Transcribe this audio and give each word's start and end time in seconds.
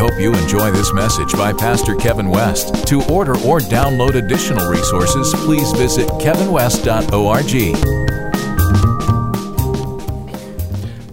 hope 0.00 0.18
you 0.18 0.34
enjoy 0.34 0.70
this 0.70 0.94
message 0.94 1.34
by 1.34 1.52
Pastor 1.52 1.94
Kevin 1.94 2.30
West. 2.30 2.86
To 2.88 3.04
order 3.12 3.32
or 3.40 3.58
download 3.58 4.14
additional 4.14 4.70
resources, 4.70 5.34
please 5.44 5.70
visit 5.72 6.08
kevinwest.org. 6.12 7.10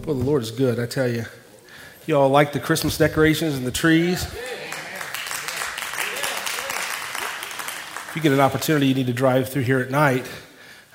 Well, 0.06 0.16
the 0.16 0.24
Lord 0.24 0.42
is 0.42 0.52
good, 0.52 0.80
I 0.80 0.86
tell 0.86 1.10
you. 1.10 1.26
You 2.06 2.18
all 2.18 2.30
like 2.30 2.54
the 2.54 2.62
Christmas 2.62 2.98
decorations 2.98 3.56
and 3.56 3.68
the 3.68 3.72
trees? 3.72 4.24
If 8.08 8.14
you 8.16 8.22
get 8.22 8.32
an 8.32 8.40
opportunity, 8.40 8.88
you 8.88 8.96
need 8.96 9.08
to 9.08 9.14
drive 9.14 9.50
through 9.50 9.64
here 9.64 9.80
at 9.80 9.92
night. 9.92 10.26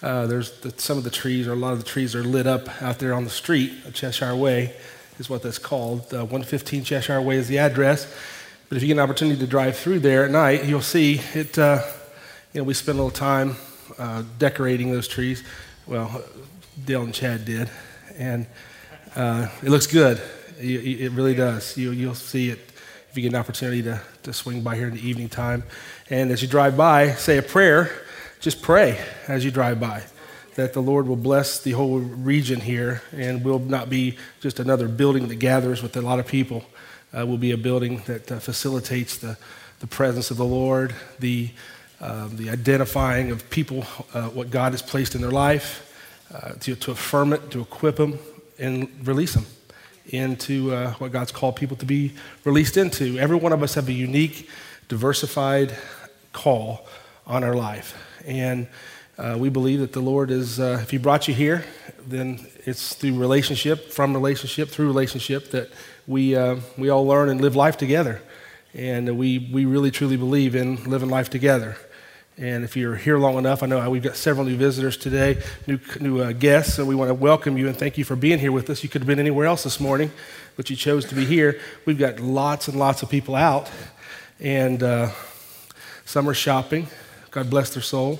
Uh, 0.00 0.26
there's 0.26 0.60
the, 0.60 0.72
some 0.78 0.96
of 0.96 1.04
the 1.04 1.10
trees, 1.10 1.46
or 1.46 1.52
a 1.52 1.56
lot 1.56 1.74
of 1.74 1.78
the 1.78 1.84
trees, 1.84 2.14
are 2.14 2.24
lit 2.24 2.46
up 2.46 2.82
out 2.82 3.00
there 3.00 3.12
on 3.12 3.24
the 3.24 3.30
street 3.30 3.84
of 3.84 3.92
Cheshire 3.92 4.34
Way 4.34 4.74
is 5.18 5.28
what 5.28 5.42
that's 5.42 5.58
called. 5.58 6.00
Uh, 6.12 6.24
115 6.24 6.84
Cheshire 6.84 7.20
Way 7.20 7.36
is 7.36 7.48
the 7.48 7.58
address. 7.58 8.12
But 8.68 8.76
if 8.76 8.82
you 8.82 8.88
get 8.88 8.94
an 8.94 9.00
opportunity 9.00 9.38
to 9.38 9.46
drive 9.46 9.76
through 9.76 10.00
there 10.00 10.24
at 10.24 10.30
night, 10.30 10.64
you'll 10.64 10.80
see 10.80 11.20
it. 11.34 11.58
Uh, 11.58 11.82
you 12.52 12.60
know, 12.60 12.64
we 12.64 12.74
spent 12.74 12.98
a 12.98 13.02
little 13.02 13.10
time 13.10 13.56
uh, 13.98 14.22
decorating 14.38 14.92
those 14.92 15.08
trees. 15.08 15.44
Well, 15.86 16.22
Dale 16.84 17.02
and 17.02 17.14
Chad 17.14 17.44
did, 17.44 17.68
and 18.16 18.46
uh, 19.14 19.48
it 19.62 19.68
looks 19.68 19.86
good. 19.86 20.20
It 20.58 21.12
really 21.12 21.34
does. 21.34 21.76
You, 21.76 21.90
you'll 21.90 22.14
see 22.14 22.50
it 22.50 22.60
if 23.10 23.16
you 23.16 23.22
get 23.22 23.30
an 23.30 23.40
opportunity 23.40 23.82
to, 23.82 24.00
to 24.22 24.32
swing 24.32 24.62
by 24.62 24.76
here 24.76 24.86
in 24.86 24.94
the 24.94 25.06
evening 25.06 25.28
time. 25.28 25.64
And 26.08 26.30
as 26.30 26.40
you 26.40 26.48
drive 26.48 26.76
by, 26.76 27.12
say 27.12 27.36
a 27.38 27.42
prayer. 27.42 27.90
Just 28.40 28.62
pray 28.62 28.98
as 29.28 29.44
you 29.44 29.50
drive 29.50 29.80
by 29.80 30.02
that 30.54 30.72
the 30.72 30.82
Lord 30.82 31.06
will 31.06 31.16
bless 31.16 31.60
the 31.60 31.72
whole 31.72 31.98
region 31.98 32.60
here 32.60 33.02
and 33.12 33.44
will 33.44 33.58
not 33.58 33.88
be 33.88 34.18
just 34.40 34.60
another 34.60 34.88
building 34.88 35.28
that 35.28 35.36
gathers 35.36 35.82
with 35.82 35.96
a 35.96 36.02
lot 36.02 36.18
of 36.18 36.26
people. 36.26 36.64
Uh, 37.16 37.26
will 37.26 37.38
be 37.38 37.52
a 37.52 37.58
building 37.58 38.02
that 38.06 38.32
uh, 38.32 38.38
facilitates 38.38 39.18
the, 39.18 39.36
the 39.80 39.86
presence 39.86 40.30
of 40.30 40.38
the 40.38 40.44
Lord, 40.44 40.94
the, 41.18 41.50
uh, 42.00 42.28
the 42.32 42.48
identifying 42.48 43.30
of 43.30 43.50
people, 43.50 43.84
uh, 44.14 44.28
what 44.28 44.50
God 44.50 44.72
has 44.72 44.80
placed 44.80 45.14
in 45.14 45.20
their 45.20 45.30
life, 45.30 45.88
uh, 46.32 46.52
to, 46.60 46.74
to 46.74 46.90
affirm 46.92 47.34
it, 47.34 47.50
to 47.50 47.60
equip 47.60 47.96
them, 47.96 48.18
and 48.58 48.88
release 49.06 49.34
them 49.34 49.44
into 50.06 50.72
uh, 50.72 50.92
what 50.94 51.12
God's 51.12 51.32
called 51.32 51.56
people 51.56 51.76
to 51.76 51.86
be 51.86 52.12
released 52.44 52.76
into. 52.76 53.18
Every 53.18 53.36
one 53.36 53.52
of 53.52 53.62
us 53.62 53.74
have 53.74 53.88
a 53.88 53.92
unique, 53.92 54.48
diversified 54.88 55.76
call 56.32 56.86
on 57.26 57.44
our 57.44 57.54
life. 57.54 57.96
And 58.24 58.68
uh, 59.22 59.36
we 59.38 59.48
believe 59.48 59.78
that 59.78 59.92
the 59.92 60.00
Lord 60.00 60.32
is, 60.32 60.58
uh, 60.58 60.80
if 60.82 60.90
He 60.90 60.98
brought 60.98 61.28
you 61.28 61.34
here, 61.34 61.64
then 62.04 62.44
it's 62.66 62.94
through 62.94 63.16
relationship, 63.16 63.92
from 63.92 64.14
relationship, 64.14 64.68
through 64.68 64.86
relationship, 64.86 65.52
that 65.52 65.70
we, 66.08 66.34
uh, 66.34 66.56
we 66.76 66.88
all 66.88 67.06
learn 67.06 67.28
and 67.28 67.40
live 67.40 67.54
life 67.54 67.76
together. 67.76 68.20
And 68.74 69.16
we, 69.16 69.48
we 69.52 69.64
really 69.64 69.92
truly 69.92 70.16
believe 70.16 70.56
in 70.56 70.82
living 70.90 71.08
life 71.08 71.30
together. 71.30 71.76
And 72.36 72.64
if 72.64 72.76
you're 72.76 72.96
here 72.96 73.16
long 73.16 73.38
enough, 73.38 73.62
I 73.62 73.66
know 73.66 73.88
we've 73.88 74.02
got 74.02 74.16
several 74.16 74.44
new 74.44 74.56
visitors 74.56 74.96
today, 74.96 75.40
new, 75.68 75.78
new 76.00 76.20
uh, 76.20 76.32
guests, 76.32 76.80
and 76.80 76.88
we 76.88 76.96
want 76.96 77.10
to 77.10 77.14
welcome 77.14 77.56
you 77.56 77.68
and 77.68 77.76
thank 77.76 77.96
you 77.96 78.04
for 78.04 78.16
being 78.16 78.40
here 78.40 78.50
with 78.50 78.70
us. 78.70 78.82
You 78.82 78.88
could 78.88 79.02
have 79.02 79.06
been 79.06 79.20
anywhere 79.20 79.46
else 79.46 79.62
this 79.62 79.78
morning, 79.78 80.10
but 80.56 80.68
you 80.68 80.74
chose 80.74 81.04
to 81.04 81.14
be 81.14 81.26
here. 81.26 81.60
We've 81.86 81.98
got 81.98 82.18
lots 82.18 82.66
and 82.66 82.76
lots 82.76 83.04
of 83.04 83.08
people 83.08 83.36
out, 83.36 83.70
and 84.40 84.82
uh, 84.82 85.10
some 86.04 86.28
are 86.28 86.34
shopping. 86.34 86.88
God 87.30 87.48
bless 87.48 87.72
their 87.72 87.82
soul. 87.84 88.18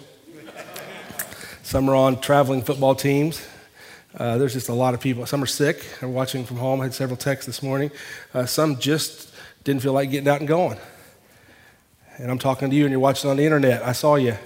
Some 1.73 1.89
are 1.89 1.95
on 1.95 2.21
traveling 2.21 2.61
football 2.61 2.95
teams. 2.95 3.43
Uh, 4.15 4.37
there's 4.37 4.53
just 4.53 4.69
a 4.69 4.75
lot 4.75 4.93
of 4.93 5.01
people. 5.01 5.25
Some 5.25 5.43
are 5.43 5.47
sick. 5.47 5.83
I'm 6.03 6.13
watching 6.13 6.45
from 6.45 6.59
home. 6.59 6.83
I 6.83 6.85
had 6.85 6.93
several 6.93 7.17
texts 7.17 7.47
this 7.47 7.63
morning. 7.63 7.91
Uh, 8.35 8.45
some 8.45 8.79
just 8.79 9.33
didn't 9.65 9.81
feel 9.81 9.95
like 9.95 10.11
getting 10.11 10.29
out 10.29 10.41
and 10.41 10.47
going. 10.47 10.77
And 12.19 12.31
I'm 12.31 12.39
talking 12.39 12.69
to 12.69 12.77
you, 12.77 12.85
and 12.85 12.91
you're 12.91 13.01
watching 13.01 13.31
on 13.31 13.39
the 13.39 13.45
internet. 13.47 13.83
I 13.83 13.93
saw 13.93 14.17
you. 14.17 14.37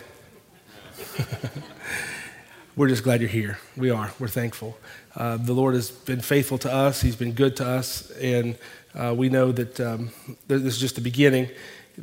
We're 2.77 2.87
just 2.87 3.03
glad 3.03 3.21
you're 3.21 3.29
here. 3.29 3.59
We 3.77 3.91
are. 3.91 4.13
We're 4.21 4.29
thankful. 4.29 4.79
Uh, 5.17 5.37
the 5.37 5.53
Lord 5.53 5.75
has 5.75 5.91
been 5.91 6.21
faithful 6.21 6.59
to 6.59 6.73
us. 6.73 7.03
He's 7.03 7.17
been 7.17 7.33
good 7.33 7.57
to 7.57 7.67
us, 7.67 8.09
and 8.13 8.57
uh, 8.95 9.13
we 9.17 9.31
know 9.31 9.51
that 9.51 9.81
um, 9.81 10.11
this 10.47 10.63
is 10.63 10.79
just 10.79 10.95
the 10.95 11.01
beginning 11.01 11.49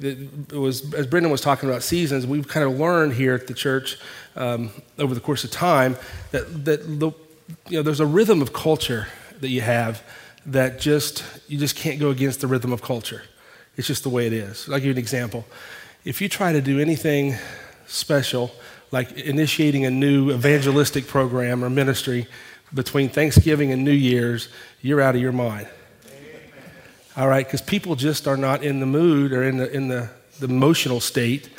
it 0.02 0.52
was 0.54 0.94
as 0.94 1.08
Brendan 1.08 1.31
was 1.31 1.42
talking 1.42 1.70
about 1.70 1.84
seasons, 1.84 2.26
we've 2.26 2.48
kind 2.48 2.66
of 2.66 2.80
learned 2.80 3.14
here 3.14 3.34
at 3.34 3.48
the 3.48 3.54
church 3.54 3.98
um, 4.36 4.72
over 4.98 5.14
the 5.14 5.22
course 5.22 5.44
of 5.44 5.52
time 5.52 5.96
that 6.31 6.66
that 6.66 7.00
the, 7.00 7.12
you 7.70 7.78
know 7.78 7.84
there's 7.84 8.00
a 8.00 8.06
rhythm 8.06 8.42
of 8.42 8.53
culture 8.53 9.08
that 9.40 9.50
you 9.50 9.62
have 9.62 10.03
that 10.46 10.80
just 10.80 11.24
you 11.48 11.58
just 11.58 11.76
can't 11.76 12.00
go 12.00 12.09
against 12.09 12.42
the 12.42 12.48
rhythm 12.48 12.74
of 12.74 12.82
culture. 12.82 13.22
It's 13.78 13.88
just 13.88 14.03
the 14.03 14.09
way 14.09 14.28
it 14.28 14.34
is. 14.34 14.68
I'll 14.70 14.76
give 14.76 14.86
you 14.86 14.92
an 14.92 14.98
example. 14.98 15.46
If 16.06 16.22
you 16.22 16.30
try 16.30 16.52
to 16.52 16.62
do 16.62 16.80
anything 16.80 17.36
special, 17.88 18.52
like 18.92 19.12
initiating 19.14 19.86
a 19.86 19.92
new 19.92 20.32
evangelistic 20.32 21.08
program 21.08 21.64
or 21.64 21.70
ministry 21.70 22.28
between 22.74 23.09
Thanksgiving 23.09 23.72
and 23.72 23.84
New 23.84 23.92
Year's, 23.92 24.50
you're 24.82 25.02
out 25.02 25.16
of 25.16 25.22
your 25.22 25.32
mind 25.32 25.68
all 27.16 27.28
right? 27.28 27.46
Because 27.46 27.62
people 27.62 27.96
just 27.96 28.28
are 28.28 28.38
not 28.38 28.63
in 28.63 28.79
the 28.79 28.85
mood 28.85 29.34
or 29.34 29.44
in 29.44 29.57
the, 29.57 29.72
in 29.72 29.88
the, 29.88 30.09
the 30.40 30.46
emotional 30.46 31.00
state 31.00 31.50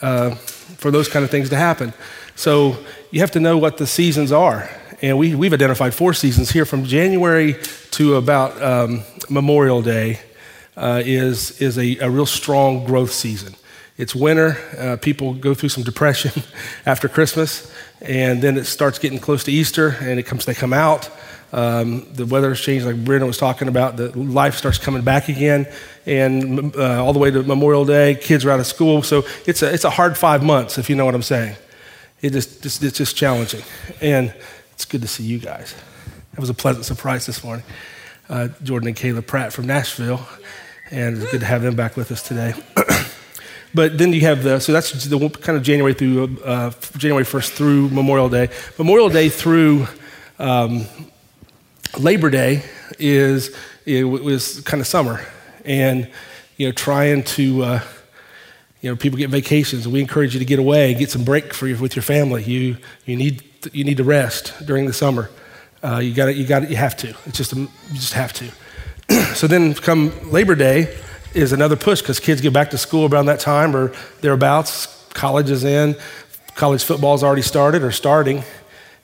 uh, 0.00 0.30
for 0.34 0.90
those 0.90 1.08
kind 1.08 1.24
of 1.24 1.30
things 1.30 1.50
to 1.50 1.56
happen. 1.56 1.92
So 2.36 2.76
you 3.10 3.20
have 3.20 3.30
to 3.32 3.40
know 3.40 3.58
what 3.58 3.78
the 3.78 3.86
seasons 3.86 4.32
are. 4.32 4.68
And 5.02 5.18
we, 5.18 5.34
we've 5.34 5.52
identified 5.52 5.94
four 5.94 6.14
seasons 6.14 6.50
here 6.50 6.64
from 6.64 6.84
January 6.84 7.56
to 7.92 8.16
about 8.16 8.60
um, 8.62 9.02
Memorial 9.28 9.82
Day 9.82 10.20
uh, 10.76 11.02
is, 11.04 11.60
is 11.60 11.78
a, 11.78 11.98
a 11.98 12.10
real 12.10 12.26
strong 12.26 12.84
growth 12.84 13.12
season. 13.12 13.54
It's 13.96 14.14
winter. 14.14 14.56
Uh, 14.76 14.96
people 14.96 15.34
go 15.34 15.54
through 15.54 15.68
some 15.68 15.84
depression 15.84 16.42
after 16.86 17.08
Christmas, 17.08 17.72
and 18.04 18.42
then 18.42 18.56
it 18.56 18.64
starts 18.64 18.98
getting 18.98 19.18
close 19.18 19.44
to 19.44 19.52
Easter, 19.52 19.96
and 20.00 20.18
it 20.18 20.24
comes. 20.24 20.44
They 20.44 20.54
come 20.54 20.72
out. 20.72 21.10
Um, 21.52 22.06
the 22.12 22.26
weather's 22.26 22.60
changed, 22.60 22.84
like 22.84 23.02
Brendan 23.04 23.28
was 23.28 23.38
talking 23.38 23.68
about. 23.68 23.96
The 23.96 24.16
life 24.18 24.56
starts 24.56 24.78
coming 24.78 25.02
back 25.02 25.28
again, 25.28 25.66
and 26.04 26.74
uh, 26.76 27.02
all 27.02 27.12
the 27.12 27.18
way 27.18 27.30
to 27.30 27.42
Memorial 27.42 27.84
Day, 27.84 28.16
kids 28.16 28.44
are 28.44 28.50
out 28.50 28.60
of 28.60 28.66
school. 28.66 29.02
So 29.02 29.22
it's 29.46 29.62
a, 29.62 29.72
it's 29.72 29.84
a 29.84 29.90
hard 29.90 30.18
five 30.18 30.42
months, 30.42 30.78
if 30.78 30.90
you 30.90 30.96
know 30.96 31.04
what 31.04 31.14
I'm 31.14 31.22
saying. 31.22 31.56
It 32.20 32.32
just, 32.32 32.62
just, 32.62 32.82
it's 32.82 32.98
just 32.98 33.16
challenging. 33.16 33.62
And 34.00 34.34
it's 34.72 34.84
good 34.84 35.02
to 35.02 35.08
see 35.08 35.22
you 35.22 35.38
guys. 35.38 35.74
That 36.32 36.40
was 36.40 36.50
a 36.50 36.54
pleasant 36.54 36.86
surprise 36.86 37.26
this 37.26 37.44
morning. 37.44 37.64
Uh, 38.28 38.48
Jordan 38.62 38.88
and 38.88 38.96
Kayla 38.96 39.24
Pratt 39.24 39.52
from 39.52 39.66
Nashville, 39.66 40.26
and 40.90 41.18
it's 41.18 41.30
good 41.30 41.40
to 41.40 41.46
have 41.46 41.62
them 41.62 41.76
back 41.76 41.96
with 41.96 42.10
us 42.10 42.22
today. 42.22 42.54
but 43.74 43.98
then 43.98 44.12
you 44.12 44.20
have 44.22 44.42
the, 44.44 44.60
so 44.60 44.72
that's 44.72 44.92
the 45.04 45.28
kind 45.40 45.58
of 45.58 45.64
January 45.64 45.94
through, 45.94 46.38
uh, 46.44 46.70
January 46.96 47.24
1st 47.24 47.50
through 47.50 47.88
Memorial 47.90 48.28
Day. 48.28 48.48
Memorial 48.78 49.08
Day 49.08 49.28
through 49.28 49.88
um, 50.38 50.86
Labor 51.98 52.30
Day 52.30 52.62
is 52.98 53.54
it 53.84 54.04
was 54.04 54.60
kind 54.60 54.80
of 54.80 54.86
summer, 54.86 55.24
and 55.64 56.10
you 56.56 56.66
know 56.66 56.72
trying 56.72 57.22
to 57.22 57.62
uh, 57.62 57.80
you 58.80 58.90
know 58.90 58.96
people 58.96 59.18
get 59.18 59.30
vacations. 59.30 59.86
We 59.86 60.00
encourage 60.00 60.34
you 60.34 60.38
to 60.38 60.46
get 60.46 60.58
away, 60.58 60.94
get 60.94 61.10
some 61.10 61.24
break 61.24 61.52
for 61.52 61.66
with 61.76 61.96
your 61.96 62.02
family. 62.02 62.42
You 62.44 62.76
you 63.04 63.16
need 63.16 63.42
you 63.72 63.84
need 63.84 63.98
to 63.98 64.04
rest 64.04 64.54
during 64.64 64.86
the 64.86 64.92
summer. 64.92 65.30
Uh, 65.82 65.98
you 65.98 66.14
got 66.14 66.34
you 66.34 66.46
got 66.46 66.70
you 66.70 66.76
have 66.76 66.96
to. 66.98 67.14
It's 67.26 67.36
just 67.36 67.52
a, 67.52 67.56
you 67.56 67.68
just 67.94 68.14
have 68.14 68.32
to. 68.34 68.50
so 69.34 69.46
then 69.46 69.74
come 69.74 70.12
Labor 70.30 70.54
Day 70.54 70.96
is 71.34 71.52
another 71.52 71.76
push 71.76 72.00
because 72.00 72.20
kids 72.20 72.40
get 72.40 72.52
back 72.52 72.70
to 72.70 72.78
school 72.78 73.12
around 73.12 73.26
that 73.26 73.40
time 73.40 73.74
or 73.74 73.92
thereabouts. 74.20 74.86
College 75.12 75.50
is 75.50 75.64
in. 75.64 75.96
College 76.54 76.84
football 76.84 77.14
is 77.14 77.24
already 77.24 77.42
started 77.42 77.82
or 77.82 77.90
starting, 77.90 78.44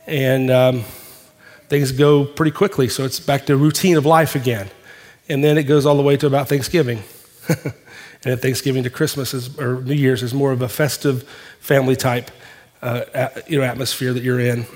and 0.07 0.51
um, 0.51 0.85
things 1.69 1.91
go 1.91 2.25
pretty 2.25 2.53
quickly. 2.53 2.89
So 2.89 3.05
it's 3.05 3.19
back 3.19 3.47
to 3.47 3.57
routine 3.57 3.97
of 3.97 4.07
life 4.07 4.37
again. 4.37 4.71
And 5.29 5.43
then 5.43 5.59
it 5.59 5.65
goes 5.65 5.87
all 5.87 5.97
the 5.97 6.03
way 6.03 6.17
to 6.17 6.27
about 6.27 6.49
Thanksgiving. 6.49 7.03
and 8.25 8.41
Thanksgiving 8.41 8.85
to 8.85 8.91
Christmas 8.91 9.35
is, 9.35 9.59
or 9.59 9.81
New 9.83 9.95
Year's 9.95 10.23
is 10.23 10.33
more 10.33 10.53
of 10.53 10.63
a 10.63 10.69
festive 10.69 11.25
family 11.61 11.97
type 11.97 12.31
uh, 12.83 13.29
you 13.47 13.59
know, 13.59 13.65
atmosphere 13.65 14.13
that 14.13 14.23
you're 14.23 14.41
in. 14.41 14.67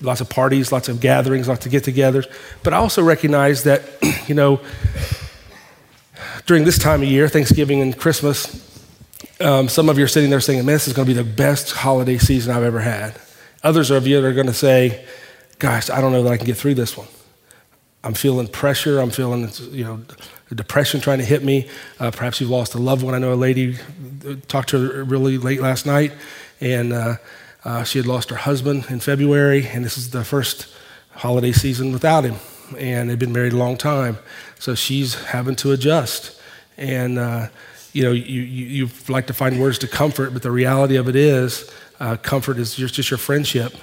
Lots 0.00 0.20
of 0.20 0.28
parties, 0.28 0.72
lots 0.72 0.88
of 0.88 1.00
gatherings, 1.00 1.48
lots 1.48 1.66
of 1.66 1.72
get 1.72 1.84
togethers. 1.84 2.30
But 2.62 2.74
I 2.74 2.76
also 2.76 3.02
recognize 3.02 3.64
that, 3.64 3.82
you 4.28 4.34
know, 4.34 4.60
during 6.46 6.64
this 6.64 6.78
time 6.78 7.02
of 7.02 7.08
year, 7.08 7.28
Thanksgiving 7.28 7.80
and 7.80 7.96
Christmas, 7.96 8.66
um, 9.40 9.68
some 9.68 9.88
of 9.88 9.98
you 9.98 10.04
are 10.04 10.08
sitting 10.08 10.30
there 10.30 10.40
saying, 10.40 10.64
man, 10.64 10.74
this 10.74 10.88
is 10.88 10.94
going 10.94 11.06
to 11.06 11.14
be 11.14 11.16
the 11.16 11.24
best 11.24 11.72
holiday 11.72 12.18
season 12.18 12.54
I've 12.54 12.62
ever 12.62 12.80
had. 12.80 13.18
Others 13.62 13.90
of 13.90 14.06
you 14.06 14.24
are 14.24 14.32
going 14.32 14.46
to 14.46 14.54
say, 14.54 15.04
gosh, 15.58 15.90
I 15.90 16.00
don't 16.00 16.12
know 16.12 16.22
that 16.22 16.32
I 16.32 16.36
can 16.36 16.46
get 16.46 16.56
through 16.56 16.74
this 16.74 16.96
one. 16.96 17.08
I'm 18.02 18.14
feeling 18.14 18.48
pressure. 18.48 18.98
I'm 18.98 19.10
feeling, 19.10 19.50
you 19.70 19.84
know, 19.84 20.00
depression 20.54 21.00
trying 21.00 21.18
to 21.18 21.24
hit 21.24 21.44
me. 21.44 21.68
Uh, 21.98 22.10
perhaps 22.10 22.40
you've 22.40 22.50
lost 22.50 22.74
a 22.74 22.78
loved 22.78 23.02
one. 23.02 23.14
I 23.14 23.18
know 23.18 23.32
a 23.32 23.34
lady 23.34 23.76
uh, 24.26 24.36
talked 24.48 24.70
to 24.70 24.90
her 24.90 25.04
really 25.04 25.38
late 25.38 25.60
last 25.60 25.86
night, 25.86 26.12
and 26.60 26.92
uh, 26.92 27.16
uh, 27.64 27.84
she 27.84 27.98
had 27.98 28.06
lost 28.06 28.30
her 28.30 28.36
husband 28.36 28.86
in 28.88 29.00
February, 29.00 29.66
and 29.66 29.84
this 29.84 29.98
is 29.98 30.10
the 30.10 30.24
first 30.24 30.74
holiday 31.12 31.52
season 31.52 31.92
without 31.92 32.24
him. 32.24 32.36
And 32.78 33.10
they've 33.10 33.18
been 33.18 33.32
married 33.32 33.52
a 33.52 33.56
long 33.56 33.76
time, 33.76 34.18
so 34.60 34.74
she's 34.74 35.14
having 35.14 35.56
to 35.56 35.72
adjust. 35.72 36.38
And, 36.76 37.18
uh, 37.18 37.48
you 37.92 38.04
know, 38.04 38.12
you, 38.12 38.42
you, 38.42 38.84
you 38.84 38.90
like 39.08 39.26
to 39.26 39.32
find 39.32 39.60
words 39.60 39.78
to 39.78 39.88
comfort, 39.88 40.32
but 40.32 40.42
the 40.42 40.50
reality 40.50 40.96
of 40.96 41.08
it 41.08 41.16
is, 41.16 41.68
uh, 41.98 42.16
comfort 42.16 42.58
is 42.58 42.76
just, 42.76 42.94
just 42.94 43.10
your 43.10 43.18
friendship 43.18 43.74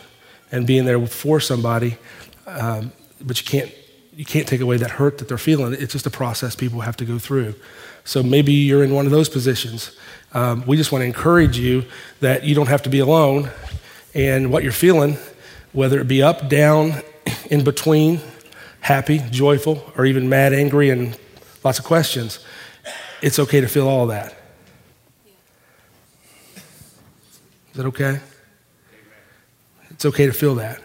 and 0.51 0.65
being 0.65 0.85
there 0.85 1.05
for 1.07 1.39
somebody. 1.39 1.97
Um, 2.45 2.93
but 3.19 3.41
you 3.41 3.45
can't, 3.45 3.73
you 4.15 4.23
can't 4.23 4.47
take 4.47 4.61
away 4.61 4.77
that 4.77 4.91
hurt 4.91 5.17
that 5.17 5.27
they're 5.27 5.37
feeling. 5.39 5.73
It's 5.73 5.93
just 5.93 6.05
a 6.05 6.11
process 6.11 6.55
people 6.55 6.81
have 6.81 6.95
to 6.97 7.05
go 7.05 7.17
through. 7.17 7.55
So 8.05 8.21
maybe 8.21 8.53
you're 8.53 8.83
in 8.83 8.93
one 8.93 9.05
of 9.05 9.11
those 9.11 9.29
positions. 9.29 9.97
Um, 10.33 10.63
we 10.67 10.77
just 10.77 10.91
want 10.91 11.01
to 11.01 11.07
encourage 11.07 11.57
you 11.57 11.85
that 12.19 12.43
you 12.43 12.53
don't 12.53 12.67
have 12.67 12.83
to 12.83 12.89
be 12.89 12.99
alone. 12.99 13.49
And 14.13 14.51
what 14.51 14.61
you're 14.61 14.71
feeling, 14.71 15.17
whether 15.73 15.99
it 15.99 16.07
be 16.07 16.21
up, 16.21 16.49
down, 16.49 17.01
in 17.49 17.63
between, 17.63 18.21
happy, 18.87 19.19
joyful, 19.31 19.83
or 19.97 20.05
even 20.05 20.29
mad, 20.29 20.53
angry, 20.53 20.89
and 20.89 21.19
lots 21.61 21.77
of 21.77 21.83
questions, 21.83 22.39
it's 23.21 23.37
okay 23.37 23.59
to 23.59 23.67
feel 23.67 23.85
all 23.85 24.03
of 24.03 24.07
that. 24.07 24.33
Is 26.55 27.73
that 27.73 27.85
okay? 27.87 28.21
It's 29.89 30.05
okay 30.05 30.25
to 30.25 30.31
feel 30.31 30.55
that. 30.55 30.81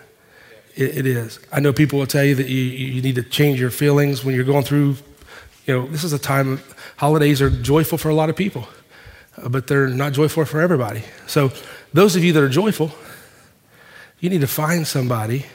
It, 0.75 0.99
it 0.99 1.07
is. 1.07 1.39
I 1.53 1.61
know 1.61 1.73
people 1.73 2.01
will 2.01 2.09
tell 2.09 2.25
you 2.25 2.35
that 2.35 2.49
you, 2.49 2.61
you 2.61 3.03
need 3.03 3.15
to 3.15 3.23
change 3.23 3.61
your 3.61 3.71
feelings 3.71 4.25
when 4.25 4.35
you're 4.35 4.43
going 4.43 4.65
through, 4.65 4.97
you 5.67 5.75
know, 5.77 5.87
this 5.87 6.03
is 6.03 6.13
a 6.13 6.19
time, 6.19 6.61
holidays 6.97 7.41
are 7.41 7.51
joyful 7.51 7.99
for 7.99 8.09
a 8.09 8.15
lot 8.17 8.29
of 8.29 8.35
people, 8.35 8.67
uh, 9.37 9.49
but 9.49 9.69
they're 9.69 9.87
not 9.87 10.13
joyful 10.13 10.45
for 10.45 10.61
everybody. 10.61 11.05
So, 11.29 11.53
those 11.93 12.17
of 12.17 12.25
you 12.25 12.33
that 12.33 12.43
are 12.43 12.49
joyful, 12.49 12.91
you 14.19 14.29
need 14.29 14.41
to 14.41 14.49
find 14.49 14.89
somebody 14.89 15.47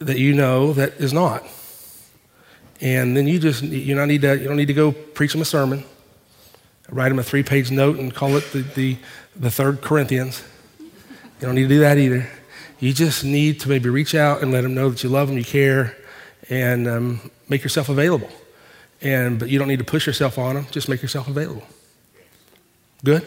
that 0.00 0.18
you 0.18 0.34
know 0.34 0.72
that 0.72 0.94
is 0.94 1.12
not. 1.12 1.44
And 2.80 3.16
then 3.16 3.26
you 3.26 3.38
just, 3.38 3.62
you 3.62 3.94
don't 3.94 4.08
need 4.08 4.22
to, 4.22 4.38
you 4.38 4.48
don't 4.48 4.56
need 4.56 4.66
to 4.66 4.74
go 4.74 4.92
preach 4.92 5.32
them 5.32 5.42
a 5.42 5.44
sermon, 5.44 5.84
write 6.88 7.10
them 7.10 7.18
a 7.18 7.22
three 7.22 7.42
page 7.42 7.70
note 7.70 7.98
and 7.98 8.14
call 8.14 8.36
it 8.36 8.50
the, 8.52 8.62
the, 8.62 8.96
the 9.36 9.50
third 9.50 9.82
Corinthians. 9.82 10.42
You 10.80 11.46
don't 11.46 11.54
need 11.54 11.62
to 11.62 11.68
do 11.68 11.80
that 11.80 11.98
either. 11.98 12.28
You 12.78 12.94
just 12.94 13.24
need 13.24 13.60
to 13.60 13.68
maybe 13.68 13.90
reach 13.90 14.14
out 14.14 14.42
and 14.42 14.50
let 14.52 14.62
them 14.62 14.74
know 14.74 14.88
that 14.88 15.02
you 15.02 15.10
love 15.10 15.28
them, 15.28 15.36
you 15.36 15.44
care, 15.44 15.96
and 16.48 16.88
um, 16.88 17.30
make 17.50 17.62
yourself 17.62 17.90
available. 17.90 18.30
And, 19.02 19.38
but 19.38 19.50
you 19.50 19.58
don't 19.58 19.68
need 19.68 19.78
to 19.78 19.84
push 19.84 20.06
yourself 20.06 20.38
on 20.38 20.54
them, 20.54 20.66
just 20.70 20.88
make 20.88 21.02
yourself 21.02 21.28
available. 21.28 21.62
Good? 23.04 23.26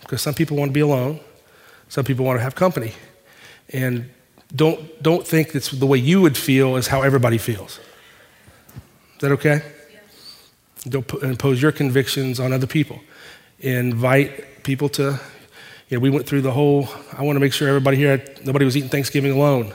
Because 0.00 0.22
some 0.22 0.34
people 0.34 0.56
want 0.56 0.70
to 0.70 0.72
be 0.72 0.80
alone, 0.80 1.20
some 1.88 2.04
people 2.04 2.24
want 2.24 2.38
to 2.38 2.42
have 2.42 2.54
company. 2.54 2.94
And 3.70 4.10
don't, 4.54 5.02
don't 5.02 5.26
think 5.26 5.52
that 5.52 5.64
the 5.64 5.86
way 5.86 5.98
you 5.98 6.20
would 6.20 6.36
feel 6.36 6.76
is 6.76 6.86
how 6.86 7.02
everybody 7.02 7.38
feels. 7.38 7.78
Is 9.14 9.20
that 9.20 9.32
okay? 9.32 9.62
Don't 10.88 11.10
impose 11.22 11.62
your 11.62 11.72
convictions 11.72 12.38
on 12.38 12.52
other 12.52 12.66
people. 12.66 13.00
Invite 13.60 14.62
people 14.62 14.88
to, 14.90 15.18
you 15.88 15.96
know, 15.96 16.00
we 16.00 16.10
went 16.10 16.26
through 16.26 16.42
the 16.42 16.50
whole, 16.50 16.88
I 17.16 17.22
want 17.22 17.36
to 17.36 17.40
make 17.40 17.52
sure 17.52 17.68
everybody 17.68 17.96
here, 17.96 18.22
nobody 18.44 18.64
was 18.64 18.76
eating 18.76 18.90
Thanksgiving 18.90 19.32
alone. 19.32 19.72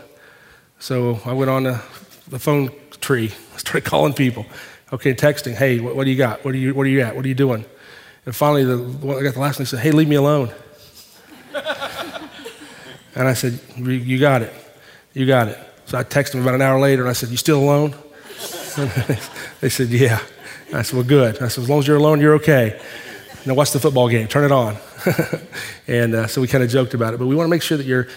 So 0.80 1.19
I 1.25 1.33
went 1.33 1.50
on 1.50 1.63
the, 1.63 1.81
the 2.27 2.38
phone 2.38 2.71
tree, 3.01 3.30
started 3.57 3.85
calling 3.85 4.13
people. 4.13 4.45
Okay, 4.94 5.13
texting, 5.13 5.53
hey, 5.56 5.80
what, 5.80 5.95
what, 5.95 6.03
do 6.03 6.12
you 6.12 6.18
got? 6.18 6.45
What 6.45 6.53
are 6.53 6.57
you, 6.57 6.73
what 6.73 6.85
are 6.85 6.89
you 6.89 7.01
at? 7.01 7.15
What 7.15 7.25
are 7.25 7.27
you 7.27 7.35
doing? 7.35 7.65
And 8.25 8.35
finally, 8.35 8.63
the, 8.63 8.77
I 9.18 9.23
got 9.23 9.33
the 9.33 9.39
last 9.39 9.57
one, 9.57 9.65
he 9.65 9.69
said, 9.69 9.80
hey, 9.80 9.91
leave 9.91 10.07
me 10.07 10.15
alone. 10.15 10.53
and 13.15 13.27
I 13.27 13.33
said, 13.33 13.59
you 13.77 14.19
got 14.19 14.44
it. 14.44 14.53
You 15.17 15.25
got 15.25 15.47
it. 15.47 15.57
So 15.87 15.97
I 15.97 16.03
texted 16.03 16.35
him 16.35 16.43
about 16.43 16.53
an 16.53 16.61
hour 16.61 16.79
later 16.79 17.01
and 17.01 17.09
I 17.09 17.13
said, 17.13 17.29
You 17.29 17.37
still 17.37 17.59
alone? 17.59 17.95
they 19.61 19.69
said, 19.69 19.87
Yeah. 19.87 20.19
I 20.71 20.83
said, 20.83 20.95
Well, 20.95 21.07
good. 21.07 21.37
I 21.41 21.47
said, 21.47 21.63
As 21.63 21.69
long 21.71 21.79
as 21.79 21.87
you're 21.87 21.97
alone, 21.97 22.21
you're 22.21 22.35
okay. 22.35 22.79
Now 23.43 23.55
watch 23.55 23.71
the 23.71 23.79
football 23.79 24.09
game. 24.09 24.27
Turn 24.27 24.45
it 24.45 24.51
on. 24.51 24.77
and 25.87 26.13
uh, 26.13 26.27
so 26.27 26.39
we 26.39 26.47
kind 26.47 26.63
of 26.63 26.69
joked 26.69 26.93
about 26.93 27.15
it. 27.15 27.17
But 27.17 27.25
we 27.25 27.33
want 27.33 27.47
to 27.47 27.49
make 27.49 27.63
sure 27.63 27.77
that 27.79 27.87
you're, 27.87 28.07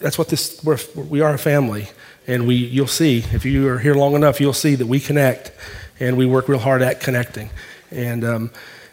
that's 0.00 0.18
what 0.18 0.28
this, 0.28 0.62
we're, 0.62 0.76
we 0.94 1.22
are 1.22 1.32
a 1.32 1.38
family. 1.38 1.88
And 2.26 2.46
we, 2.46 2.56
you'll 2.56 2.86
see, 2.86 3.24
if 3.32 3.46
you 3.46 3.66
are 3.68 3.78
here 3.78 3.94
long 3.94 4.14
enough, 4.14 4.38
you'll 4.38 4.52
see 4.52 4.74
that 4.74 4.86
we 4.86 5.00
connect 5.00 5.52
and 5.98 6.18
we 6.18 6.26
work 6.26 6.46
real 6.46 6.58
hard 6.58 6.82
at 6.82 7.00
connecting. 7.00 7.48
And 7.90 8.22
um, 8.22 8.50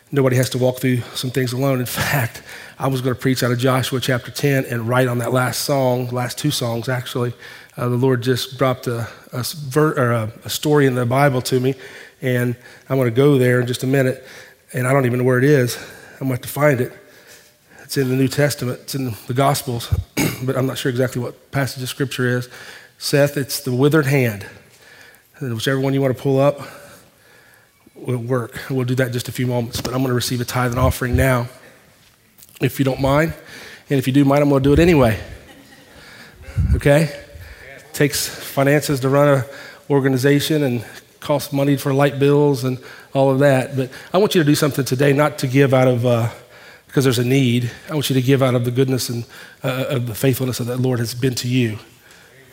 nobody 0.09 0.37
has 0.37 0.49
to 0.51 0.57
walk 0.57 0.79
through 0.79 1.01
some 1.15 1.31
things 1.31 1.51
alone. 1.51 1.81
In 1.81 1.85
fact, 1.85 2.43
I 2.79 2.87
was 2.87 3.01
going 3.01 3.13
to 3.13 3.19
preach 3.19 3.43
out 3.43 3.51
of 3.51 3.57
Joshua 3.57 3.99
chapter 3.99 4.31
10 4.31 4.65
and 4.65 4.87
write 4.87 5.07
on 5.07 5.17
that 5.17 5.33
last 5.33 5.63
song, 5.63 6.07
last 6.11 6.37
two 6.37 6.51
songs 6.51 6.87
actually. 6.87 7.33
Uh, 7.77 7.89
the 7.89 7.95
Lord 7.95 8.23
just 8.23 8.57
dropped 8.57 8.87
a, 8.87 9.07
a, 9.31 9.43
ver, 9.55 9.93
a, 9.93 10.31
a, 10.45 10.49
story 10.49 10.87
in 10.87 10.95
the 10.95 11.05
Bible 11.05 11.43
to 11.43 11.59
me, 11.59 11.75
and 12.23 12.55
I'm 12.89 12.97
going 12.97 13.07
to 13.07 13.15
go 13.15 13.37
there 13.37 13.61
in 13.61 13.67
just 13.67 13.83
a 13.83 13.87
minute. 13.87 14.25
And 14.73 14.87
I 14.87 14.93
don't 14.93 15.05
even 15.05 15.19
know 15.19 15.25
where 15.25 15.37
it 15.37 15.43
is. 15.43 15.77
I'm 16.13 16.27
going 16.27 16.29
to 16.29 16.35
have 16.35 16.41
to 16.41 16.47
find 16.47 16.81
it. 16.81 16.91
It's 17.83 17.95
in 17.95 18.09
the 18.09 18.15
New 18.15 18.27
Testament, 18.27 18.79
it's 18.81 18.95
in 18.95 19.13
the 19.27 19.33
Gospels, 19.35 19.95
but 20.43 20.57
I'm 20.57 20.65
not 20.65 20.79
sure 20.79 20.89
exactly 20.89 21.21
what 21.21 21.51
passage 21.51 21.83
of 21.83 21.87
Scripture 21.87 22.39
is. 22.39 22.49
Seth, 22.97 23.37
it's 23.37 23.59
the 23.61 23.71
withered 23.71 24.07
hand. 24.07 24.43
And 25.37 25.53
whichever 25.53 25.79
one 25.79 25.93
you 25.93 26.01
want 26.01 26.17
to 26.17 26.21
pull 26.21 26.39
up 26.39 26.59
will 27.93 28.17
work. 28.17 28.59
We'll 28.71 28.85
do 28.85 28.95
that 28.95 29.07
in 29.07 29.13
just 29.13 29.29
a 29.29 29.31
few 29.31 29.45
moments, 29.45 29.81
but 29.81 29.93
I'm 29.93 29.99
going 29.99 30.09
to 30.09 30.15
receive 30.15 30.41
a 30.41 30.45
tithe 30.45 30.71
and 30.71 30.79
offering 30.79 31.15
now 31.15 31.47
if 32.59 32.79
you 32.79 32.85
don't 32.85 32.99
mind. 32.99 33.35
And 33.87 33.99
if 33.99 34.07
you 34.07 34.13
do 34.13 34.25
mind, 34.25 34.41
I'm 34.41 34.49
going 34.49 34.63
to 34.63 34.67
do 34.67 34.73
it 34.73 34.79
anyway. 34.79 35.19
Okay? 36.73 37.25
Takes 37.97 38.29
finances 38.29 38.99
to 38.99 39.09
run 39.09 39.39
an 39.39 39.43
organization 39.89 40.61
and 40.61 40.85
costs 41.19 41.51
money 41.51 41.75
for 41.77 41.91
light 41.95 42.19
bills 42.19 42.63
and 42.63 42.77
all 43.11 43.31
of 43.31 43.39
that. 43.39 43.75
But 43.75 43.89
I 44.13 44.19
want 44.19 44.35
you 44.35 44.43
to 44.43 44.45
do 44.45 44.53
something 44.53 44.85
today, 44.85 45.13
not 45.13 45.39
to 45.39 45.47
give 45.47 45.73
out 45.73 45.87
of 45.87 46.05
uh, 46.05 46.29
because 46.85 47.05
there's 47.05 47.17
a 47.17 47.25
need. 47.25 47.71
I 47.89 47.95
want 47.95 48.07
you 48.11 48.13
to 48.13 48.21
give 48.21 48.43
out 48.43 48.53
of 48.53 48.65
the 48.65 48.69
goodness 48.69 49.09
and 49.09 49.25
uh, 49.63 49.85
of 49.89 50.05
the 50.05 50.13
faithfulness 50.13 50.59
that 50.59 50.65
the 50.65 50.77
Lord 50.77 50.99
has 50.99 51.15
been 51.15 51.33
to 51.33 51.47
you. 51.47 51.79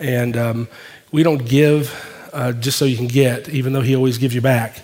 And 0.01 0.35
um, 0.39 0.69
we 1.13 1.23
don't 1.23 1.45
give 1.45 1.93
uh, 2.33 2.53
just 2.53 2.79
so 2.79 2.87
you 2.87 2.97
can 2.97 3.09
get, 3.09 3.51
even 3.51 3.75
though 3.75 3.83
He 3.83 3.95
always 3.95 4.17
gives 4.17 4.35
you 4.35 4.41
back. 4.41 4.81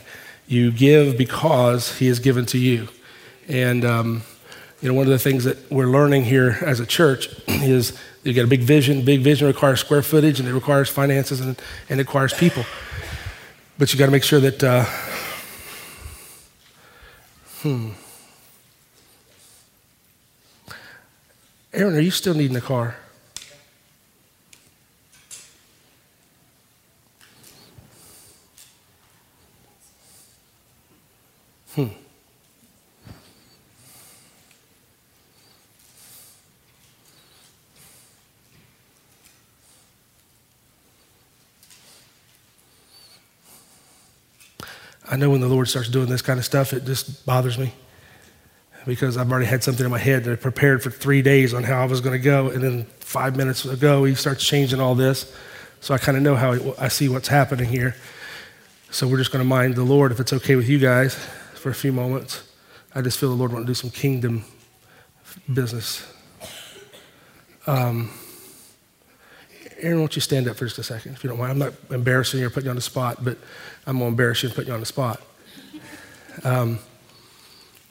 You 0.47 0.73
give 0.73 1.17
because 1.17 1.97
He 1.99 2.07
has 2.09 2.19
given 2.19 2.45
to 2.45 2.59
you. 2.59 2.89
And 3.49 3.83
um, 3.83 4.25
you 4.83 4.91
know, 4.91 4.95
one 4.95 5.07
of 5.07 5.11
the 5.11 5.19
things 5.19 5.45
that 5.45 5.71
we're 5.71 5.89
learning 5.89 6.25
here 6.25 6.59
as 6.61 6.81
a 6.81 6.87
church 6.87 7.31
is 7.49 7.99
you 8.23 8.33
get 8.33 8.45
a 8.45 8.49
big 8.49 8.61
vision. 8.61 9.05
Big 9.05 9.21
vision 9.21 9.47
requires 9.47 9.81
square 9.81 10.03
footage 10.03 10.41
and 10.41 10.49
it 10.49 10.53
requires 10.53 10.89
finances 10.89 11.41
and, 11.41 11.61
and 11.89 12.01
it 12.01 12.05
requires 12.05 12.35
people. 12.35 12.65
But 13.79 13.93
you 13.93 13.99
got 13.99 14.07
to 14.07 14.13
make 14.13 14.25
sure 14.25 14.41
that, 14.41 14.63
uh, 14.63 14.85
hmm. 17.63 17.91
Aaron, 21.73 21.95
are 21.95 22.01
you 22.01 22.11
still 22.11 22.35
needing 22.35 22.57
a 22.57 22.61
car? 22.61 22.97
Hmm. 31.75 32.00
I 45.11 45.17
know 45.17 45.31
when 45.31 45.41
the 45.41 45.49
Lord 45.49 45.69
starts 45.69 45.89
doing 45.89 46.09
this 46.09 46.23
kind 46.23 46.39
of 46.39 46.45
stuff, 46.45 46.73
it 46.73 46.85
just 46.85 47.27
bothers 47.27 47.59
me 47.59 47.75
because 48.87 49.17
I've 49.17 49.31
already 49.31 49.47
had 49.47 49.65
something 49.65 49.85
in 49.85 49.91
my 49.91 49.99
head 49.99 50.23
that 50.25 50.33
I 50.33 50.37
prepared 50.37 50.83
for 50.83 50.91
three 50.91 51.21
days 51.21 51.53
on 51.53 51.65
how 51.65 51.83
I 51.83 51.87
was 51.87 52.01
going 52.01 52.17
to 52.17 52.25
go. 52.25 52.49
And 52.49 52.63
then 52.63 52.85
five 53.01 53.37
minutes 53.37 53.65
ago, 53.65 54.05
he 54.05 54.15
starts 54.15 54.47
changing 54.47 54.81
all 54.81 54.95
this. 54.95 55.35
So 55.81 55.95
I 55.95 55.99
kind 55.99 56.17
of 56.17 56.23
know 56.23 56.37
how 56.37 56.75
I 56.79 56.89
see 56.89 57.09
what's 57.09 57.29
happening 57.29 57.69
here. 57.69 57.97
So 58.91 59.09
we're 59.09 59.19
just 59.19 59.33
going 59.33 59.43
to 59.43 59.49
mind 59.49 59.75
the 59.75 59.83
Lord 59.85 60.13
if 60.13 60.21
it's 60.21 60.33
okay 60.33 60.55
with 60.55 60.69
you 60.69 60.79
guys 60.79 61.15
for 61.55 61.71
a 61.71 61.75
few 61.75 61.93
moments. 61.93 62.45
I 62.95 63.03
just 63.03 63.19
feel 63.19 63.31
the 63.31 63.37
Lord 63.37 63.53
want 63.53 63.67
to 63.67 63.71
do 63.71 63.75
some 63.75 63.91
kingdom 63.91 64.45
business. 65.53 66.07
Um, 67.67 68.11
Aaron, 69.83 70.01
won't 70.01 70.15
you 70.15 70.21
stand 70.21 70.49
up 70.49 70.57
for 70.57 70.65
just 70.67 70.79
a 70.79 70.83
second, 70.83 71.13
if 71.13 71.25
you 71.25 71.31
don't 71.31 71.39
mind? 71.39 71.53
I'm 71.53 71.59
not 71.59 71.73
embarrassing 71.91 72.41
you 72.41 72.47
or 72.47 72.51
putting 72.51 72.67
you 72.67 72.71
on 72.71 72.77
the 72.77 72.83
spot, 72.83 73.25
but 73.25 73.39
I'm 73.87 73.99
going 73.99 74.09
to 74.09 74.13
embarrass 74.13 74.43
you 74.43 74.49
and 74.49 74.57
put 74.57 74.67
you 74.67 74.73
on 74.73 74.81
the 74.81 74.87
spot. 74.87 75.21
Um, 76.45 76.79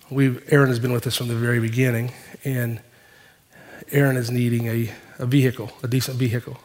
we 0.09 0.39
Aaron 0.49 0.69
has 0.69 0.79
been 0.79 0.91
with 0.91 1.05
us 1.07 1.15
from 1.15 1.27
the 1.27 1.35
very 1.35 1.59
beginning, 1.59 2.11
and 2.43 2.79
Aaron 3.91 4.17
is 4.17 4.31
needing 4.31 4.67
a, 4.67 4.91
a 5.17 5.25
vehicle, 5.25 5.71
a 5.83 5.87
decent 5.87 6.17
vehicle. 6.17 6.57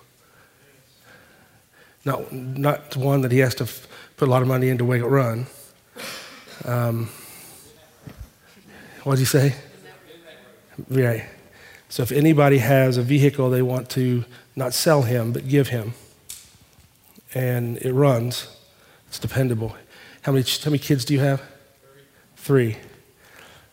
Not, 2.04 2.32
not 2.32 2.96
one 2.96 3.22
that 3.22 3.32
he 3.32 3.38
has 3.38 3.54
to 3.56 3.64
f- 3.64 3.86
put 4.16 4.28
a 4.28 4.30
lot 4.30 4.42
of 4.42 4.48
money 4.48 4.68
into 4.68 4.84
to 4.84 4.90
make 4.90 5.00
it 5.00 5.06
run. 5.06 5.46
Um, 6.64 7.08
what 9.04 9.14
did 9.14 9.20
he 9.20 9.24
say? 9.24 9.54
Right. 10.88 11.24
So 11.88 12.02
if 12.02 12.12
anybody 12.12 12.58
has 12.58 12.96
a 12.96 13.02
vehicle 13.02 13.50
they 13.50 13.62
want 13.62 13.88
to 13.90 14.24
not 14.56 14.74
sell 14.74 15.02
him, 15.02 15.32
but 15.32 15.48
give 15.48 15.68
him, 15.68 15.94
and 17.34 17.78
it 17.78 17.92
runs, 17.92 18.48
it's 19.08 19.18
dependable. 19.18 19.76
How 20.22 20.32
many, 20.32 20.44
how 20.62 20.70
many 20.70 20.78
kids 20.78 21.04
do 21.04 21.14
you 21.14 21.20
have? 21.20 21.42
Three. 22.36 22.76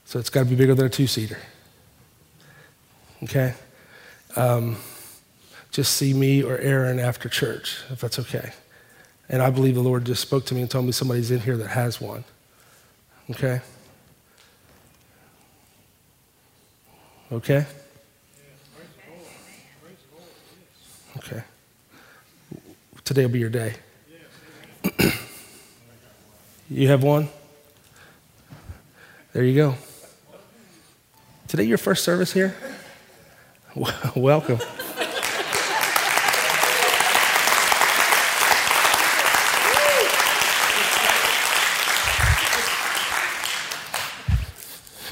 So 0.05 0.19
it's 0.19 0.29
got 0.29 0.43
to 0.43 0.49
be 0.49 0.55
bigger 0.55 0.75
than 0.75 0.85
a 0.85 0.89
two 0.89 1.07
seater. 1.07 1.37
Okay? 3.23 3.53
Um, 4.35 4.77
just 5.71 5.93
see 5.93 6.13
me 6.13 6.43
or 6.43 6.57
Aaron 6.57 6.99
after 6.99 7.29
church, 7.29 7.77
if 7.89 8.01
that's 8.01 8.19
okay. 8.19 8.51
And 9.29 9.41
I 9.41 9.49
believe 9.49 9.75
the 9.75 9.81
Lord 9.81 10.05
just 10.05 10.21
spoke 10.21 10.45
to 10.47 10.55
me 10.55 10.61
and 10.61 10.69
told 10.69 10.85
me 10.85 10.91
somebody's 10.91 11.31
in 11.31 11.39
here 11.39 11.55
that 11.57 11.69
has 11.69 12.01
one. 12.01 12.25
Okay? 13.29 13.61
Okay? 17.31 17.65
Okay. 21.23 21.43
Today 23.05 23.25
will 23.25 23.31
be 23.33 23.39
your 23.39 23.51
day. 23.51 23.75
you 26.69 26.87
have 26.87 27.03
one? 27.03 27.29
There 29.31 29.43
you 29.43 29.55
go. 29.55 29.75
Today 31.47 31.65
your 31.65 31.77
first 31.77 32.03
service 32.03 32.33
here? 32.33 32.55
Welcome. 34.15 34.57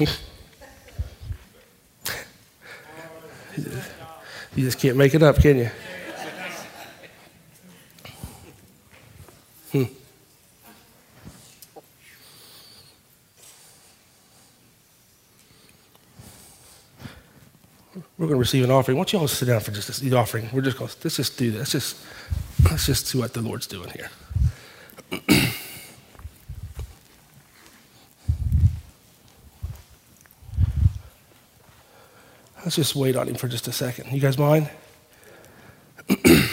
you 0.00 0.06
just 4.56 4.80
can't 4.80 4.96
make 4.96 5.14
it 5.14 5.22
up, 5.22 5.36
can 5.36 5.56
you? 5.56 5.70
We're 17.94 18.26
going 18.26 18.30
to 18.30 18.36
receive 18.36 18.64
an 18.64 18.70
offering. 18.70 18.96
Why 18.96 19.02
don't 19.02 19.12
you 19.12 19.18
all 19.18 19.28
sit 19.28 19.46
down 19.46 19.60
for 19.60 19.72
just 19.72 20.00
the 20.00 20.14
offering? 20.14 20.48
We're 20.52 20.60
just 20.60 20.78
going 20.78 20.88
to 20.88 20.96
let's 21.02 21.16
just 21.16 21.36
do 21.36 21.50
this. 21.50 21.58
Let's 21.58 21.72
just 21.72 21.96
let's 22.70 22.86
just 22.86 23.06
see 23.06 23.18
what 23.18 23.34
the 23.34 23.42
Lord's 23.42 23.66
doing 23.66 23.90
here. 23.90 24.10
Let's 32.64 32.76
just 32.76 32.94
wait 32.94 33.16
on 33.16 33.26
him 33.26 33.34
for 33.34 33.48
just 33.48 33.66
a 33.68 33.72
second. 33.72 34.12
You 34.12 34.20
guys 34.20 34.38
mind? 34.38 34.70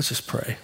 Let's 0.00 0.08
just 0.08 0.26
pray. 0.26 0.56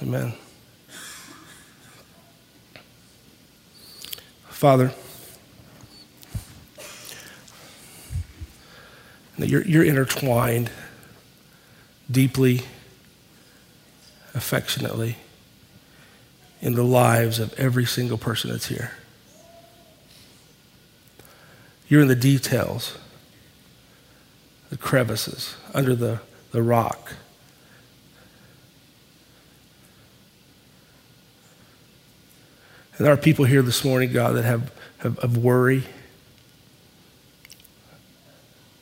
Amen. 0.00 0.32
Father, 4.58 4.92
you're, 9.36 9.62
you're 9.62 9.84
intertwined 9.84 10.68
deeply, 12.10 12.62
affectionately 14.34 15.16
in 16.60 16.74
the 16.74 16.82
lives 16.82 17.38
of 17.38 17.54
every 17.54 17.84
single 17.84 18.18
person 18.18 18.50
that's 18.50 18.66
here. 18.66 18.94
You're 21.86 22.02
in 22.02 22.08
the 22.08 22.16
details, 22.16 22.98
the 24.70 24.76
crevices, 24.76 25.54
under 25.72 25.94
the, 25.94 26.18
the 26.50 26.64
rock. 26.64 27.12
There 33.04 33.12
are 33.12 33.16
people 33.16 33.44
here 33.44 33.62
this 33.62 33.84
morning, 33.84 34.12
God, 34.12 34.34
that 34.34 34.44
have, 34.44 34.72
have, 34.98 35.18
have 35.20 35.36
worry, 35.36 35.84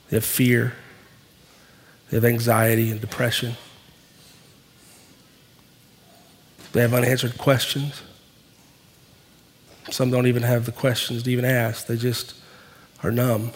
they 0.08 0.16
have 0.16 0.24
fear, 0.24 0.74
they 2.08 2.16
have 2.16 2.24
anxiety 2.24 2.90
and 2.90 3.00
depression, 3.00 3.54
they 6.72 6.80
have 6.80 6.94
unanswered 6.94 7.36
questions. 7.36 8.02
Some 9.90 10.10
don't 10.10 10.26
even 10.26 10.42
have 10.42 10.66
the 10.66 10.72
questions 10.72 11.22
to 11.24 11.30
even 11.30 11.44
ask, 11.44 11.86
they 11.86 11.96
just 11.96 12.34
are 13.02 13.12
numb. 13.12 13.52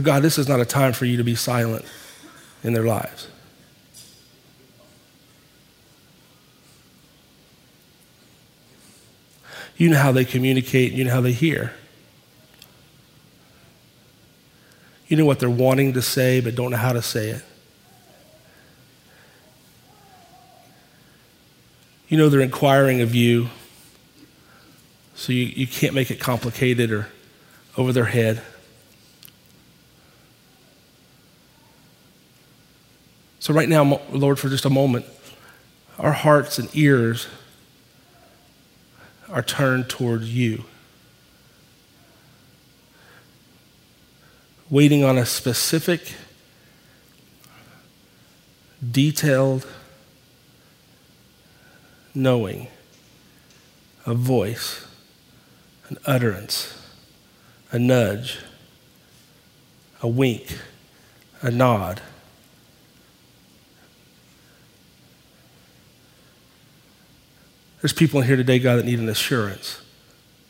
God, 0.00 0.22
this 0.22 0.38
is 0.38 0.48
not 0.48 0.58
a 0.58 0.64
time 0.64 0.94
for 0.94 1.04
you 1.04 1.18
to 1.18 1.24
be 1.24 1.34
silent 1.34 1.84
in 2.64 2.72
their 2.72 2.84
lives. 2.84 3.28
You 9.82 9.88
know 9.88 9.98
how 9.98 10.12
they 10.12 10.24
communicate, 10.24 10.92
you 10.92 11.02
know 11.02 11.10
how 11.10 11.20
they 11.20 11.32
hear. 11.32 11.72
You 15.08 15.16
know 15.16 15.24
what 15.24 15.40
they're 15.40 15.50
wanting 15.50 15.94
to 15.94 16.02
say, 16.02 16.40
but 16.40 16.54
don't 16.54 16.70
know 16.70 16.76
how 16.76 16.92
to 16.92 17.02
say 17.02 17.30
it. 17.30 17.42
You 22.08 22.16
know 22.16 22.28
they're 22.28 22.38
inquiring 22.38 23.00
of 23.00 23.12
you, 23.12 23.48
so 25.16 25.32
you, 25.32 25.46
you 25.46 25.66
can't 25.66 25.94
make 25.94 26.12
it 26.12 26.20
complicated 26.20 26.92
or 26.92 27.08
over 27.76 27.92
their 27.92 28.04
head. 28.04 28.40
So, 33.40 33.52
right 33.52 33.68
now, 33.68 34.00
Lord, 34.12 34.38
for 34.38 34.48
just 34.48 34.64
a 34.64 34.70
moment, 34.70 35.06
our 35.98 36.12
hearts 36.12 36.60
and 36.60 36.68
ears 36.72 37.26
are 39.32 39.42
turned 39.42 39.88
toward 39.88 40.22
you. 40.22 40.64
Waiting 44.68 45.02
on 45.02 45.16
a 45.18 45.26
specific, 45.26 46.14
detailed 48.90 49.66
knowing, 52.14 52.68
a 54.04 54.14
voice, 54.14 54.86
an 55.88 55.96
utterance, 56.04 56.78
a 57.70 57.78
nudge, 57.78 58.40
a 60.02 60.08
wink, 60.08 60.58
a 61.40 61.50
nod 61.50 62.02
There's 67.82 67.92
people 67.92 68.20
in 68.20 68.26
here 68.28 68.36
today, 68.36 68.60
God, 68.60 68.76
that 68.76 68.84
need 68.86 69.00
an 69.00 69.08
assurance 69.08 69.82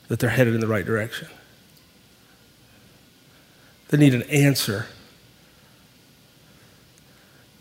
that 0.07 0.19
they're 0.19 0.29
headed 0.29 0.53
in 0.53 0.61
the 0.61 0.67
right 0.67 0.85
direction. 0.85 1.27
They 3.89 3.97
need 3.97 4.13
an 4.13 4.21
answer 4.23 4.85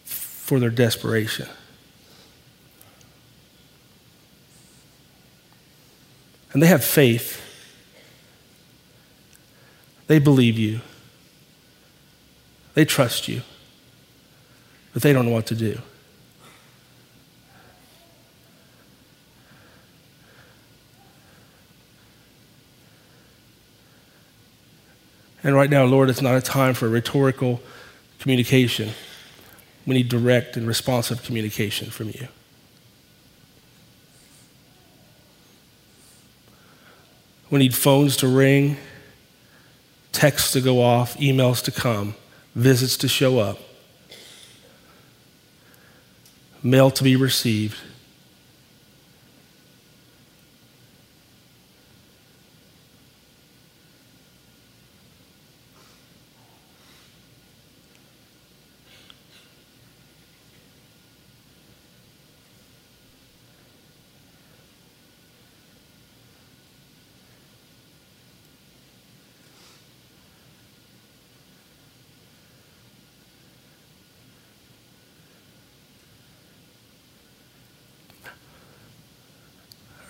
for 0.04 0.60
their 0.60 0.70
desperation. 0.70 1.48
And 6.52 6.62
they 6.62 6.66
have 6.66 6.84
faith. 6.84 7.40
They 10.06 10.18
believe 10.18 10.58
you. 10.58 10.80
They 12.74 12.84
trust 12.84 13.26
you. 13.26 13.40
But 14.92 15.00
they 15.00 15.14
don't 15.14 15.24
know 15.24 15.32
what 15.32 15.46
to 15.46 15.54
do. 15.54 15.78
And 25.44 25.54
right 25.54 25.70
now, 25.70 25.84
Lord, 25.84 26.08
it's 26.08 26.22
not 26.22 26.36
a 26.36 26.40
time 26.40 26.74
for 26.74 26.88
rhetorical 26.88 27.60
communication. 28.20 28.90
We 29.86 29.94
need 29.94 30.08
direct 30.08 30.56
and 30.56 30.66
responsive 30.66 31.24
communication 31.24 31.90
from 31.90 32.08
you. 32.08 32.28
We 37.50 37.58
need 37.58 37.74
phones 37.74 38.16
to 38.18 38.28
ring, 38.28 38.78
texts 40.12 40.52
to 40.52 40.60
go 40.60 40.80
off, 40.80 41.16
emails 41.18 41.62
to 41.64 41.70
come, 41.70 42.14
visits 42.54 42.96
to 42.98 43.08
show 43.08 43.40
up, 43.40 43.58
mail 46.62 46.90
to 46.92 47.04
be 47.04 47.16
received. 47.16 47.76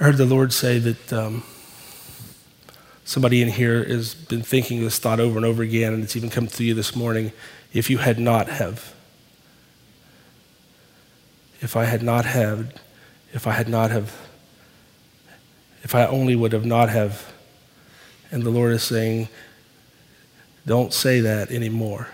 I 0.02 0.06
heard 0.06 0.16
the 0.16 0.26
Lord 0.26 0.52
say 0.52 0.80
that 0.80 1.12
um, 1.12 1.44
somebody 3.04 3.40
in 3.40 3.46
here 3.46 3.84
has 3.84 4.16
been 4.16 4.42
thinking 4.42 4.80
this 4.80 4.98
thought 4.98 5.20
over 5.20 5.36
and 5.36 5.46
over 5.46 5.62
again, 5.62 5.94
and 5.94 6.02
it's 6.02 6.16
even 6.16 6.28
come 6.28 6.48
to 6.48 6.64
you 6.64 6.74
this 6.74 6.96
morning. 6.96 7.30
If 7.72 7.88
you 7.88 7.98
had 7.98 8.18
not 8.18 8.48
have, 8.48 8.94
if 11.60 11.76
I 11.76 11.84
had 11.84 12.02
not 12.02 12.24
have, 12.24 12.74
if 13.32 13.46
I 13.46 13.52
had 13.52 13.68
not 13.68 13.92
have, 13.92 14.12
if 15.84 15.94
I 15.94 16.04
only 16.06 16.34
would 16.34 16.52
have 16.52 16.66
not 16.66 16.88
have, 16.88 17.32
and 18.32 18.42
the 18.42 18.50
Lord 18.50 18.72
is 18.72 18.82
saying, 18.82 19.28
don't 20.66 20.92
say 20.92 21.20
that 21.20 21.52
anymore. 21.52 22.08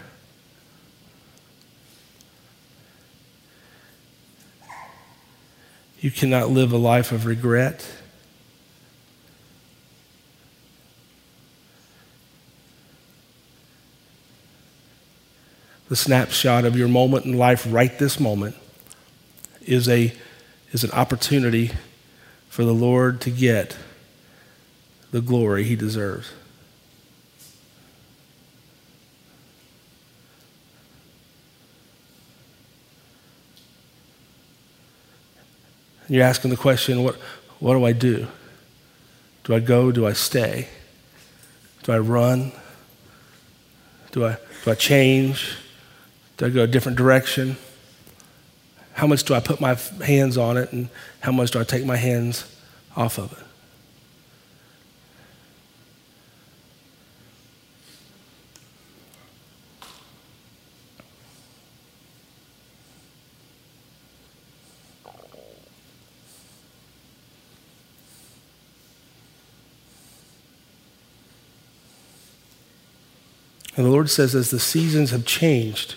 You 6.00 6.12
cannot 6.12 6.50
live 6.50 6.72
a 6.72 6.76
life 6.76 7.10
of 7.10 7.26
regret. 7.26 7.84
The 15.88 15.96
snapshot 15.96 16.64
of 16.64 16.76
your 16.76 16.86
moment 16.86 17.24
in 17.24 17.36
life 17.36 17.66
right 17.68 17.98
this 17.98 18.20
moment 18.20 18.54
is, 19.62 19.88
a, 19.88 20.12
is 20.70 20.84
an 20.84 20.92
opportunity 20.92 21.72
for 22.48 22.64
the 22.64 22.74
Lord 22.74 23.20
to 23.22 23.30
get 23.30 23.76
the 25.10 25.20
glory 25.20 25.64
he 25.64 25.74
deserves. 25.74 26.30
And 36.08 36.16
you're 36.16 36.24
asking 36.24 36.50
the 36.50 36.56
question, 36.56 37.04
what, 37.04 37.14
what 37.60 37.74
do 37.74 37.84
I 37.84 37.92
do? 37.92 38.26
Do 39.44 39.54
I 39.54 39.60
go? 39.60 39.92
Do 39.92 40.06
I 40.06 40.14
stay? 40.14 40.68
Do 41.84 41.92
I 41.92 41.98
run? 41.98 42.52
Do 44.12 44.26
I, 44.26 44.36
do 44.64 44.70
I 44.70 44.74
change? 44.74 45.56
Do 46.38 46.46
I 46.46 46.50
go 46.50 46.62
a 46.62 46.66
different 46.66 46.98
direction? 46.98 47.56
How 48.94 49.06
much 49.06 49.22
do 49.24 49.34
I 49.34 49.40
put 49.40 49.60
my 49.60 49.74
hands 50.04 50.36
on 50.36 50.56
it, 50.56 50.72
and 50.72 50.88
how 51.20 51.30
much 51.30 51.52
do 51.52 51.60
I 51.60 51.64
take 51.64 51.84
my 51.84 51.96
hands 51.96 52.44
off 52.96 53.18
of 53.18 53.32
it? 53.32 53.47
And 73.78 73.86
the 73.86 73.92
Lord 73.92 74.10
says, 74.10 74.34
as 74.34 74.50
the 74.50 74.58
seasons 74.58 75.12
have 75.12 75.24
changed, 75.24 75.94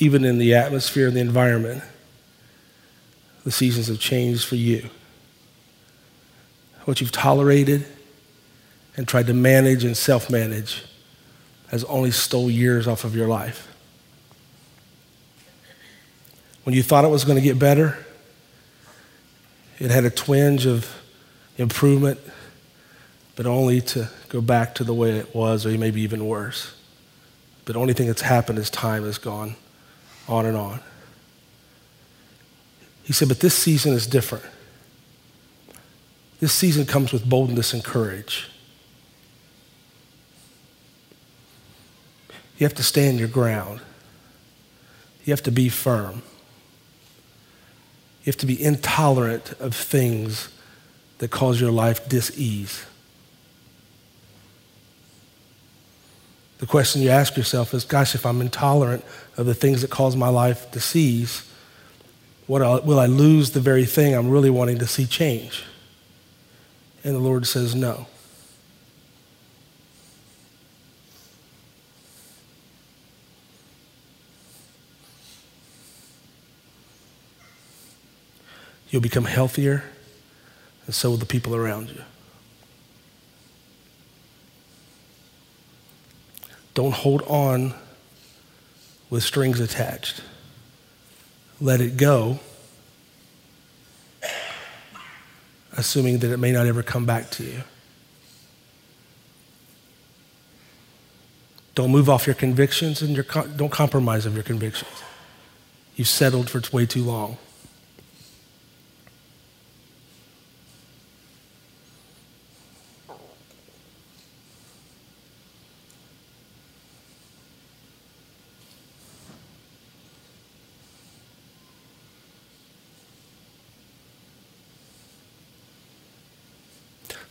even 0.00 0.22
in 0.22 0.36
the 0.36 0.54
atmosphere 0.54 1.08
and 1.08 1.16
the 1.16 1.22
environment, 1.22 1.82
the 3.44 3.50
seasons 3.50 3.86
have 3.86 3.98
changed 3.98 4.44
for 4.44 4.56
you. 4.56 4.90
What 6.84 7.00
you've 7.00 7.10
tolerated 7.10 7.86
and 8.98 9.08
tried 9.08 9.28
to 9.28 9.32
manage 9.32 9.82
and 9.82 9.96
self 9.96 10.28
manage 10.28 10.84
has 11.68 11.84
only 11.84 12.10
stole 12.10 12.50
years 12.50 12.86
off 12.86 13.04
of 13.04 13.16
your 13.16 13.26
life. 13.26 13.66
When 16.64 16.74
you 16.76 16.82
thought 16.82 17.06
it 17.06 17.08
was 17.08 17.24
going 17.24 17.36
to 17.36 17.42
get 17.42 17.58
better, 17.58 17.96
it 19.78 19.90
had 19.90 20.04
a 20.04 20.10
twinge 20.10 20.66
of 20.66 20.94
improvement 21.56 22.20
but 23.36 23.46
only 23.46 23.80
to 23.80 24.08
go 24.28 24.40
back 24.40 24.74
to 24.76 24.84
the 24.84 24.94
way 24.94 25.18
it 25.18 25.34
was, 25.34 25.64
or 25.64 25.70
maybe 25.70 26.02
even 26.02 26.26
worse. 26.26 26.74
But 27.64 27.74
the 27.74 27.80
only 27.80 27.94
thing 27.94 28.08
that's 28.08 28.22
happened 28.22 28.58
is 28.58 28.68
time 28.70 29.04
has 29.04 29.18
gone 29.18 29.56
on 30.28 30.46
and 30.46 30.56
on. 30.56 30.80
He 33.04 33.12
said, 33.12 33.28
but 33.28 33.40
this 33.40 33.54
season 33.54 33.92
is 33.92 34.06
different. 34.06 34.44
This 36.40 36.52
season 36.52 36.86
comes 36.86 37.12
with 37.12 37.28
boldness 37.28 37.72
and 37.72 37.84
courage. 37.84 38.48
You 42.58 42.66
have 42.66 42.74
to 42.74 42.82
stand 42.82 43.18
your 43.18 43.28
ground. 43.28 43.80
You 45.24 45.32
have 45.32 45.42
to 45.44 45.50
be 45.50 45.68
firm. 45.68 46.22
You 48.22 48.26
have 48.26 48.36
to 48.38 48.46
be 48.46 48.62
intolerant 48.62 49.52
of 49.60 49.74
things 49.74 50.48
that 51.18 51.30
cause 51.30 51.60
your 51.60 51.72
life 51.72 52.08
dis-ease. 52.08 52.84
The 56.62 56.68
question 56.68 57.02
you 57.02 57.08
ask 57.08 57.36
yourself 57.36 57.74
is 57.74 57.84
gosh, 57.84 58.14
if 58.14 58.24
I'm 58.24 58.40
intolerant 58.40 59.04
of 59.36 59.46
the 59.46 59.54
things 59.54 59.82
that 59.82 59.90
cause 59.90 60.14
my 60.14 60.28
life 60.28 60.70
to 60.70 60.78
seize, 60.78 61.44
what 62.46 62.86
will 62.86 63.00
I 63.00 63.06
lose 63.06 63.50
the 63.50 63.58
very 63.58 63.84
thing 63.84 64.14
I'm 64.14 64.30
really 64.30 64.48
wanting 64.48 64.78
to 64.78 64.86
see 64.86 65.04
change? 65.04 65.64
And 67.02 67.16
the 67.16 67.18
Lord 67.18 67.48
says, 67.48 67.74
no. 67.74 68.06
You'll 78.88 79.02
become 79.02 79.24
healthier, 79.24 79.82
and 80.86 80.94
so 80.94 81.10
will 81.10 81.16
the 81.16 81.26
people 81.26 81.56
around 81.56 81.88
you. 81.88 82.02
Don't 86.74 86.92
hold 86.92 87.22
on 87.22 87.74
with 89.10 89.22
strings 89.22 89.60
attached. 89.60 90.22
Let 91.60 91.80
it 91.80 91.96
go, 91.96 92.40
assuming 95.76 96.18
that 96.18 96.30
it 96.30 96.38
may 96.38 96.50
not 96.50 96.66
ever 96.66 96.82
come 96.82 97.04
back 97.04 97.30
to 97.32 97.44
you. 97.44 97.62
Don't 101.74 101.90
move 101.90 102.10
off 102.10 102.26
your 102.26 102.34
convictions 102.34 103.00
and 103.00 103.14
your, 103.14 103.24
don't 103.56 103.70
compromise 103.70 104.26
of 104.26 104.34
your 104.34 104.42
convictions. 104.42 104.90
You've 105.96 106.08
settled 106.08 106.50
for 106.50 106.60
way 106.74 106.86
too 106.86 107.02
long. 107.02 107.38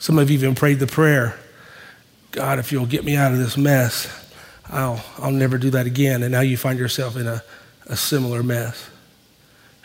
Some 0.02 0.18
of 0.18 0.32
you 0.32 0.34
even 0.40 0.56
prayed 0.56 0.80
the 0.80 0.88
prayer 0.88 1.38
God, 2.32 2.58
if 2.58 2.72
you'll 2.72 2.88
get 2.88 3.04
me 3.04 3.16
out 3.16 3.34
of 3.34 3.38
this 3.38 3.56
mess, 3.56 4.08
I'll, 4.68 5.04
I'll 5.20 5.32
never 5.32 5.58
do 5.58 5.70
that 5.72 5.86
again. 5.86 6.24
And 6.24 6.32
now 6.32 6.40
you 6.40 6.58
find 6.58 6.80
yourself 6.80 7.18
in 7.18 7.28
a, 7.28 7.44
a 7.86 7.96
similar 7.96 8.42
mess. 8.42 8.90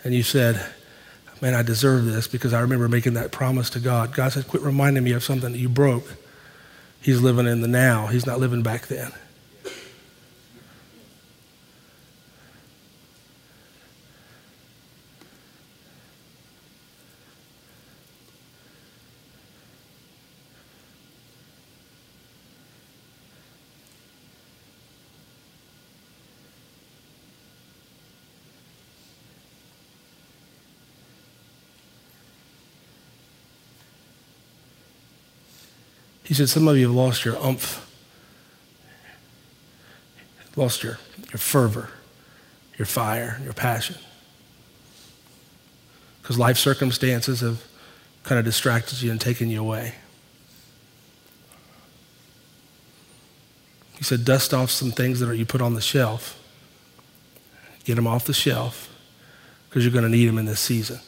And 0.05 0.15
you 0.15 0.23
said, 0.23 0.65
Man, 1.43 1.53
I 1.55 1.61
deserve 1.61 2.07
this 2.07 2.29
because 2.29 2.55
I 2.55 2.61
remember 2.61 2.89
making 2.89 3.13
that 3.15 3.31
promise 3.31 3.69
to 3.71 3.81
God. 3.81 4.15
God 4.15 4.33
said, 4.33 4.49
Quit 4.49 4.63
reminding 4.63 5.05
me 5.05 5.13
of 5.13 5.23
something 5.23 5.53
that 5.53 5.59
you 5.59 5.69
broke. 5.69 6.11
He's 7.03 7.21
living 7.21 7.47
in 7.47 7.61
the 7.61 7.69
now. 7.69 8.07
He's 8.07 8.25
not 8.25 8.39
living 8.39 8.63
back 8.63 8.87
then. 8.87 9.13
Said, 36.37 36.49
Some 36.49 36.69
of 36.69 36.77
you 36.77 36.87
have 36.87 36.97
lost 36.97 37.25
your 37.25 37.37
umph, 37.37 37.83
lost 40.57 40.83
your, 40.83 40.99
your 41.31 41.39
fervor, 41.39 41.91
your 42.79 42.87
fire, 42.87 43.41
your 43.45 43.53
passion. 43.53 43.97
Because 46.23 46.39
life 46.39 46.59
circumstances 46.59 47.41
have 47.41 47.63
kind 48.25 48.39
of 48.39 48.45
distracted 48.45 49.01
you 49.01 49.11
and 49.11 49.21
taken 49.21 49.49
you 49.49 49.61
away. 49.61 49.95
He 53.99 54.05
said, 54.05 54.25
Dust 54.25 54.53
off 54.53 54.71
some 54.71 54.91
things 54.91 55.21
that 55.21 55.29
are, 55.29 55.35
you 55.35 55.47
put 55.47 55.61
on 55.61 55.75
the 55.75 55.81
shelf. 55.81 56.43
Get 57.85 57.95
them 57.95 58.07
off 58.07 58.25
the 58.25 58.35
shelf 58.35 58.93
because 59.69 59.85
you're 59.85 59.93
going 59.93 60.05
to 60.05 60.11
need 60.11 60.27
them 60.27 60.39
in 60.39 60.47
this 60.47 60.61
season. 60.61 60.99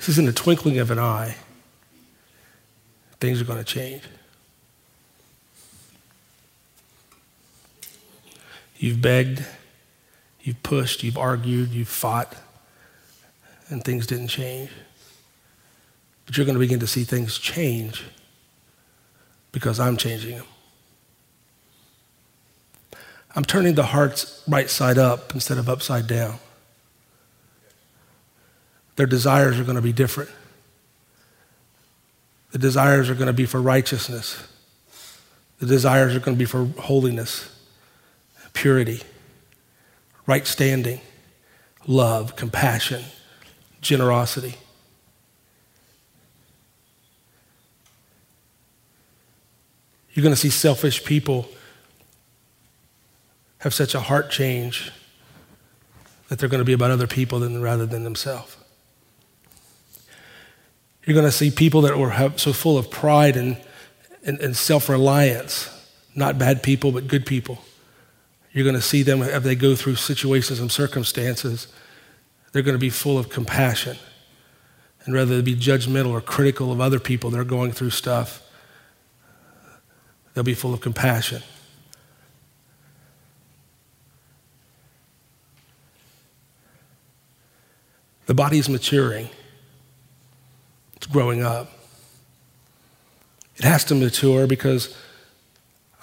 This 0.00 0.08
is 0.08 0.18
in 0.18 0.24
the 0.24 0.32
twinkling 0.32 0.78
of 0.78 0.90
an 0.90 0.98
eye. 0.98 1.36
Things 3.20 3.38
are 3.38 3.44
going 3.44 3.58
to 3.58 3.64
change. 3.64 4.02
You've 8.78 9.02
begged, 9.02 9.44
you've 10.40 10.62
pushed, 10.62 11.02
you've 11.02 11.18
argued, 11.18 11.68
you've 11.68 11.86
fought, 11.86 12.34
and 13.68 13.84
things 13.84 14.06
didn't 14.06 14.28
change. 14.28 14.70
But 16.24 16.38
you're 16.38 16.46
going 16.46 16.54
to 16.54 16.60
begin 16.60 16.80
to 16.80 16.86
see 16.86 17.04
things 17.04 17.36
change 17.36 18.02
because 19.52 19.78
I'm 19.78 19.98
changing 19.98 20.38
them. 20.38 20.46
I'm 23.36 23.44
turning 23.44 23.74
the 23.74 23.84
hearts 23.84 24.42
right 24.48 24.70
side 24.70 24.96
up 24.96 25.34
instead 25.34 25.58
of 25.58 25.68
upside 25.68 26.06
down. 26.06 26.38
Their 29.00 29.06
desires 29.06 29.58
are 29.58 29.64
going 29.64 29.76
to 29.76 29.82
be 29.82 29.94
different. 29.94 30.28
The 32.50 32.58
desires 32.58 33.08
are 33.08 33.14
going 33.14 33.28
to 33.28 33.32
be 33.32 33.46
for 33.46 33.58
righteousness. 33.58 34.46
The 35.58 35.64
desires 35.64 36.14
are 36.14 36.20
going 36.20 36.36
to 36.36 36.38
be 36.38 36.44
for 36.44 36.66
holiness, 36.82 37.48
purity, 38.52 39.00
right 40.26 40.46
standing, 40.46 41.00
love, 41.86 42.36
compassion, 42.36 43.02
generosity. 43.80 44.56
You're 50.12 50.24
going 50.24 50.34
to 50.34 50.38
see 50.38 50.50
selfish 50.50 51.06
people 51.06 51.48
have 53.60 53.72
such 53.72 53.94
a 53.94 54.00
heart 54.00 54.30
change 54.30 54.92
that 56.28 56.38
they're 56.38 56.50
going 56.50 56.60
to 56.60 56.66
be 56.66 56.74
about 56.74 56.90
other 56.90 57.06
people 57.06 57.40
than, 57.40 57.62
rather 57.62 57.86
than 57.86 58.04
themselves. 58.04 58.58
You're 61.10 61.20
going 61.20 61.26
to 61.26 61.36
see 61.36 61.50
people 61.50 61.80
that 61.80 61.98
were 61.98 62.32
so 62.36 62.52
full 62.52 62.78
of 62.78 62.88
pride 62.88 63.36
and, 63.36 63.56
and, 64.22 64.38
and 64.38 64.56
self 64.56 64.88
reliance, 64.88 65.68
not 66.14 66.38
bad 66.38 66.62
people, 66.62 66.92
but 66.92 67.08
good 67.08 67.26
people. 67.26 67.64
You're 68.52 68.62
going 68.62 68.76
to 68.76 68.80
see 68.80 69.02
them 69.02 69.20
as 69.20 69.42
they 69.42 69.56
go 69.56 69.74
through 69.74 69.96
situations 69.96 70.60
and 70.60 70.70
circumstances, 70.70 71.66
they're 72.52 72.62
going 72.62 72.76
to 72.76 72.80
be 72.80 72.90
full 72.90 73.18
of 73.18 73.28
compassion. 73.28 73.96
And 75.04 75.12
rather 75.12 75.34
than 75.34 75.44
be 75.44 75.56
judgmental 75.56 76.12
or 76.12 76.20
critical 76.20 76.70
of 76.70 76.80
other 76.80 77.00
people 77.00 77.30
that 77.30 77.40
are 77.40 77.44
going 77.44 77.72
through 77.72 77.90
stuff, 77.90 78.40
they'll 80.34 80.44
be 80.44 80.54
full 80.54 80.72
of 80.72 80.80
compassion. 80.80 81.42
The 88.26 88.34
body's 88.34 88.68
maturing 88.68 89.28
growing 91.06 91.42
up. 91.42 91.70
It 93.56 93.64
has 93.64 93.84
to 93.84 93.94
mature 93.94 94.46
because 94.46 94.96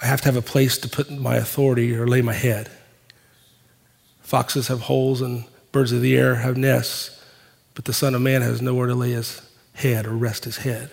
I 0.01 0.05
have 0.05 0.21
to 0.21 0.25
have 0.25 0.35
a 0.35 0.41
place 0.41 0.77
to 0.79 0.89
put 0.89 1.09
my 1.09 1.35
authority 1.37 1.95
or 1.95 2.07
lay 2.07 2.21
my 2.21 2.33
head. 2.33 2.69
Foxes 4.21 4.67
have 4.67 4.81
holes 4.81 5.21
and 5.21 5.45
birds 5.71 5.91
of 5.91 6.01
the 6.01 6.15
air 6.15 6.35
have 6.35 6.57
nests, 6.57 7.23
but 7.73 7.85
the 7.85 7.93
Son 7.93 8.13
of 8.13 8.21
Man 8.21 8.41
has 8.41 8.61
nowhere 8.61 8.87
to 8.87 8.95
lay 8.95 9.11
his 9.11 9.41
head 9.73 10.05
or 10.05 10.11
rest 10.11 10.45
his 10.45 10.57
head. 10.57 10.91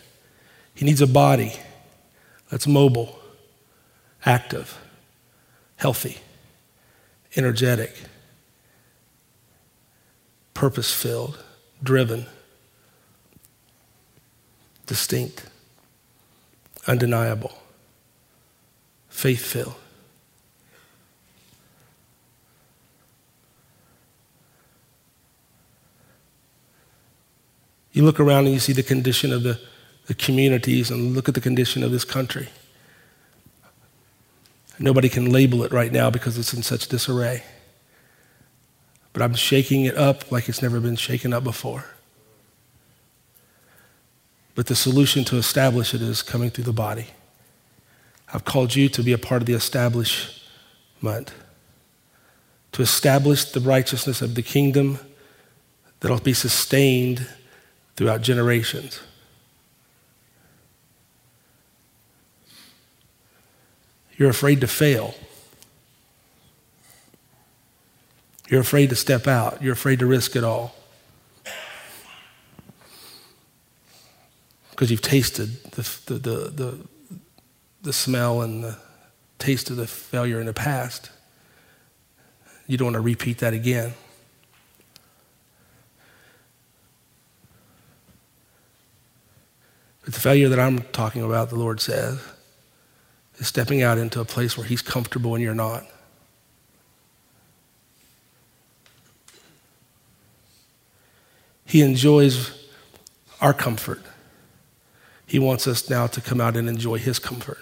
He 0.74 0.84
needs 0.84 1.00
a 1.00 1.06
body 1.06 1.52
that's 2.50 2.66
mobile, 2.66 3.18
active, 4.24 4.78
healthy, 5.76 6.18
energetic, 7.36 7.94
purpose 10.54 10.94
filled, 10.94 11.42
driven 11.82 12.26
distinct, 14.86 15.46
undeniable, 16.86 17.52
faith 19.08 19.44
filled. 19.44 19.74
You 27.92 28.04
look 28.04 28.18
around 28.18 28.46
and 28.46 28.54
you 28.54 28.60
see 28.60 28.72
the 28.72 28.82
condition 28.82 29.32
of 29.32 29.44
the, 29.44 29.60
the 30.06 30.14
communities 30.14 30.90
and 30.90 31.14
look 31.14 31.28
at 31.28 31.34
the 31.34 31.40
condition 31.40 31.84
of 31.84 31.92
this 31.92 32.04
country. 32.04 32.48
Nobody 34.80 35.08
can 35.08 35.30
label 35.30 35.62
it 35.62 35.72
right 35.72 35.92
now 35.92 36.10
because 36.10 36.36
it's 36.36 36.52
in 36.52 36.64
such 36.64 36.88
disarray. 36.88 37.44
But 39.12 39.22
I'm 39.22 39.34
shaking 39.34 39.84
it 39.84 39.96
up 39.96 40.32
like 40.32 40.48
it's 40.48 40.60
never 40.60 40.80
been 40.80 40.96
shaken 40.96 41.32
up 41.32 41.44
before. 41.44 41.93
But 44.54 44.66
the 44.66 44.76
solution 44.76 45.24
to 45.24 45.36
establish 45.36 45.94
it 45.94 46.02
is 46.02 46.22
coming 46.22 46.50
through 46.50 46.64
the 46.64 46.72
body. 46.72 47.08
I've 48.32 48.44
called 48.44 48.74
you 48.74 48.88
to 48.90 49.02
be 49.02 49.12
a 49.12 49.18
part 49.18 49.42
of 49.42 49.46
the 49.46 49.54
establishment, 49.54 51.32
to 52.72 52.82
establish 52.82 53.44
the 53.44 53.60
righteousness 53.60 54.22
of 54.22 54.34
the 54.34 54.42
kingdom 54.42 54.98
that'll 56.00 56.20
be 56.20 56.32
sustained 56.34 57.26
throughout 57.96 58.22
generations. 58.22 59.00
You're 64.16 64.30
afraid 64.30 64.60
to 64.60 64.68
fail. 64.68 65.14
You're 68.48 68.60
afraid 68.60 68.90
to 68.90 68.96
step 68.96 69.26
out. 69.26 69.62
You're 69.62 69.72
afraid 69.72 69.98
to 70.00 70.06
risk 70.06 70.36
it 70.36 70.44
all. 70.44 70.74
Because 74.74 74.90
you've 74.90 75.02
tasted 75.02 75.62
the, 75.70 75.88
the, 76.06 76.14
the, 76.14 76.36
the, 76.50 76.78
the 77.82 77.92
smell 77.92 78.42
and 78.42 78.64
the 78.64 78.76
taste 79.38 79.70
of 79.70 79.76
the 79.76 79.86
failure 79.86 80.40
in 80.40 80.46
the 80.46 80.52
past. 80.52 81.10
You 82.66 82.76
don't 82.76 82.86
want 82.86 82.94
to 82.94 83.00
repeat 83.00 83.38
that 83.38 83.54
again. 83.54 83.94
But 90.04 90.12
the 90.12 90.20
failure 90.20 90.48
that 90.48 90.58
I'm 90.58 90.80
talking 90.80 91.22
about, 91.22 91.50
the 91.50 91.56
Lord 91.56 91.80
says, 91.80 92.20
is 93.38 93.46
stepping 93.46 93.80
out 93.80 93.96
into 93.96 94.20
a 94.20 94.24
place 94.24 94.58
where 94.58 94.66
He's 94.66 94.82
comfortable 94.82 95.36
and 95.36 95.44
you're 95.44 95.54
not. 95.54 95.86
He 101.64 101.80
enjoys 101.80 102.66
our 103.40 103.54
comfort. 103.54 104.02
He 105.26 105.38
wants 105.38 105.66
us 105.66 105.88
now 105.88 106.06
to 106.08 106.20
come 106.20 106.40
out 106.40 106.56
and 106.56 106.68
enjoy 106.68 106.98
His 106.98 107.18
comfort. 107.18 107.58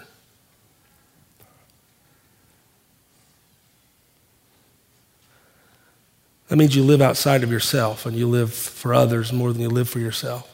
That 6.47 6.57
means 6.57 6.75
you 6.75 6.83
live 6.83 7.01
outside 7.01 7.41
of 7.43 7.51
yourself 7.51 8.05
and 8.05 8.15
you 8.15 8.27
live 8.27 8.53
for 8.53 8.93
others 8.93 9.33
more 9.33 9.51
than 9.51 9.61
you 9.61 9.69
live 9.69 9.89
for 9.89 9.99
yourself. 9.99 10.47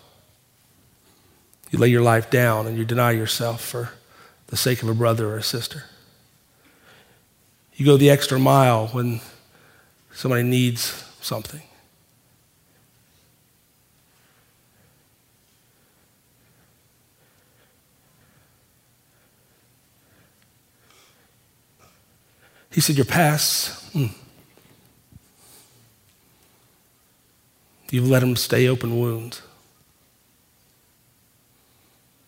You 1.71 1.79
lay 1.79 1.89
your 1.89 2.01
life 2.01 2.29
down 2.29 2.67
and 2.67 2.77
you 2.77 2.85
deny 2.85 3.11
yourself 3.11 3.61
for 3.61 3.91
the 4.47 4.55
sake 4.55 4.81
of 4.81 4.89
a 4.89 4.93
brother 4.93 5.27
or 5.27 5.37
a 5.37 5.43
sister. 5.43 5.83
You 7.75 7.85
go 7.85 7.97
the 7.97 8.09
extra 8.09 8.39
mile 8.39 8.87
when 8.87 9.19
somebody 10.13 10.43
needs 10.43 11.03
something. 11.21 11.61
He 22.71 22.81
said, 22.81 22.95
Your 22.95 23.05
past, 23.05 23.93
mm, 23.93 24.11
you've 27.89 28.07
let 28.07 28.19
them 28.19 28.35
stay 28.35 28.67
open 28.67 28.99
wounds. 28.99 29.41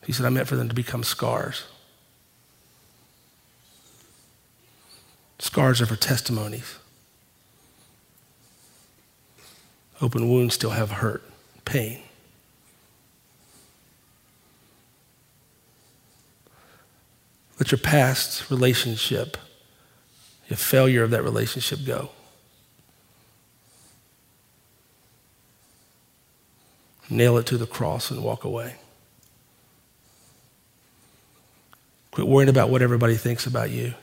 He 0.06 0.12
said, 0.12 0.26
I 0.26 0.30
meant 0.30 0.48
for 0.48 0.56
them 0.56 0.68
to 0.68 0.76
become 0.76 1.04
scars. 1.04 1.66
Scars 5.38 5.82
are 5.82 5.86
for 5.86 5.96
testimonies. 5.96 6.78
Open 10.02 10.30
wounds 10.30 10.56
still 10.56 10.72
have 10.72 10.92
hurt, 10.92 11.24
pain. 11.66 12.02
Let 17.60 17.72
your 17.72 17.80
past 17.80 18.50
relationship, 18.50 19.38
your 20.52 20.58
failure 20.58 21.02
of 21.02 21.12
that 21.12 21.24
relationship 21.24 21.80
go. 21.86 22.10
Nail 27.10 27.38
it 27.38 27.46
to 27.46 27.58
the 27.58 27.66
cross 27.66 28.12
and 28.12 28.22
walk 28.22 28.44
away. 28.44 28.76
Quit 32.12 32.28
worrying 32.28 32.50
about 32.50 32.70
what 32.70 32.82
everybody 32.82 33.16
thinks 33.16 33.46
about 33.46 33.70
you. 33.70 33.94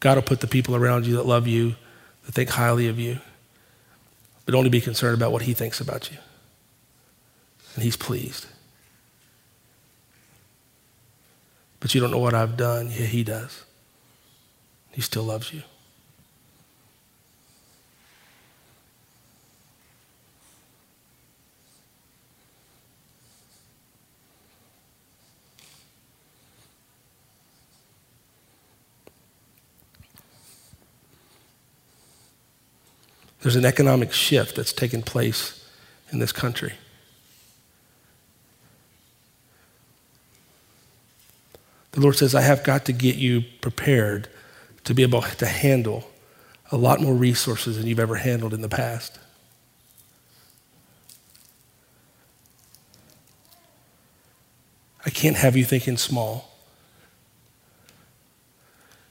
God 0.00 0.16
will 0.16 0.22
put 0.22 0.40
the 0.40 0.46
people 0.46 0.74
around 0.74 1.06
you 1.06 1.16
that 1.16 1.26
love 1.26 1.46
you, 1.46 1.74
that 2.24 2.32
think 2.32 2.48
highly 2.48 2.88
of 2.88 2.98
you, 2.98 3.18
but 4.46 4.54
only 4.54 4.70
be 4.70 4.80
concerned 4.80 5.14
about 5.14 5.30
what 5.30 5.42
He 5.42 5.52
thinks 5.52 5.78
about 5.78 6.10
you. 6.10 6.16
And 7.74 7.84
He's 7.84 7.98
pleased. 7.98 8.46
But 11.80 11.94
you 11.94 12.00
don't 12.00 12.10
know 12.10 12.18
what 12.18 12.32
I've 12.32 12.56
done. 12.56 12.86
Yeah, 12.86 13.04
He 13.04 13.24
does. 13.24 13.63
He 14.94 15.02
still 15.02 15.24
loves 15.24 15.52
you. 15.52 15.62
There's 33.42 33.56
an 33.56 33.66
economic 33.66 34.12
shift 34.12 34.56
that's 34.56 34.72
taken 34.72 35.02
place 35.02 35.68
in 36.10 36.18
this 36.18 36.32
country. 36.32 36.74
The 41.92 42.00
Lord 42.00 42.16
says, 42.16 42.34
I 42.34 42.40
have 42.40 42.64
got 42.64 42.86
to 42.86 42.92
get 42.92 43.16
you 43.16 43.42
prepared 43.60 44.28
to 44.84 44.94
be 44.94 45.02
able 45.02 45.22
to 45.22 45.46
handle 45.46 46.10
a 46.70 46.76
lot 46.76 47.00
more 47.00 47.14
resources 47.14 47.76
than 47.76 47.86
you've 47.86 48.00
ever 48.00 48.16
handled 48.16 48.54
in 48.54 48.60
the 48.60 48.68
past. 48.68 49.18
I 55.06 55.10
can't 55.10 55.36
have 55.36 55.56
you 55.56 55.64
thinking 55.64 55.96
small. 55.96 56.50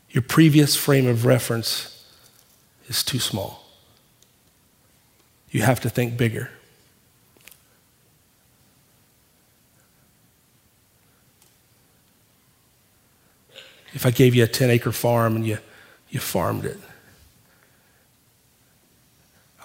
Your 0.09 0.23
previous 0.23 0.75
frame 0.75 1.07
of 1.07 1.25
reference 1.25 2.05
is 2.87 3.03
too 3.03 3.19
small 3.19 3.63
you 5.53 5.61
have 5.61 5.79
to 5.81 5.89
think 5.89 6.17
bigger. 6.17 6.49
If 13.93 14.05
I 14.05 14.11
gave 14.11 14.33
you 14.33 14.43
a 14.43 14.47
10 14.47 14.69
acre 14.71 14.91
farm 14.91 15.35
and 15.35 15.45
you, 15.45 15.59
you 16.09 16.19
farmed 16.19 16.65
it, 16.65 16.79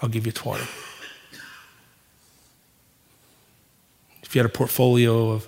I'll 0.01 0.09
give 0.09 0.25
you 0.25 0.31
20. 0.31 0.63
If 4.23 4.35
you 4.35 4.39
had 4.39 4.45
a 4.45 4.53
portfolio 4.53 5.31
of 5.31 5.47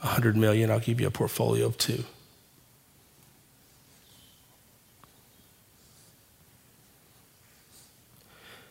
100 0.00 0.36
million, 0.36 0.70
I'll 0.70 0.78
give 0.78 1.00
you 1.00 1.06
a 1.06 1.10
portfolio 1.10 1.66
of 1.66 1.78
two. 1.78 2.04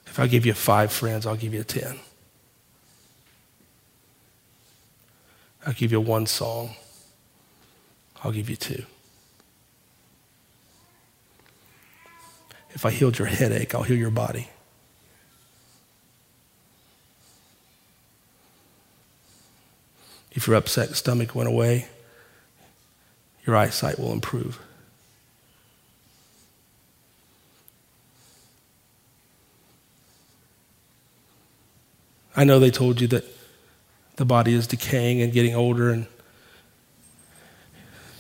If 0.06 0.20
I 0.20 0.28
give 0.28 0.46
you 0.46 0.54
five 0.54 0.92
friends, 0.92 1.26
I'll 1.26 1.36
give 1.36 1.54
you 1.54 1.64
10. 1.64 2.00
I'll 5.66 5.74
give 5.74 5.92
you 5.92 6.00
one 6.00 6.26
song, 6.28 6.76
I'll 8.24 8.32
give 8.32 8.50
you 8.50 8.56
two. 8.56 8.86
If 12.78 12.86
I 12.86 12.92
healed 12.92 13.18
your 13.18 13.28
headache, 13.28 13.74
I'll 13.74 13.82
heal 13.82 13.98
your 13.98 14.12
body. 14.12 14.50
If 20.34 20.46
your 20.46 20.56
upset 20.56 20.90
stomach 20.90 21.34
went 21.34 21.50
away, 21.50 21.88
your 23.48 23.56
eyesight 23.56 23.98
will 23.98 24.14
improve. 24.14 24.60
I 32.36 32.44
know 32.44 32.60
they 32.60 32.70
told 32.70 33.02
you 33.02 33.08
that 33.08 33.26
the 34.18 34.26
body 34.26 34.54
is 34.54 34.68
decaying 34.68 35.24
and 35.24 35.34
getting 35.34 35.56
older, 35.56 35.90
and 35.90 36.06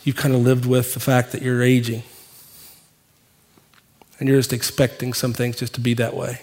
you've 0.03 0.15
kind 0.15 0.33
of 0.33 0.41
lived 0.41 0.65
with 0.65 0.95
the 0.95 0.99
fact 0.99 1.31
that 1.33 1.43
you're 1.43 1.61
aging. 1.61 2.01
And 4.19 4.27
you're 4.27 4.39
just 4.39 4.53
expecting 4.53 5.13
some 5.13 5.33
things 5.33 5.57
just 5.57 5.73
to 5.75 5.79
be 5.79 5.93
that 5.95 6.15
way. 6.15 6.41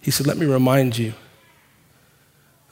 He 0.00 0.10
said, 0.10 0.26
Let 0.26 0.38
me 0.38 0.46
remind 0.46 0.98
you 0.98 1.14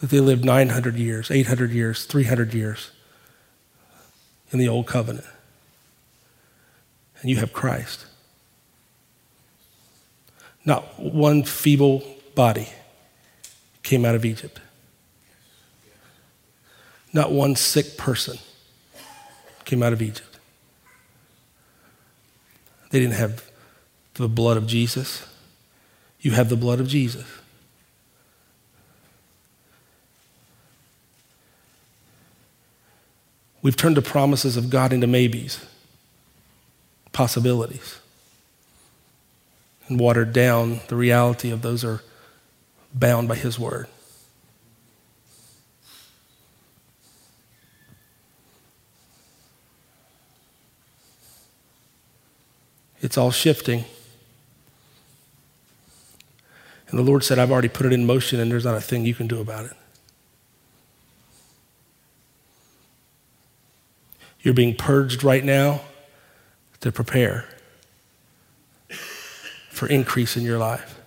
that 0.01 0.11
they 0.11 0.21
lived 0.21 0.45
900 0.45 0.97
years, 0.97 1.31
800 1.31 1.71
years, 1.71 2.05
300 2.05 2.55
years 2.55 2.91
in 4.51 4.59
the 4.59 4.69
old 4.69 4.87
covenant. 4.87 5.27
And 7.21 7.31
you 7.31 7.37
have 7.37 7.53
Christ. 7.53 8.07
Not 10.65 10.99
one 10.99 11.43
feeble 11.43 12.03
body 12.35 12.69
came 13.83 14.05
out 14.05 14.15
of 14.15 14.25
Egypt. 14.25 14.61
Not 17.13 17.33
one 17.33 17.57
sick 17.57 17.97
person 17.97 18.39
came 19.65 19.83
out 19.83 19.93
of 19.93 20.03
Egypt. 20.03 20.38
They 22.91 23.01
didn't 23.01 23.15
have 23.15 23.51
the 24.15 24.29
blood 24.29 24.57
of 24.57 24.67
Jesus. 24.67 25.27
You 26.21 26.33
have 26.33 26.49
the 26.49 26.57
blood 26.57 26.81
of 26.81 26.89
Jesus. 26.89 27.27
We've 33.61 33.77
turned 33.77 33.97
the 33.97 34.03
promises 34.03 34.57
of 34.57 34.71
God 34.71 34.93
into 34.93 35.07
maybes, 35.07 35.65
possibilities, 37.13 37.99
and 39.89 39.99
watered 39.99 40.33
down 40.33 40.81
the 40.89 40.97
reality 40.97 41.51
of 41.51 41.63
those 41.63 41.85
are 41.85 42.03
bound 42.95 43.29
by 43.29 43.35
His 43.35 43.59
word. 43.59 43.89
It's 53.09 53.17
all 53.17 53.31
shifting. 53.31 53.87
And 56.89 56.99
the 56.99 57.03
Lord 57.03 57.25
said, 57.25 57.39
I've 57.39 57.51
already 57.51 57.71
put 57.71 57.87
it 57.87 57.93
in 57.95 58.05
motion, 58.05 58.39
and 58.39 58.53
there's 58.53 58.67
not 58.67 58.77
a 58.77 58.83
thing 58.83 59.07
you 59.07 59.15
can 59.15 59.27
do 59.27 59.41
about 59.41 59.65
it. 59.65 59.73
You're 64.43 64.53
being 64.53 64.77
purged 64.77 65.25
right 65.25 65.43
now 65.43 65.81
to 66.81 66.93
prepare 66.93 67.49
for 69.71 69.87
increase 69.87 70.37
in 70.37 70.43
your 70.43 70.59
life. 70.59 70.98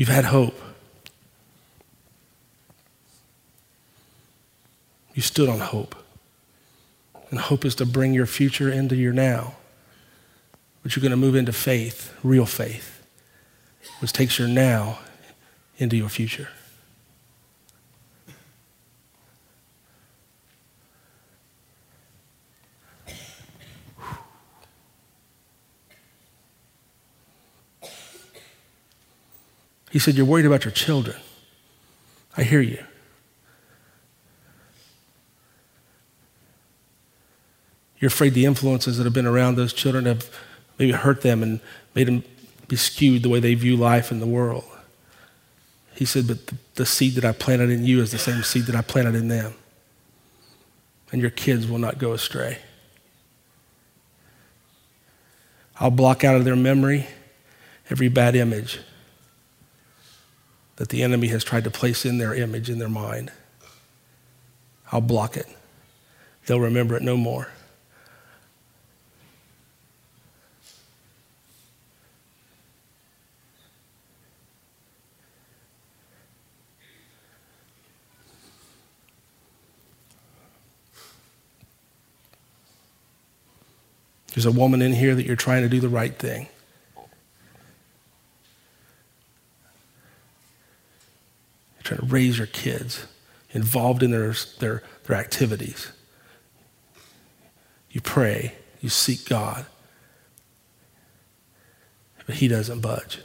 You've 0.00 0.08
had 0.08 0.24
hope. 0.24 0.58
You 5.14 5.20
stood 5.20 5.50
on 5.50 5.60
hope. 5.60 5.94
And 7.28 7.38
hope 7.38 7.66
is 7.66 7.74
to 7.74 7.84
bring 7.84 8.14
your 8.14 8.24
future 8.24 8.72
into 8.72 8.96
your 8.96 9.12
now. 9.12 9.56
But 10.82 10.96
you're 10.96 11.02
going 11.02 11.10
to 11.10 11.18
move 11.18 11.34
into 11.34 11.52
faith, 11.52 12.14
real 12.22 12.46
faith, 12.46 13.06
which 14.00 14.14
takes 14.14 14.38
your 14.38 14.48
now 14.48 15.00
into 15.76 15.98
your 15.98 16.08
future. 16.08 16.48
He 29.90 29.98
said, 29.98 30.14
You're 30.14 30.26
worried 30.26 30.46
about 30.46 30.64
your 30.64 30.72
children. 30.72 31.16
I 32.36 32.44
hear 32.44 32.60
you. 32.60 32.82
You're 37.98 38.08
afraid 38.08 38.32
the 38.32 38.46
influences 38.46 38.96
that 38.96 39.04
have 39.04 39.12
been 39.12 39.26
around 39.26 39.56
those 39.56 39.74
children 39.74 40.06
have 40.06 40.30
maybe 40.78 40.92
hurt 40.92 41.20
them 41.20 41.42
and 41.42 41.60
made 41.94 42.06
them 42.06 42.24
be 42.66 42.76
skewed 42.76 43.22
the 43.22 43.28
way 43.28 43.40
they 43.40 43.54
view 43.54 43.76
life 43.76 44.10
and 44.10 44.22
the 44.22 44.26
world. 44.26 44.64
He 45.94 46.04
said, 46.06 46.26
But 46.26 46.46
the, 46.46 46.56
the 46.76 46.86
seed 46.86 47.14
that 47.16 47.24
I 47.24 47.32
planted 47.32 47.68
in 47.68 47.84
you 47.84 48.00
is 48.00 48.12
the 48.12 48.18
same 48.18 48.42
seed 48.42 48.64
that 48.66 48.76
I 48.76 48.80
planted 48.80 49.16
in 49.16 49.28
them. 49.28 49.54
And 51.12 51.20
your 51.20 51.32
kids 51.32 51.66
will 51.66 51.78
not 51.78 51.98
go 51.98 52.12
astray. 52.12 52.58
I'll 55.80 55.90
block 55.90 56.22
out 56.22 56.36
of 56.36 56.44
their 56.44 56.56
memory 56.56 57.06
every 57.90 58.08
bad 58.08 58.36
image 58.36 58.78
that 60.80 60.88
the 60.88 61.02
enemy 61.02 61.28
has 61.28 61.44
tried 61.44 61.62
to 61.62 61.70
place 61.70 62.06
in 62.06 62.16
their 62.16 62.32
image 62.32 62.70
in 62.70 62.78
their 62.78 62.88
mind. 62.88 63.30
I'll 64.90 65.02
block 65.02 65.36
it. 65.36 65.46
They'll 66.46 66.58
remember 66.58 66.96
it 66.96 67.02
no 67.02 67.18
more. 67.18 67.48
There's 84.32 84.46
a 84.46 84.50
woman 84.50 84.80
in 84.80 84.94
here 84.94 85.14
that 85.14 85.26
you're 85.26 85.36
trying 85.36 85.62
to 85.62 85.68
do 85.68 85.80
the 85.80 85.90
right 85.90 86.18
thing. 86.18 86.48
You're 91.76 91.82
trying 91.82 91.99
to 91.99 91.99
raise 92.10 92.38
your 92.38 92.46
kids, 92.46 93.06
involved 93.50 94.02
in 94.02 94.10
their, 94.10 94.34
their, 94.58 94.82
their 95.04 95.16
activities. 95.16 95.92
You 97.90 98.00
pray, 98.00 98.54
you 98.80 98.88
seek 98.88 99.28
God, 99.28 99.66
but 102.26 102.36
He 102.36 102.48
doesn't 102.48 102.80
budge. 102.80 103.18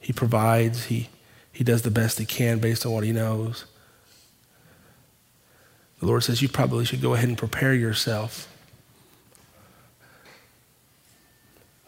He 0.00 0.12
provides, 0.12 0.86
He, 0.86 1.08
he 1.52 1.64
does 1.64 1.82
the 1.82 1.90
best 1.90 2.18
He 2.18 2.26
can 2.26 2.58
based 2.58 2.86
on 2.86 2.92
what 2.92 3.04
He 3.04 3.12
knows. 3.12 3.64
The 6.00 6.06
Lord 6.06 6.22
says 6.22 6.40
you 6.40 6.48
probably 6.48 6.84
should 6.84 7.02
go 7.02 7.14
ahead 7.14 7.28
and 7.28 7.36
prepare 7.36 7.74
yourself 7.74 8.48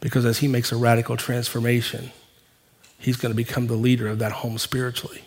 Because 0.00 0.24
as 0.24 0.38
he 0.38 0.48
makes 0.48 0.72
a 0.72 0.76
radical 0.76 1.16
transformation, 1.16 2.10
he's 3.00 3.16
going 3.16 3.32
to 3.32 3.36
become 3.36 3.66
the 3.66 3.74
leader 3.74 4.06
of 4.06 4.18
that 4.20 4.30
home 4.30 4.58
spiritually. 4.58 5.24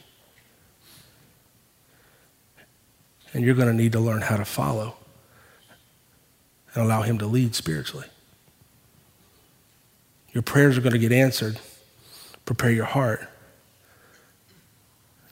And 3.33 3.43
you're 3.43 3.55
going 3.55 3.67
to 3.67 3.73
need 3.73 3.91
to 3.93 3.99
learn 3.99 4.21
how 4.21 4.37
to 4.37 4.45
follow 4.45 4.95
and 6.73 6.83
allow 6.85 7.01
him 7.01 7.17
to 7.17 7.25
lead 7.25 7.55
spiritually. 7.55 8.05
Your 10.31 10.43
prayers 10.43 10.77
are 10.77 10.81
going 10.81 10.93
to 10.93 10.99
get 10.99 11.11
answered. 11.11 11.59
Prepare 12.45 12.71
your 12.71 12.85
heart 12.85 13.27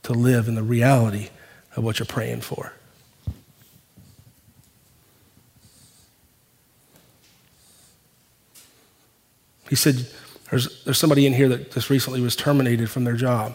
to 0.03 0.13
live 0.13 0.47
in 0.47 0.55
the 0.55 0.63
reality 0.63 1.29
of 1.75 1.83
what 1.83 1.99
you're 1.99 2.05
praying 2.07 2.41
for. 2.41 2.73
He 9.69 9.75
said, 9.75 10.07
there's, 10.51 10.83
there's 10.83 10.97
somebody 10.97 11.25
in 11.25 11.33
here 11.33 11.47
that 11.49 11.71
just 11.71 11.89
recently 11.89 12.21
was 12.21 12.35
terminated 12.35 12.89
from 12.89 13.05
their 13.05 13.15
job. 13.15 13.53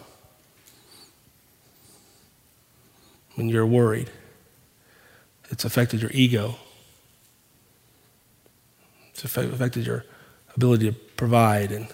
When 3.34 3.50
you're 3.50 3.66
worried, 3.66 4.10
it's 5.50 5.64
affected 5.64 6.00
your 6.00 6.10
ego, 6.12 6.56
it's 9.10 9.24
affected 9.24 9.86
your 9.86 10.04
ability 10.56 10.90
to 10.90 10.92
provide 10.92 11.70
and 11.70 11.86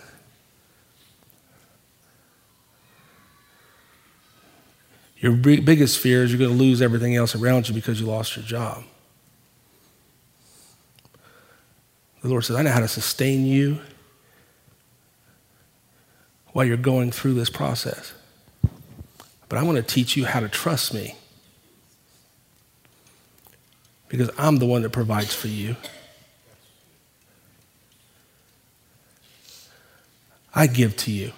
Your 5.18 5.30
biggest 5.34 6.00
fear 6.00 6.24
is 6.24 6.32
you're 6.32 6.38
going 6.40 6.50
to 6.50 6.56
lose 6.56 6.82
everything 6.82 7.14
else 7.14 7.36
around 7.36 7.68
you 7.68 7.74
because 7.76 8.00
you 8.00 8.06
lost 8.06 8.34
your 8.34 8.44
job. 8.44 8.82
The 12.22 12.28
Lord 12.28 12.44
says, 12.44 12.56
I 12.56 12.62
know 12.62 12.72
how 12.72 12.80
to 12.80 12.88
sustain 12.88 13.46
you 13.46 13.78
while 16.52 16.64
you're 16.64 16.76
going 16.76 17.10
through 17.10 17.34
this 17.34 17.50
process. 17.50 18.12
But 19.48 19.58
I 19.58 19.62
want 19.62 19.76
to 19.76 19.82
teach 19.82 20.16
you 20.16 20.24
how 20.24 20.40
to 20.40 20.48
trust 20.48 20.94
me 20.94 21.16
because 24.08 24.30
I'm 24.38 24.56
the 24.56 24.66
one 24.66 24.82
that 24.82 24.90
provides 24.90 25.34
for 25.34 25.48
you. 25.48 25.76
I 30.54 30.66
give 30.66 30.96
to 30.98 31.10
you. 31.10 31.32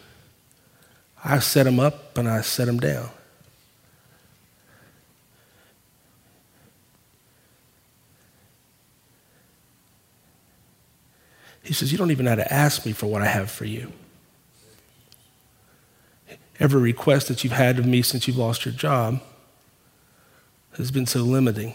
I 1.25 1.39
set 1.39 1.65
them 1.65 1.79
up 1.79 2.19
and 2.19 2.29
I 2.29 2.41
set 2.41 2.67
them 2.67 2.81
down. 2.81 3.11
He 11.63 11.73
says, 11.73 11.91
You 11.91 11.97
don't 11.97 12.11
even 12.11 12.27
have 12.27 12.39
to 12.39 12.53
ask 12.53 12.85
me 12.85 12.93
for 12.93 13.07
what 13.07 13.23
I 13.23 13.27
have 13.27 13.51
for 13.51 13.65
you 13.65 13.93
every 16.61 16.81
request 16.81 17.29
that 17.29 17.45
you've 17.45 17.53
had 17.53 17.79
of 17.79 17.87
me 17.87 18.03
since 18.03 18.27
you've 18.27 18.37
lost 18.37 18.65
your 18.65 18.75
job, 18.75 19.21
has 20.77 20.91
been 20.91 21.07
so 21.07 21.21
limiting. 21.21 21.75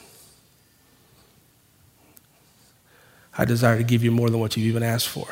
I 3.38 3.46
desire 3.46 3.78
to 3.78 3.84
give 3.84 4.04
you 4.04 4.12
more 4.12 4.30
than 4.30 4.40
what 4.40 4.58
you've 4.58 4.68
even 4.68 4.84
asked 4.84 5.08
for. 5.08 5.28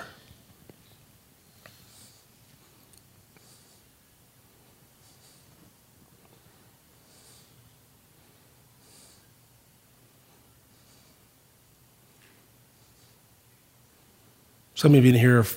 Some 14.77 14.93
of 14.93 15.03
you 15.03 15.09
in 15.09 15.17
here 15.17 15.39
are 15.39 15.47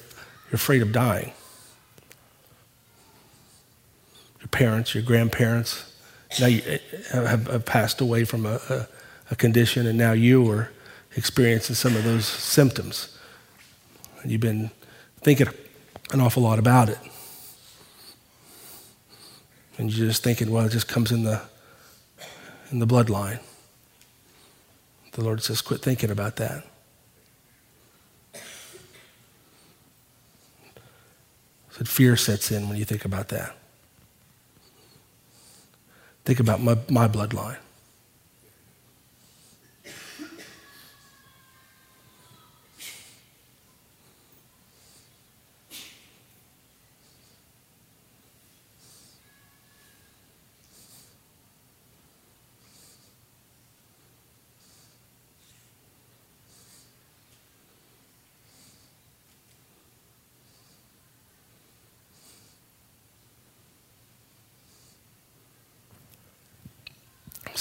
afraid 0.51 0.81
of 0.81 0.93
dying. 0.93 1.35
Your 4.40 4.40
parents, 4.51 4.95
your 4.95 5.03
grandparents, 5.03 5.91
now 6.39 6.47
you 6.47 6.63
eh, 6.67 6.79
have, 7.13 7.49
have 7.49 7.65
passed 7.65 8.01
away 8.01 8.25
from 8.25 8.47
a, 8.47 8.61
a, 8.69 8.87
a 9.33 9.37
condition, 9.37 9.87
and 9.87 9.99
now 9.99 10.13
you 10.13 10.49
are 10.51 10.71
experiencing 11.17 11.75
some 11.75 11.97
of 11.97 12.05
those 12.05 12.27
symptoms. 12.27 13.19
You've 14.25 14.41
been 14.41 14.71
thinking 15.23 15.49
an 16.13 16.21
awful 16.21 16.43
lot 16.43 16.59
about 16.59 16.89
it. 16.89 16.99
And 19.79 19.93
you're 19.93 20.09
just 20.09 20.23
thinking, 20.23 20.51
well, 20.51 20.67
it 20.67 20.71
just 20.73 20.89
comes 20.89 21.11
in 21.11 21.25
the, 21.25 21.41
in 22.71 22.81
the 22.81 22.87
bloodline. 22.87 23.41
The 25.13 25.23
Lord 25.23 25.43
says, 25.43 25.63
quit 25.63 25.81
thinking 25.81 26.11
about 26.11 26.37
that. 26.37 26.65
Said 31.71 31.89
fear 31.89 32.17
sets 32.17 32.51
in 32.51 32.69
when 32.69 32.77
you 32.77 32.85
think 32.85 33.05
about 33.05 33.29
that. 33.29 33.57
Think 36.25 36.41
about 36.41 36.61
my, 36.61 36.77
my 36.89 37.09
bloodline. 37.09 37.59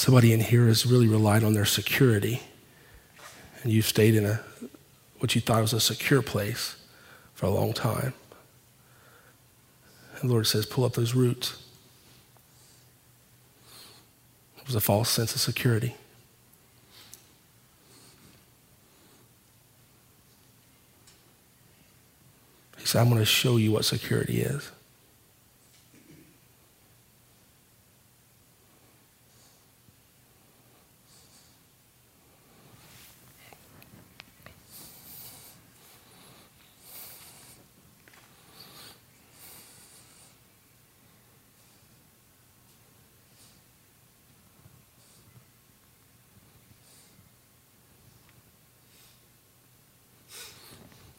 Somebody 0.00 0.32
in 0.32 0.40
here 0.40 0.66
has 0.66 0.86
really 0.86 1.06
relied 1.06 1.44
on 1.44 1.52
their 1.52 1.66
security, 1.66 2.40
and 3.62 3.70
you've 3.70 3.84
stayed 3.84 4.14
in 4.14 4.24
a 4.24 4.40
what 5.18 5.34
you 5.34 5.42
thought 5.42 5.60
was 5.60 5.74
a 5.74 5.80
secure 5.80 6.22
place 6.22 6.76
for 7.34 7.44
a 7.44 7.50
long 7.50 7.74
time. 7.74 8.14
And 10.18 10.30
the 10.30 10.32
Lord 10.32 10.46
says, 10.46 10.64
pull 10.64 10.84
up 10.84 10.94
those 10.94 11.14
roots. 11.14 11.62
It 14.58 14.66
was 14.66 14.74
a 14.74 14.80
false 14.80 15.10
sense 15.10 15.34
of 15.34 15.42
security. 15.42 15.94
He 22.78 22.86
said, 22.86 23.02
I'm 23.02 23.08
going 23.10 23.20
to 23.20 23.26
show 23.26 23.58
you 23.58 23.72
what 23.72 23.84
security 23.84 24.40
is. 24.40 24.70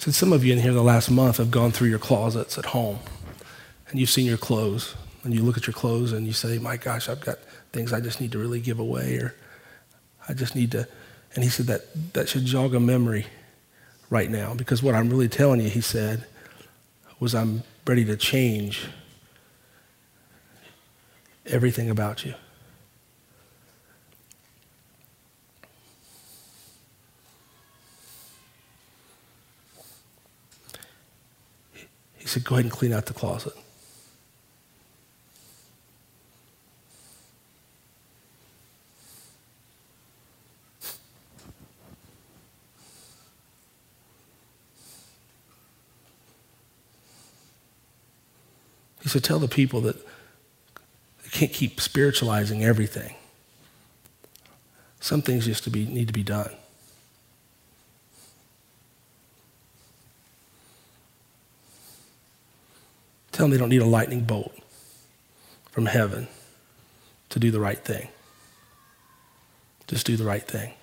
Since 0.02 0.18
some 0.18 0.34
of 0.34 0.44
you 0.44 0.52
in 0.52 0.58
here 0.58 0.74
the 0.74 0.82
last 0.82 1.12
month 1.12 1.38
have 1.38 1.52
gone 1.52 1.70
through 1.70 1.90
your 1.90 2.00
closets 2.00 2.58
at 2.58 2.66
home 2.66 2.98
and 3.88 4.00
you've 4.00 4.10
seen 4.10 4.26
your 4.26 4.36
clothes 4.36 4.96
and 5.24 5.32
you 5.32 5.44
look 5.44 5.58
at 5.58 5.68
your 5.68 5.76
clothes 5.76 6.12
and 6.12 6.26
you 6.26 6.34
say, 6.34 6.58
my 6.58 6.76
gosh, 6.76 7.08
I've 7.08 7.22
got 7.22 7.38
things 7.72 7.94
I 7.94 8.02
just 8.02 8.20
need 8.20 8.32
to 8.32 8.40
really 8.40 8.60
give 8.60 8.80
away 8.80 9.18
or 9.18 9.36
I 10.28 10.34
just 10.34 10.56
need 10.56 10.72
to. 10.72 10.88
And 11.36 11.44
he 11.44 11.52
said 11.52 11.68
that 11.68 12.14
that 12.14 12.28
should 12.28 12.46
jog 12.46 12.74
a 12.74 12.80
memory 12.80 13.28
right 14.10 14.32
now 14.32 14.56
because 14.56 14.82
what 14.82 14.96
I'm 14.96 15.08
really 15.08 15.30
telling 15.30 15.62
you, 15.62 15.70
he 15.70 15.82
said, 15.82 16.26
was 17.20 17.36
I'm 17.36 17.62
ready 17.86 18.04
to 18.06 18.18
change 18.18 18.88
everything 21.46 21.92
about 21.92 22.26
you. 22.26 22.34
Said, 32.32 32.46
Go 32.46 32.56
ahead 32.56 32.66
and 32.66 32.72
clean 32.72 32.94
out 32.94 33.06
the 33.06 33.14
closet. 33.14 33.54
He 49.02 49.10
said, 49.10 49.24
Tell 49.24 49.40
the 49.40 49.48
people 49.48 49.82
that 49.82 49.98
they 51.24 51.30
can't 51.32 51.52
keep 51.52 51.82
spiritualizing 51.82 52.64
everything. 52.64 53.16
Some 55.02 55.22
things 55.22 55.46
just 55.46 55.64
to 55.66 55.70
be, 55.70 55.86
need 55.86 56.08
to 56.08 56.14
be 56.14 56.24
done. 56.24 56.52
Tell 63.32 63.46
them 63.46 63.52
they 63.52 63.58
don't 63.58 63.70
need 63.70 63.82
a 63.82 63.86
lightning 63.86 64.22
bolt 64.22 64.54
from 65.72 65.86
heaven 65.86 66.28
to 67.30 67.40
do 67.40 67.50
the 67.50 67.60
right 67.60 67.80
thing. 67.80 68.10
Just 69.88 70.06
do 70.06 70.18
the 70.18 70.26
right 70.26 70.44
thing. 70.44 70.74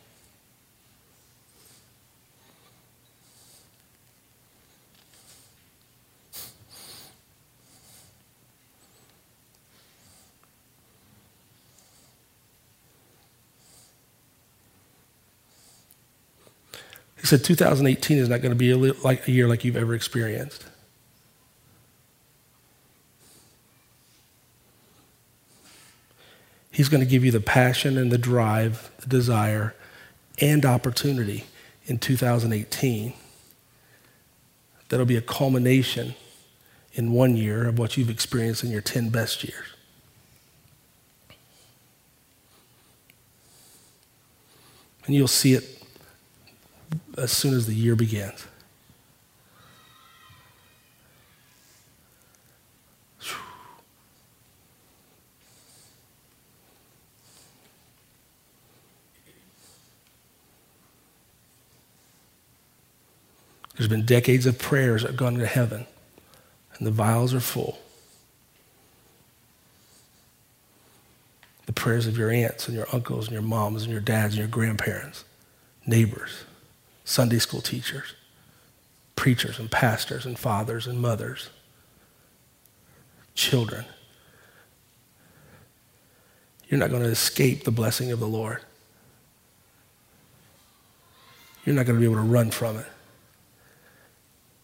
He 17.20 17.26
said 17.26 17.44
2018 17.44 18.16
is 18.16 18.28
not 18.28 18.40
going 18.40 18.52
to 18.52 18.56
be 18.56 18.70
a, 18.70 18.76
like 18.76 19.28
a 19.28 19.30
year 19.30 19.48
like 19.48 19.64
you've 19.64 19.76
ever 19.76 19.94
experienced. 19.94 20.64
He's 26.78 26.88
going 26.88 27.00
to 27.00 27.10
give 27.10 27.24
you 27.24 27.32
the 27.32 27.40
passion 27.40 27.98
and 27.98 28.12
the 28.12 28.18
drive, 28.18 28.92
the 29.00 29.08
desire, 29.08 29.74
and 30.40 30.64
opportunity 30.64 31.42
in 31.86 31.98
2018. 31.98 33.14
That'll 34.88 35.04
be 35.04 35.16
a 35.16 35.20
culmination 35.20 36.14
in 36.92 37.10
one 37.10 37.36
year 37.36 37.66
of 37.66 37.80
what 37.80 37.96
you've 37.96 38.08
experienced 38.08 38.62
in 38.62 38.70
your 38.70 38.80
10 38.80 39.08
best 39.08 39.42
years. 39.42 39.66
And 45.04 45.16
you'll 45.16 45.26
see 45.26 45.54
it 45.54 45.82
as 47.16 47.32
soon 47.32 47.54
as 47.54 47.66
the 47.66 47.74
year 47.74 47.96
begins. 47.96 48.46
There's 63.78 63.88
been 63.88 64.04
decades 64.04 64.44
of 64.44 64.58
prayers 64.58 65.02
that 65.02 65.08
have 65.08 65.16
gone 65.16 65.36
to 65.36 65.46
heaven, 65.46 65.86
and 66.74 66.86
the 66.86 66.90
vials 66.90 67.32
are 67.32 67.38
full. 67.38 67.78
The 71.66 71.72
prayers 71.72 72.08
of 72.08 72.18
your 72.18 72.28
aunts 72.30 72.66
and 72.66 72.76
your 72.76 72.88
uncles 72.92 73.26
and 73.26 73.32
your 73.32 73.42
moms 73.42 73.84
and 73.84 73.92
your 73.92 74.00
dads 74.00 74.34
and 74.34 74.40
your 74.40 74.48
grandparents, 74.48 75.24
neighbors, 75.86 76.44
Sunday 77.04 77.38
school 77.38 77.60
teachers, 77.60 78.14
preachers 79.14 79.60
and 79.60 79.70
pastors 79.70 80.26
and 80.26 80.36
fathers 80.36 80.88
and 80.88 81.00
mothers, 81.00 81.50
children. 83.36 83.84
you're 86.68 86.80
not 86.80 86.90
going 86.90 87.02
to 87.02 87.08
escape 87.08 87.62
the 87.62 87.70
blessing 87.70 88.10
of 88.10 88.18
the 88.18 88.26
Lord. 88.26 88.60
You're 91.64 91.76
not 91.76 91.86
going 91.86 91.96
to 91.96 92.00
be 92.00 92.04
able 92.04 92.20
to 92.20 92.28
run 92.28 92.50
from 92.50 92.76
it. 92.78 92.86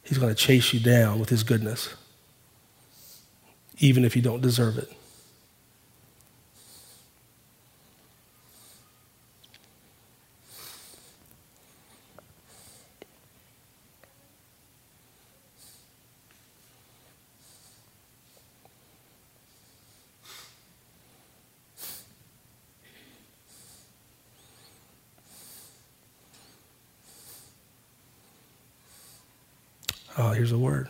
He's 0.05 0.19
going 0.19 0.35
to 0.35 0.41
chase 0.41 0.73
you 0.73 0.81
down 0.81 1.19
with 1.19 1.31
his 1.31 1.43
goodness, 1.43 1.95
even 3.79 4.05
if 4.05 4.15
you 4.15 4.23
don't 4.23 4.43
deserve 4.43 4.79
it. 4.79 4.93
Oh, 30.17 30.31
here's 30.31 30.53
a 30.53 30.59
word. 30.59 30.89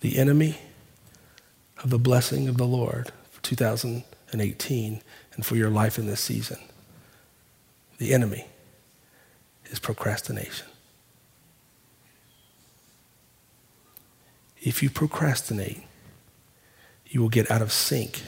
The 0.00 0.18
enemy 0.18 0.58
of 1.82 1.90
the 1.90 1.98
blessing 1.98 2.48
of 2.48 2.56
the 2.56 2.66
Lord 2.66 3.12
for 3.30 3.42
2018 3.42 5.02
and 5.34 5.46
for 5.46 5.56
your 5.56 5.70
life 5.70 5.98
in 5.98 6.06
this 6.06 6.20
season. 6.20 6.58
The 7.98 8.14
enemy 8.14 8.46
is 9.66 9.78
procrastination. 9.78 10.66
If 14.62 14.82
you 14.82 14.88
procrastinate, 14.88 15.82
you 17.06 17.20
will 17.20 17.28
get 17.28 17.50
out 17.50 17.60
of 17.60 17.72
sync 17.72 18.22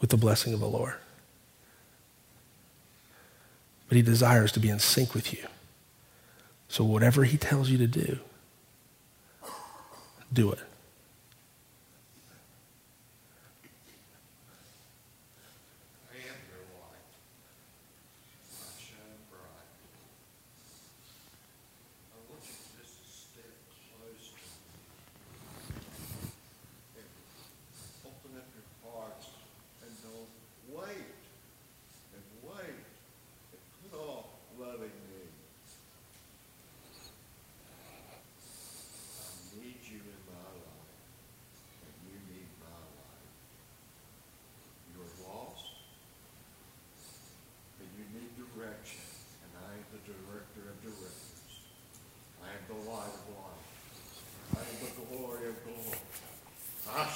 with 0.00 0.10
the 0.10 0.18
blessing 0.18 0.52
of 0.52 0.60
the 0.60 0.68
Lord. 0.68 0.94
But 3.88 3.96
he 3.96 4.02
desires 4.02 4.52
to 4.52 4.60
be 4.60 4.68
in 4.68 4.78
sync 4.78 5.14
with 5.14 5.32
you. 5.32 5.46
So, 6.74 6.82
whatever 6.82 7.22
He 7.22 7.36
tells 7.36 7.70
you 7.70 7.78
to 7.78 7.86
do, 7.86 8.18
do 10.32 10.50
it. 10.50 10.58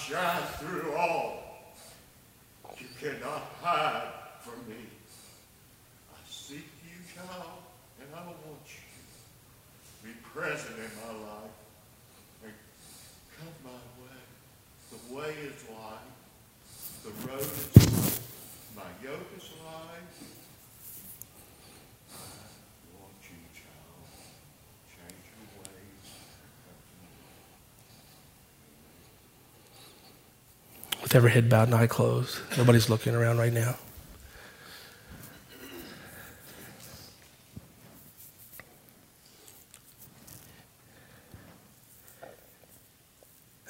shine 0.09 0.43
through 0.59 0.95
all. 0.95 1.75
You 2.79 2.87
cannot 2.99 3.43
hide 3.61 4.09
from 4.41 4.67
me. 4.67 4.87
I 6.11 6.17
seek 6.29 6.67
you, 6.83 6.97
child, 7.15 7.61
and 8.01 8.09
I 8.15 8.25
want 8.25 8.65
you 8.65 8.89
to 9.85 10.07
be 10.07 10.15
present 10.33 10.77
in 10.77 10.91
my 11.05 11.27
life 11.27 11.57
and 12.45 12.53
come 13.37 13.53
my 13.65 13.81
way. 14.01 14.21
The 14.93 15.15
way 15.15 15.35
is 15.45 15.63
light. 15.69 16.09
The 17.05 17.29
road 17.29 17.41
is 17.41 17.77
light. 17.77 18.21
My 18.77 19.07
yoke 19.07 19.29
is 19.37 19.51
light. 19.67 20.39
With 31.09 31.17
every 31.17 31.31
head 31.31 31.49
bowed 31.49 31.69
and 31.69 31.75
eye 31.75 31.87
closed. 31.87 32.39
Nobody's 32.59 32.91
looking 32.91 33.15
around 33.15 33.39
right 33.39 33.51
now. 33.51 33.77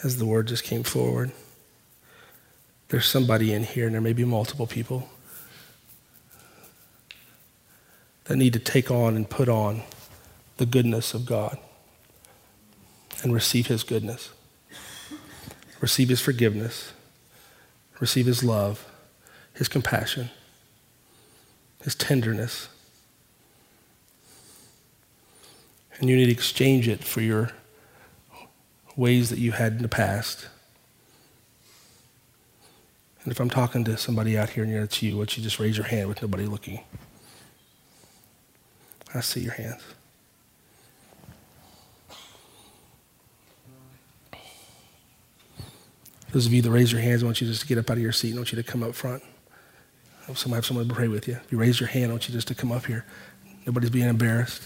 As 0.03 0.17
the 0.17 0.27
word 0.27 0.49
just 0.49 0.65
came 0.65 0.83
forward, 0.83 1.31
there's 2.89 3.07
somebody 3.07 3.53
in 3.53 3.63
here, 3.63 3.87
and 3.87 3.95
there 3.95 4.01
may 4.01 4.13
be 4.13 4.25
multiple 4.25 4.67
people 4.67 5.09
that 8.25 8.35
need 8.35 8.53
to 8.55 8.59
take 8.59 8.91
on 8.91 9.15
and 9.15 9.31
put 9.31 9.49
on 9.49 9.83
the 10.57 10.67
goodness 10.67 11.15
of 11.15 11.25
God 11.25 11.57
and 13.23 13.33
receive 13.33 13.69
His 13.69 13.85
goodness, 13.85 14.31
receive 15.81 16.09
His 16.09 16.21
forgiveness 16.21 16.95
receive 18.01 18.27
his 18.27 18.45
love, 18.45 18.87
his 19.55 19.69
compassion, 19.69 20.31
his 21.83 21.95
tenderness. 21.95 22.69
And 25.99 26.09
you 26.09 26.17
need 26.17 26.27
to 26.27 26.33
exchange 26.33 26.87
it 26.87 27.03
for 27.03 27.21
your 27.21 27.51
ways 28.97 29.31
that 29.31 29.39
you 29.39 29.53
had 29.53 29.75
in 29.75 29.83
the 29.83 29.89
past. 29.89 30.49
And 33.23 33.33
if 33.33 33.41
I'm 33.41 33.51
talking 33.51 33.85
to 33.85 33.97
somebody 33.97 34.39
out 34.39 34.51
here 34.51 34.65
and 34.65 34.73
it's 34.73 35.03
you, 35.03 35.17
would 35.17 35.37
you 35.37 35.43
just 35.43 35.59
raise 35.59 35.77
your 35.77 35.87
hand 35.87 36.09
with 36.09 36.23
nobody 36.23 36.47
looking? 36.47 36.81
I 39.15 39.21
see 39.21 39.41
your 39.41 39.55
hands. 39.55 39.83
Those 46.33 46.47
of 46.47 46.53
you 46.53 46.61
that 46.63 46.71
raise 46.71 46.93
your 46.93 47.01
hands, 47.01 47.23
I 47.23 47.27
want 47.27 47.41
you 47.41 47.47
just 47.47 47.63
to 47.63 47.67
get 47.67 47.79
up 47.79 47.91
out 47.91 47.97
of 47.97 48.03
your 48.03 48.13
seat. 48.13 48.35
I 48.35 48.37
want 48.37 48.53
you 48.53 48.57
to 48.57 48.63
come 48.63 48.83
up 48.83 48.95
front. 48.95 49.23
I 50.23 50.27
have 50.27 50.39
someone, 50.39 50.89
to 50.89 50.95
pray 50.95 51.09
with 51.09 51.27
you. 51.27 51.39
If 51.43 51.51
you 51.51 51.59
raise 51.59 51.81
your 51.81 51.89
hand, 51.89 52.07
I 52.07 52.11
want 52.11 52.29
you 52.29 52.35
just 52.35 52.49
to 52.49 52.55
come 52.55 52.71
up 52.71 52.85
here. 52.85 53.07
Nobody's 53.65 53.89
being 53.89 54.09
embarrassed. 54.09 54.63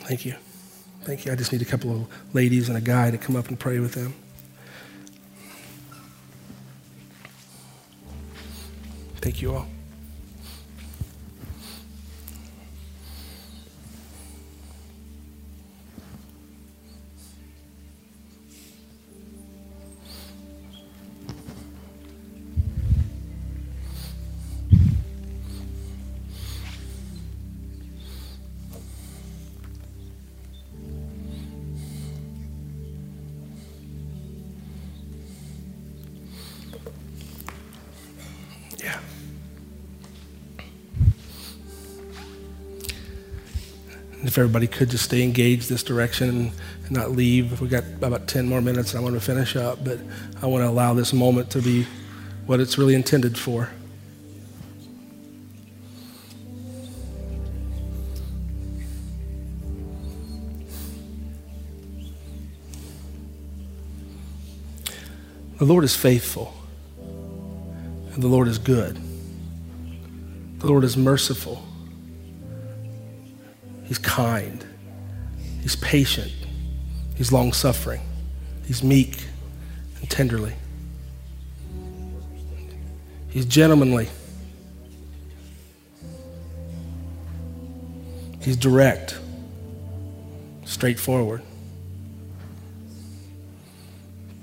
Thank 0.00 0.26
you. 0.26 0.34
Thank 1.04 1.24
you. 1.24 1.32
I 1.32 1.36
just 1.36 1.52
need 1.52 1.62
a 1.62 1.66
couple 1.66 1.90
of 1.90 2.34
ladies 2.34 2.68
and 2.68 2.76
a 2.76 2.82
guy 2.82 3.10
to 3.10 3.16
come 3.16 3.34
up 3.34 3.48
and 3.48 3.58
pray 3.58 3.78
with 3.78 3.94
them. 3.94 4.14
Thank 9.22 9.40
you 9.40 9.54
all. 9.54 9.66
If 44.24 44.36
everybody 44.36 44.66
could 44.66 44.90
just 44.90 45.04
stay 45.04 45.22
engaged 45.22 45.68
this 45.68 45.82
direction 45.82 46.28
and, 46.28 46.52
and 46.84 46.90
not 46.90 47.12
leave. 47.12 47.60
We 47.60 47.68
got 47.68 47.84
about 48.02 48.26
10 48.26 48.48
more 48.48 48.60
minutes 48.60 48.94
I 48.94 49.00
want 49.00 49.14
to 49.14 49.20
finish 49.20 49.54
up, 49.54 49.84
but 49.84 49.98
I 50.42 50.46
want 50.46 50.64
to 50.64 50.68
allow 50.68 50.94
this 50.94 51.12
moment 51.12 51.50
to 51.50 51.62
be 51.62 51.86
what 52.46 52.60
it's 52.60 52.78
really 52.78 52.94
intended 52.94 53.38
for. 53.38 53.70
The 65.58 65.64
Lord 65.64 65.82
is 65.82 65.96
faithful, 65.96 66.54
and 66.98 68.22
the 68.22 68.28
Lord 68.28 68.46
is 68.46 68.58
good. 68.58 68.96
The 70.60 70.66
Lord 70.66 70.84
is 70.84 70.96
merciful. 70.96 71.64
He's 73.88 73.98
kind. 73.98 74.64
He's 75.62 75.74
patient. 75.76 76.32
He's 77.16 77.32
long 77.32 77.52
suffering. 77.52 78.00
He's 78.66 78.82
meek. 78.82 79.24
and 80.00 80.08
tenderly. 80.08 80.52
He's 83.30 83.46
gentlemanly. 83.46 84.08
He's 88.40 88.56
direct, 88.56 89.18
straightforward, 90.64 91.42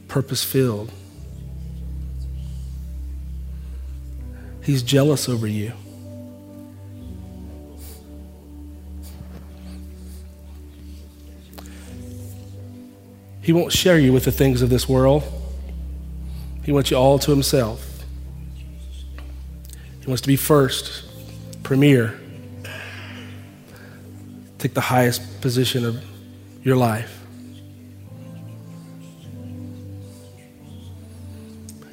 purpose 0.07 0.43
filled. 0.43 0.91
He's 4.61 4.83
jealous 4.83 5.27
over 5.27 5.47
you. 5.47 5.73
He 13.45 13.53
won't 13.53 13.71
share 13.71 13.99
you 13.99 14.11
with 14.11 14.25
the 14.25 14.31
things 14.31 14.63
of 14.63 14.71
this 14.71 14.89
world. 14.89 15.21
He 16.63 16.71
wants 16.71 16.89
you 16.89 16.97
all 16.97 17.19
to 17.19 17.29
himself. 17.29 18.03
He 19.99 20.07
wants 20.07 20.21
to 20.23 20.27
be 20.27 20.35
first, 20.35 21.05
premier, 21.61 22.19
take 24.57 24.73
the 24.73 24.81
highest 24.81 25.41
position 25.41 25.85
of 25.85 26.03
your 26.63 26.75
life. 26.75 27.23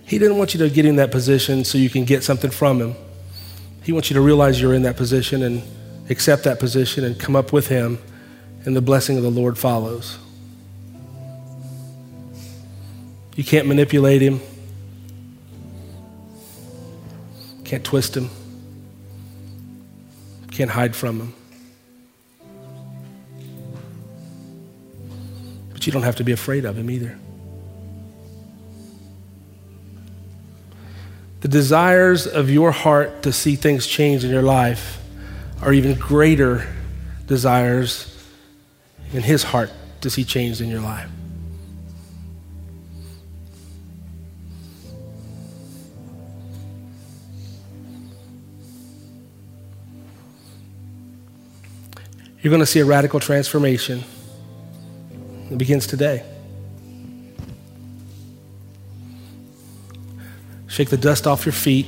He 0.07 0.19
didn't 0.19 0.39
want 0.39 0.55
you 0.55 0.61
to 0.61 0.71
get 0.71 0.87
in 0.87 0.97
that 0.97 1.11
position 1.11 1.67
so 1.67 1.77
you 1.77 1.91
can 1.91 2.07
get 2.07 2.25
something 2.25 2.51
from 2.51 2.81
him. 2.81 2.95
He 3.83 3.93
wants 3.93 4.09
you 4.09 4.15
to 4.15 4.23
realize 4.23 4.59
you're 4.59 4.73
in 4.73 4.85
that 4.85 4.97
position 4.97 5.43
and 5.43 5.63
accept 6.09 6.45
that 6.45 6.59
position 6.59 7.05
and 7.05 7.21
come 7.21 7.37
up 7.37 7.53
with 7.53 7.67
him, 7.67 7.99
and 8.65 8.75
the 8.75 8.81
blessing 8.81 9.19
of 9.19 9.23
the 9.23 9.31
Lord 9.31 9.59
follows. 9.59 10.17
You 13.35 13.45
can't 13.45 13.67
manipulate 13.67 14.21
him. 14.21 14.41
Can't 17.65 17.85
twist 17.85 18.17
him. 18.17 18.29
Can't 20.51 20.71
hide 20.71 20.95
from 20.95 21.21
him. 21.21 21.35
But 25.73 25.87
you 25.87 25.93
don't 25.93 26.03
have 26.03 26.17
to 26.17 26.25
be 26.25 26.33
afraid 26.33 26.67
of 26.67 26.77
him 26.77 26.91
either. 26.91 27.19
The 31.41 31.49
desires 31.49 32.27
of 32.27 32.51
your 32.51 32.71
heart 32.71 33.23
to 33.23 33.33
see 33.33 33.57
things 33.57 33.87
change 33.87 34.23
in 34.23 34.31
your 34.31 34.43
life 34.43 35.03
are 35.63 35.73
even 35.73 35.99
greater 35.99 36.69
desires 37.27 38.09
in 39.13 39.23
his 39.23 39.43
heart 39.43 39.73
to 40.03 40.11
see 40.11 40.25
change 40.25 40.61
in 40.61 40.69
your 40.69 40.81
life. 40.81 41.09
You're 52.43 52.51
going 52.51 52.61
to 52.61 52.67
see 52.67 52.81
a 52.81 52.85
radical 52.85 53.21
transformation. 53.21 54.03
It 55.49 55.59
begins 55.59 55.87
today. 55.87 56.25
Shake 60.67 60.91
the 60.91 60.97
dust 60.97 61.29
off 61.29 61.47
your 61.47 61.53
feet. 61.53 61.87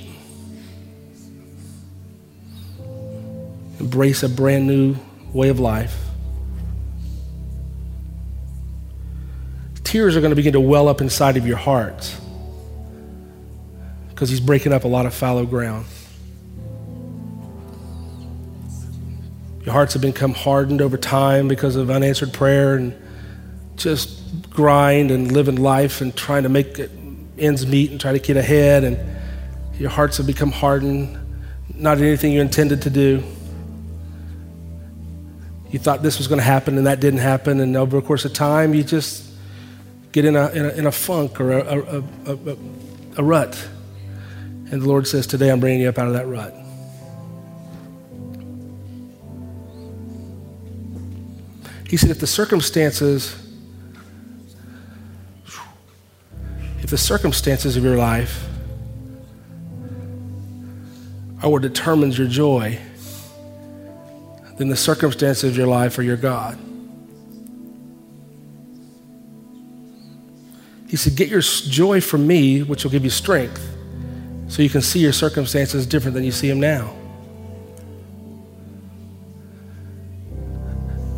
Embrace 3.81 4.23
a 4.23 4.29
brand 4.29 4.69
new 4.69 4.95
way 5.33 5.49
of 5.49 5.59
life. 5.59 5.97
Tears 9.83 10.17
are 10.17 10.21
going 10.21 10.31
to 10.31 10.37
begin 10.37 10.53
to 10.53 10.61
well 10.61 10.87
up 10.87 11.01
inside 11.01 11.37
of 11.37 11.47
your 11.47 11.57
hearts 11.57 12.21
because 14.11 14.29
he's 14.29 14.41
breaking 14.41 14.73
up 14.73 14.85
a 14.85 14.89
lot 14.89 15.07
of 15.07 15.15
fallow 15.15 15.47
ground. 15.47 15.87
Your 19.65 19.73
hearts 19.73 19.95
have 19.95 20.03
become 20.03 20.35
hardened 20.35 20.83
over 20.83 20.99
time 20.99 21.49
because 21.49 21.77
of 21.77 21.91
unanswered 21.91 22.35
prayer 22.35 22.77
and 22.77 22.95
just 23.77 24.51
grind 24.51 25.11
and 25.11 25.33
living 25.33 25.57
life 25.57 26.03
and 26.03 26.15
trying 26.15 26.43
to 26.43 26.51
make 26.51 26.79
ends 27.39 27.67
meet 27.67 27.91
and 27.91 28.01
try 28.01 28.13
to 28.13 28.19
get 28.19 28.37
ahead. 28.37 28.85
And 28.85 28.99
your 29.79 29.89
hearts 29.89 30.19
have 30.19 30.27
become 30.27 30.53
hardened, 30.53 31.19
not 31.75 31.99
anything 31.99 32.33
you 32.33 32.43
intended 32.43 32.83
to 32.83 32.91
do. 32.91 33.23
You 35.71 35.79
thought 35.79 36.03
this 36.03 36.19
was 36.19 36.29
going 36.29 36.39
to 36.39 36.45
happen 36.45 36.77
and 36.77 36.87
that 36.87 37.01
didn't 37.01 37.21
happen. 37.21 37.59
And 37.59 37.75
over 37.75 38.01
the 38.01 38.07
course 38.07 38.27
of 38.27 38.35
time, 38.35 38.75
you 38.75 38.85
just 38.85 39.29
get 40.13 40.27
in 40.27 40.37
a, 40.37 40.51
in 40.51 40.67
a, 40.67 40.69
in 40.69 40.87
a 40.87 40.93
funk 40.93 41.41
or 41.41 41.53
a, 41.53 41.63
a, 41.63 42.05
a, 42.27 42.57
a 43.17 43.25
rut. 43.25 43.69
And 44.71 44.83
the 44.83 44.87
Lord 44.87 45.07
says, 45.09 45.27
Today 45.27 45.51
I'm 45.51 45.59
bringing 45.59 45.81
you 45.81 45.89
up 45.89 45.99
out 45.99 46.07
of 46.07 46.13
that 46.13 46.27
rut. 46.29 46.55
He 51.87 51.97
said, 51.97 52.11
if 52.11 52.19
the 52.19 52.27
circumstances, 52.27 53.37
if 56.81 56.91
the 56.91 56.99
circumstances 56.99 57.77
of 57.77 57.85
your 57.85 57.97
life 57.97 58.47
are 61.43 61.51
what 61.51 61.63
determines 61.63 62.19
your 62.19 62.27
joy, 62.27 62.79
then 64.57 64.69
the 64.69 64.77
circumstances 64.77 65.51
of 65.51 65.57
your 65.57 65.67
life 65.67 65.99
are 65.99 66.03
your 66.03 66.17
God. 66.17 66.59
He 70.89 70.97
said, 70.97 71.17
Get 71.17 71.29
your 71.29 71.41
joy 71.41 72.01
from 72.01 72.27
me, 72.27 72.63
which 72.63 72.85
will 72.85 72.91
give 72.91 73.05
you 73.05 73.11
strength, 73.11 73.61
so 74.49 74.63
you 74.63 74.71
can 74.71 74.81
see 74.81 75.01
your 75.01 75.13
circumstances 75.13 75.87
different 75.87 76.15
than 76.15 76.23
you 76.23 76.31
see 76.31 76.49
them 76.49 76.61
now. 76.61 76.95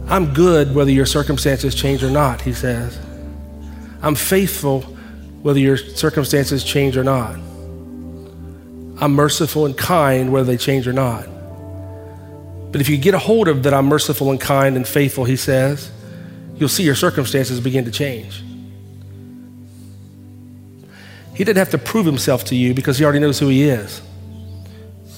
I'm 0.09 0.33
good 0.33 0.73
whether 0.73 0.91
your 0.91 1.07
circumstances 1.07 1.75
change 1.75 2.05
or 2.05 2.11
not, 2.11 2.41
he 2.41 2.53
says. 2.53 2.99
I'm 4.03 4.15
faithful 4.15 4.83
whether 5.43 5.59
your 5.59 5.77
circumstances 5.77 6.63
change 6.63 6.97
or 6.97 7.03
not. 7.03 7.35
I'm 8.99 9.13
merciful 9.13 9.67
and 9.67 9.77
kind 9.77 10.33
whether 10.33 10.47
they 10.47 10.57
change 10.57 10.87
or 10.87 10.93
not. 10.93 11.27
But 12.71 12.81
if 12.81 12.89
you 12.89 12.97
get 12.99 13.15
a 13.15 13.19
hold 13.19 13.49
of 13.49 13.65
that 13.65 13.75
I'm 13.75 13.87
merciful 13.87 14.31
and 14.31 14.41
kind 14.41 14.77
and 14.77 14.87
faithful, 14.87 15.25
he 15.25 15.37
says, 15.37 15.91
you'll 16.55 16.69
see 16.69 16.85
your 16.85 16.95
circumstances 16.95 17.61
begin 17.61 17.85
to 17.85 17.91
change. 17.91 18.45
He 21.35 21.43
didn't 21.43 21.59
have 21.59 21.71
to 21.71 21.79
prove 21.79 22.07
himself 22.07 22.45
to 22.45 22.55
you 22.55 22.75
because 22.75 22.99
he 22.99 23.05
already 23.05 23.19
knows 23.19 23.41
who 23.41 23.49
he 23.49 23.65
is. 23.65 24.01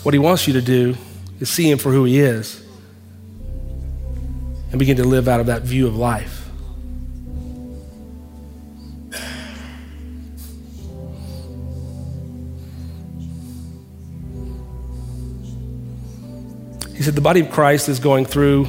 What 0.02 0.14
he 0.14 0.18
wants 0.18 0.46
you 0.46 0.54
to 0.54 0.62
do 0.62 0.96
is 1.40 1.50
see 1.50 1.70
him 1.70 1.78
for 1.78 1.92
who 1.92 2.04
he 2.04 2.20
is 2.20 2.64
and 4.70 4.78
begin 4.78 4.96
to 4.96 5.04
live 5.04 5.28
out 5.28 5.40
of 5.40 5.46
that 5.46 5.62
view 5.62 5.86
of 5.86 5.96
life. 5.96 6.48
He 16.94 17.04
said 17.04 17.14
the 17.14 17.20
body 17.20 17.40
of 17.40 17.50
Christ 17.50 17.88
is 17.88 18.00
going 18.00 18.24
through 18.24 18.64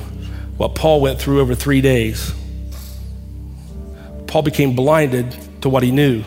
what 0.58 0.76
Paul 0.76 1.02
went 1.02 1.20
through 1.20 1.40
over 1.42 1.56
three 1.56 1.82
days. 1.82 2.34
Paul 4.28 4.44
became 4.44 4.76
blinded 4.76 5.36
to 5.62 5.70
what 5.70 5.82
he 5.82 5.92
knew. 5.92 6.24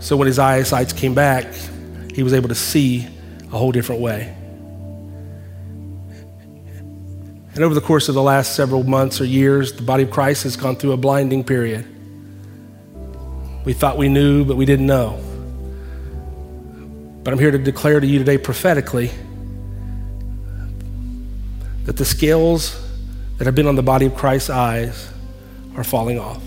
So 0.00 0.16
when 0.16 0.26
his 0.26 0.38
eyesight 0.38 0.96
came 0.96 1.14
back, 1.14 1.46
he 2.14 2.22
was 2.22 2.32
able 2.32 2.48
to 2.48 2.54
see 2.54 3.06
a 3.44 3.56
whole 3.56 3.70
different 3.70 4.00
way. 4.00 4.34
And 7.54 7.64
over 7.64 7.74
the 7.74 7.80
course 7.80 8.08
of 8.08 8.14
the 8.14 8.22
last 8.22 8.54
several 8.54 8.84
months 8.84 9.20
or 9.20 9.24
years, 9.24 9.72
the 9.72 9.82
body 9.82 10.04
of 10.04 10.10
Christ 10.10 10.44
has 10.44 10.56
gone 10.56 10.76
through 10.76 10.92
a 10.92 10.96
blinding 10.96 11.44
period. 11.44 11.86
We 13.64 13.72
thought 13.72 13.98
we 13.98 14.08
knew, 14.08 14.44
but 14.44 14.56
we 14.56 14.64
didn't 14.64 14.86
know. 14.86 15.20
But 17.24 17.32
I'm 17.32 17.38
here 17.38 17.50
to 17.50 17.58
declare 17.58 18.00
to 18.00 18.06
you 18.06 18.18
today 18.18 18.38
prophetically 18.38 19.10
that 21.84 21.96
the 21.96 22.04
scales 22.04 22.80
that 23.38 23.46
have 23.46 23.54
been 23.54 23.66
on 23.66 23.76
the 23.76 23.82
body 23.82 24.06
of 24.06 24.14
Christ's 24.14 24.50
eyes 24.50 25.10
are 25.76 25.84
falling 25.84 26.18
off. 26.18 26.42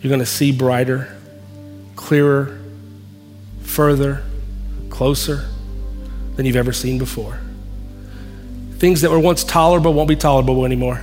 You're 0.00 0.10
going 0.10 0.20
to 0.20 0.26
see 0.26 0.52
brighter 0.52 1.16
clearer, 2.04 2.60
further, 3.62 4.22
closer 4.90 5.48
than 6.36 6.44
you've 6.44 6.54
ever 6.54 6.70
seen 6.70 6.98
before. 6.98 7.40
Things 8.72 9.00
that 9.00 9.10
were 9.10 9.18
once 9.18 9.42
tolerable 9.42 9.94
won't 9.94 10.10
be 10.10 10.14
tolerable 10.14 10.66
anymore. 10.66 11.02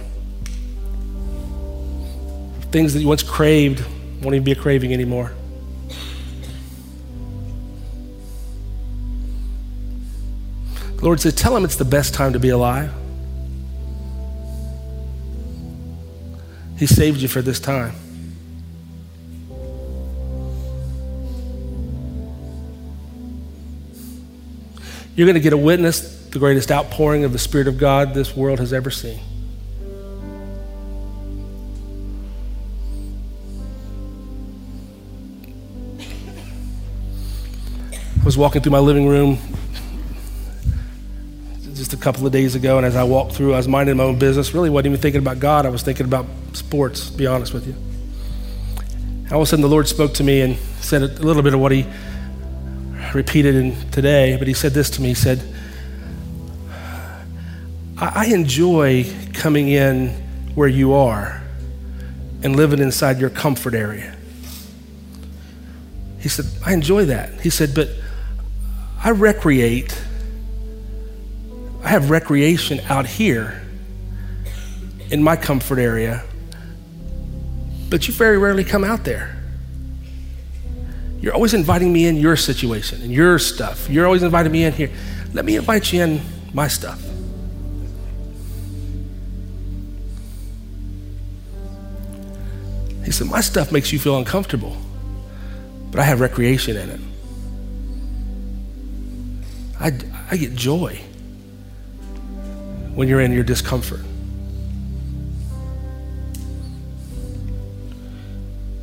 Things 2.72 2.94
that 2.94 3.00
you 3.00 3.08
once 3.08 3.24
craved 3.24 3.84
won't 4.22 4.36
even 4.36 4.44
be 4.44 4.52
a 4.52 4.56
craving 4.56 4.94
anymore. 4.94 5.32
The 10.98 11.04
Lord 11.04 11.20
said, 11.20 11.36
Tell 11.36 11.58
him 11.58 11.66
it's 11.66 11.78
the 11.78 11.84
best 11.84 12.14
time 12.14 12.34
to 12.34 12.40
be 12.40 12.50
alive. 12.50 12.94
He 16.78 16.86
saved 16.86 17.22
you 17.22 17.28
for 17.28 17.42
this 17.42 17.60
time. 17.60 17.96
You're 25.16 25.28
going 25.28 25.36
to 25.36 25.42
get 25.42 25.54
a 25.54 25.58
witness 25.58 26.22
the 26.32 26.40
greatest 26.40 26.72
outpouring 26.72 27.26
of 27.26 27.34
the 27.34 27.40
Spirit 27.40 27.68
of 27.68 27.78
God 27.78 28.14
this 28.14 28.36
world 28.36 28.60
has 28.60 28.72
ever 28.72 28.90
seen. 28.90 29.20
I 38.20 38.24
was 38.24 38.38
walking 38.38 38.62
through 38.62 38.72
my 38.72 38.80
living 38.80 39.08
room 39.08 39.40
just 41.74 41.92
a 41.92 41.98
couple 41.98 42.26
of 42.26 42.32
days 42.32 42.56
ago, 42.56 42.78
and 42.78 42.86
as 42.86 42.96
I 42.96 43.04
walked 43.04 43.34
through, 43.34 43.54
I 43.54 43.58
was 43.58 43.68
minding 43.68 43.98
my 43.98 44.04
own 44.04 44.20
business. 44.20 44.54
Really 44.54 44.70
wasn't 44.70 44.88
even 44.88 45.02
thinking 45.02 45.20
about 45.20 45.40
God. 45.40 45.66
I 45.66 45.70
was 45.70 45.82
thinking 45.82 46.06
about 46.06 46.28
sports, 46.54 47.10
to 47.10 47.18
be 47.18 47.28
honest 47.28 47.54
with 47.54 47.68
you. 47.68 47.76
All 49.32 49.42
of 49.42 49.44
a 49.44 49.46
sudden, 49.48 49.64
the 49.64 49.70
Lord 49.70 49.88
spoke 49.90 50.14
to 50.14 50.24
me 50.24 50.42
and 50.42 50.58
said 50.80 51.02
a 51.02 51.08
little 51.08 51.42
bit 51.42 51.54
of 51.54 51.60
what 51.60 51.74
He 51.74 51.86
repeated 53.14 53.56
in 53.56 53.90
today, 53.92 54.36
but 54.38 54.48
He 54.48 54.54
said 54.54 54.74
this 54.74 54.90
to 54.92 55.02
me. 55.02 55.10
He 55.10 55.14
said, 55.14 55.42
I 57.98 58.26
enjoy 58.34 59.06
coming 59.34 59.68
in 59.68 60.10
where 60.56 60.68
you 60.68 60.94
are 60.94 61.44
and 62.44 62.56
living 62.56 62.80
inside 62.80 63.20
your 63.20 63.30
comfort 63.30 63.76
area. 63.76 64.16
He 66.20 66.30
said, 66.30 66.46
I 66.66 66.74
enjoy 66.74 67.06
that. 67.06 67.42
He 67.42 67.50
said, 67.50 67.76
but 67.76 67.90
I 69.04 69.10
recreate, 69.10 70.00
I 71.84 71.90
have 71.90 72.10
recreation 72.10 72.80
out 72.82 73.06
here 73.06 73.62
in 75.10 75.22
my 75.22 75.36
comfort 75.36 75.80
area, 75.80 76.24
but 77.90 78.08
you 78.08 78.14
very 78.14 78.38
rarely 78.38 78.64
come 78.64 78.84
out 78.84 79.04
there. 79.04 79.41
You're 81.22 81.36
always 81.36 81.54
inviting 81.54 81.94
me 81.94 82.08
in 82.08 82.18
your 82.18 82.36
situation 82.36 83.02
and 83.04 83.12
your 83.12 83.38
stuff. 83.38 83.88
You're 83.90 84.06
always 84.06 84.24
inviting 84.24 84.52
me 84.52 84.64
in 84.64 84.74
here. 84.74 84.92
Let 85.34 85.46
me 85.46 85.56
invite 85.56 85.94
you 85.94 86.02
in 86.02 86.22
my 86.52 86.68
stuff. 86.68 87.00
He 93.06 93.12
said, 93.12 93.28
My 93.28 93.42
stuff 93.42 93.72
makes 93.72 93.94
you 93.94 94.00
feel 94.00 94.18
uncomfortable, 94.18 94.76
but 95.92 96.00
I 96.00 96.04
have 96.04 96.22
recreation 96.22 96.76
in 96.76 96.90
it. 96.90 97.00
I, 99.80 99.92
I 100.32 100.38
get 100.38 100.56
joy 100.56 101.00
when 102.96 103.08
you're 103.08 103.22
in 103.22 103.32
your 103.32 103.44
discomfort. 103.44 104.02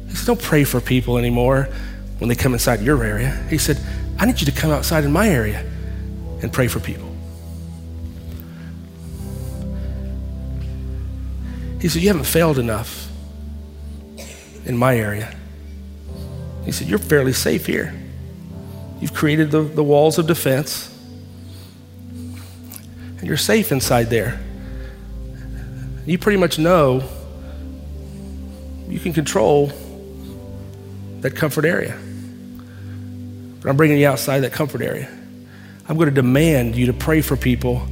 He 0.09 0.15
said, 0.15 0.27
Don't 0.27 0.41
pray 0.41 0.63
for 0.63 0.81
people 0.81 1.19
anymore 1.19 1.69
when 2.19 2.29
they 2.29 2.35
come 2.35 2.53
inside 2.53 2.81
your 2.81 3.03
area. 3.05 3.31
He 3.49 3.59
said, 3.59 3.81
I 4.19 4.27
need 4.27 4.41
you 4.41 4.47
to 4.47 4.53
come 4.53 4.71
outside 4.71 5.05
in 5.05 5.13
my 5.13 5.29
area 5.29 5.65
and 6.43 6.53
pray 6.53 6.69
for 6.69 6.81
people. 6.81 7.09
He 11.81 11.89
said, 11.89 12.03
You 12.03 12.09
haven't 12.09 12.25
failed 12.25 12.59
enough 12.59 13.09
in 14.67 14.77
my 14.77 14.97
area. 14.97 15.35
He 16.65 16.73
said, 16.73 16.89
You're 16.89 16.99
fairly 16.99 17.33
safe 17.33 17.67
here. 17.67 17.95
You've 19.01 19.15
created 19.15 19.53
the, 19.53 19.63
the 19.63 19.85
walls 19.85 20.19
of 20.19 20.27
defense, 20.27 20.93
and 23.19 23.23
you're 23.23 23.37
safe 23.37 23.71
inside 23.71 24.11
there. 24.11 24.41
You 26.05 26.19
pretty 26.19 26.39
much 26.39 26.59
know 26.59 27.09
you 28.89 28.99
can 28.99 29.13
control 29.13 29.71
that 31.21 31.37
comfort 31.37 31.65
area. 31.65 31.99
But 33.61 33.71
I'm 33.71 33.77
bringing 33.77 33.99
you 33.99 34.07
outside 34.07 34.41
that 34.41 34.53
comfort 34.53 34.83
area. 34.83 35.09
I'm 35.89 35.97
going 35.97 36.09
to 36.09 36.15
demand 36.15 36.77
you 36.77 36.87
to 36.87 36.93
pray 36.93 37.21
for 37.23 37.37
people 37.37 37.87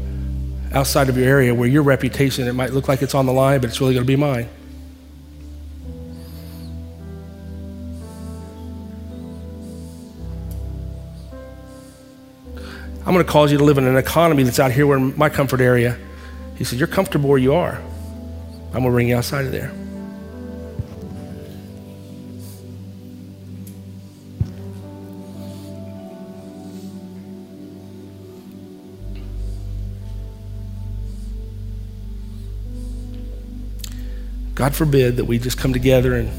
outside 0.73 1.09
of 1.09 1.17
your 1.17 1.27
area 1.27 1.55
where 1.55 1.69
your 1.69 1.83
reputation, 1.83 2.47
it 2.47 2.53
might 2.53 2.73
look 2.73 2.89
like 2.89 3.03
it's 3.03 3.15
on 3.15 3.27
the 3.27 3.33
line, 3.33 3.61
but 3.61 3.71
it's 3.71 3.81
really 3.81 3.95
going 3.95 4.05
to 4.05 4.07
be 4.07 4.17
mine. 4.17 4.49
I'm 13.07 13.13
going 13.13 13.25
to 13.25 13.33
cause 13.33 13.53
you 13.53 13.59
to 13.59 13.65
live 13.65 13.79
in 13.79 13.87
an 13.87 13.97
economy 13.97 14.43
that's 14.43 14.59
out 14.59 14.73
here 14.73 14.85
where 14.87 14.99
my 14.99 15.29
comfort 15.29 15.61
area. 15.61 15.97
He 16.57 16.65
said, 16.65 16.79
You're 16.81 16.89
comfortable 16.89 17.29
where 17.31 17.39
you 17.39 17.55
are. 17.55 17.77
I'm 17.77 18.73
going 18.73 18.85
to 18.85 18.91
bring 18.91 19.09
you 19.09 19.17
outside 19.17 19.47
of 19.47 19.53
there. 19.53 19.73
God 34.57 34.75
forbid 34.75 35.17
that 35.19 35.27
we 35.27 35.39
just 35.39 35.59
come 35.59 35.75
together 35.75 36.15
and 36.15 36.31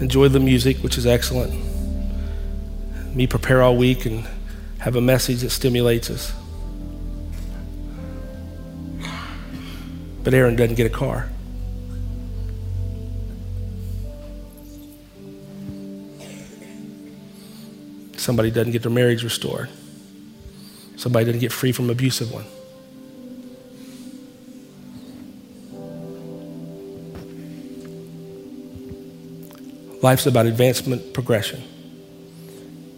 enjoy 0.00 0.28
the 0.28 0.38
music, 0.38 0.76
which 0.78 0.96
is 0.96 1.06
excellent. 1.06 1.52
Me 3.16 3.26
prepare 3.26 3.62
all 3.62 3.76
week 3.76 4.06
and 4.06 4.24
have 4.78 4.94
a 4.94 5.00
message 5.00 5.40
that 5.40 5.50
stimulates 5.50 6.08
us. 6.08 6.32
But 10.22 10.34
Aaron 10.34 10.54
doesn't 10.54 10.76
get 10.76 10.86
a 10.86 10.90
car. 10.90 11.28
Somebody 18.16 18.52
doesn't 18.52 18.70
get 18.70 18.82
their 18.82 18.92
marriage 18.92 19.24
restored. 19.24 19.68
Somebody 20.96 21.24
doesn't 21.26 21.40
get 21.40 21.52
free 21.52 21.72
from 21.72 21.90
abusive 21.90 22.32
one. 22.32 22.44
Life's 30.04 30.26
about 30.26 30.44
advancement, 30.44 31.14
progression, 31.14 31.62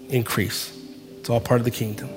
increase. 0.09 0.77
It's 1.21 1.31
all 1.31 1.39
part 1.39 1.61
of 1.61 1.65
the 1.65 1.71
kingdom. 1.71 2.11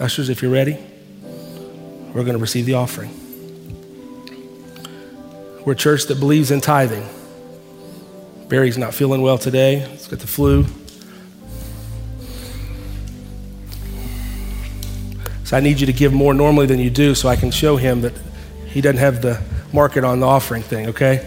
Ushers, 0.00 0.28
if 0.28 0.42
you're 0.42 0.50
ready, 0.50 0.76
we're 2.12 2.24
going 2.24 2.32
to 2.32 2.38
receive 2.38 2.66
the 2.66 2.74
offering. 2.74 3.12
We're 5.64 5.74
a 5.74 5.76
church 5.76 6.06
that 6.06 6.18
believes 6.18 6.50
in 6.50 6.60
tithing. 6.60 7.08
Barry's 8.48 8.76
not 8.76 8.92
feeling 8.92 9.22
well 9.22 9.38
today, 9.38 9.76
he's 9.76 10.08
got 10.08 10.18
the 10.18 10.26
flu. 10.26 10.66
So 15.44 15.56
I 15.56 15.60
need 15.60 15.78
you 15.78 15.86
to 15.86 15.92
give 15.92 16.12
more 16.12 16.34
normally 16.34 16.66
than 16.66 16.80
you 16.80 16.90
do 16.90 17.14
so 17.14 17.28
I 17.28 17.36
can 17.36 17.52
show 17.52 17.76
him 17.76 18.00
that 18.00 18.14
he 18.66 18.80
doesn't 18.80 18.98
have 18.98 19.22
the 19.22 19.40
market 19.72 20.02
on 20.02 20.18
the 20.18 20.26
offering 20.26 20.64
thing, 20.64 20.88
okay? 20.88 21.24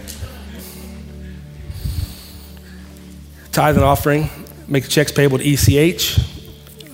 Tithe 3.58 3.74
and 3.74 3.84
offering 3.84 4.30
make 4.68 4.84
the 4.84 4.88
checks 4.88 5.10
payable 5.10 5.36
to 5.38 5.44
ECH. 5.44 6.16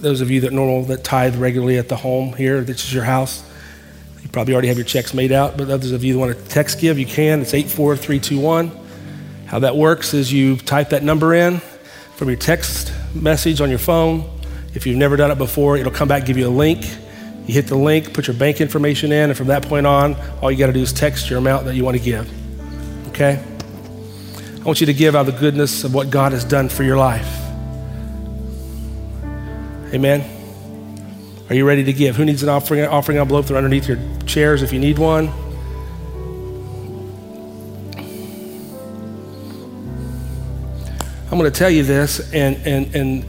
Those 0.01 0.23
of 0.23 0.31
you 0.31 0.41
that 0.41 0.53
normal 0.55 0.83
that 0.85 1.05
tithe 1.05 1.37
regularly 1.37 1.77
at 1.77 1.91
the 1.91 1.97
home 1.97 2.33
here, 2.33 2.63
this 2.63 2.87
is 2.87 2.95
your 2.95 3.05
house. 3.05 3.45
You 4.23 4.31
probably 4.31 4.55
already 4.55 4.69
have 4.69 4.79
your 4.79 4.87
checks 4.87 5.13
made 5.13 5.31
out, 5.31 5.59
but 5.59 5.69
others 5.69 5.93
of 5.93 6.03
you 6.03 6.15
that 6.15 6.19
want 6.19 6.35
to 6.35 6.45
text 6.47 6.81
give, 6.81 6.99
you 6.99 7.05
can. 7.05 7.43
It's 7.43 7.53
84321. 7.53 8.71
How 9.45 9.59
that 9.59 9.77
works 9.77 10.15
is 10.15 10.33
you 10.33 10.57
type 10.57 10.89
that 10.89 11.03
number 11.03 11.35
in 11.35 11.59
from 12.17 12.29
your 12.29 12.39
text 12.39 12.95
message 13.15 13.61
on 13.61 13.69
your 13.69 13.79
phone. 13.79 14.25
If 14.73 14.87
you've 14.87 14.97
never 14.97 15.19
done 15.19 15.31
it 15.31 15.37
before, 15.37 15.77
it'll 15.77 15.93
come 15.93 16.09
back 16.09 16.25
give 16.25 16.39
you 16.39 16.47
a 16.47 16.49
link. 16.49 16.83
You 17.47 17.53
hit 17.53 17.67
the 17.67 17.77
link, 17.77 18.15
put 18.15 18.27
your 18.27 18.37
bank 18.37 18.63
information 18.63 19.13
in, 19.13 19.29
and 19.29 19.37
from 19.37 19.49
that 19.49 19.65
point 19.65 19.87
on, 19.87 20.17
all 20.41 20.51
you 20.51 20.57
got 20.57 20.69
to 20.69 20.73
do 20.73 20.81
is 20.81 20.95
text 20.95 21.29
your 21.29 21.41
amount 21.41 21.67
that 21.67 21.75
you 21.75 21.85
want 21.85 21.99
to 21.99 22.03
give. 22.03 22.27
Okay? 23.09 23.54
I 24.65 24.67
want 24.67 24.81
you 24.81 24.87
to 24.87 24.95
give 24.95 25.15
out 25.15 25.27
the 25.27 25.33
goodness 25.33 25.85
of 25.85 25.93
what 25.93 26.09
God 26.09 26.33
has 26.33 26.43
done 26.43 26.71
for 26.71 26.85
your 26.85 26.97
life. 26.97 27.31
Amen. 29.93 30.25
Are 31.51 31.55
you 31.55 31.67
ready 31.69 31.85
to 31.85 31.93
give? 31.93 32.17
Who 32.17 32.25
needs 32.25 32.43
an 32.43 32.49
offering, 32.49 32.83
offering 32.87 33.19
envelope? 33.19 33.45
They're 33.45 33.59
underneath 33.59 33.87
your 33.87 33.99
chairs 34.25 34.63
if 34.63 34.73
you 34.73 34.81
need 34.81 34.99
one. 34.99 35.29
I'm 41.31 41.39
going 41.39 41.43
to 41.43 41.51
tell 41.51 41.69
you 41.69 41.83
this, 41.83 42.33
and, 42.33 42.57
and, 42.67 42.95
and 42.95 43.23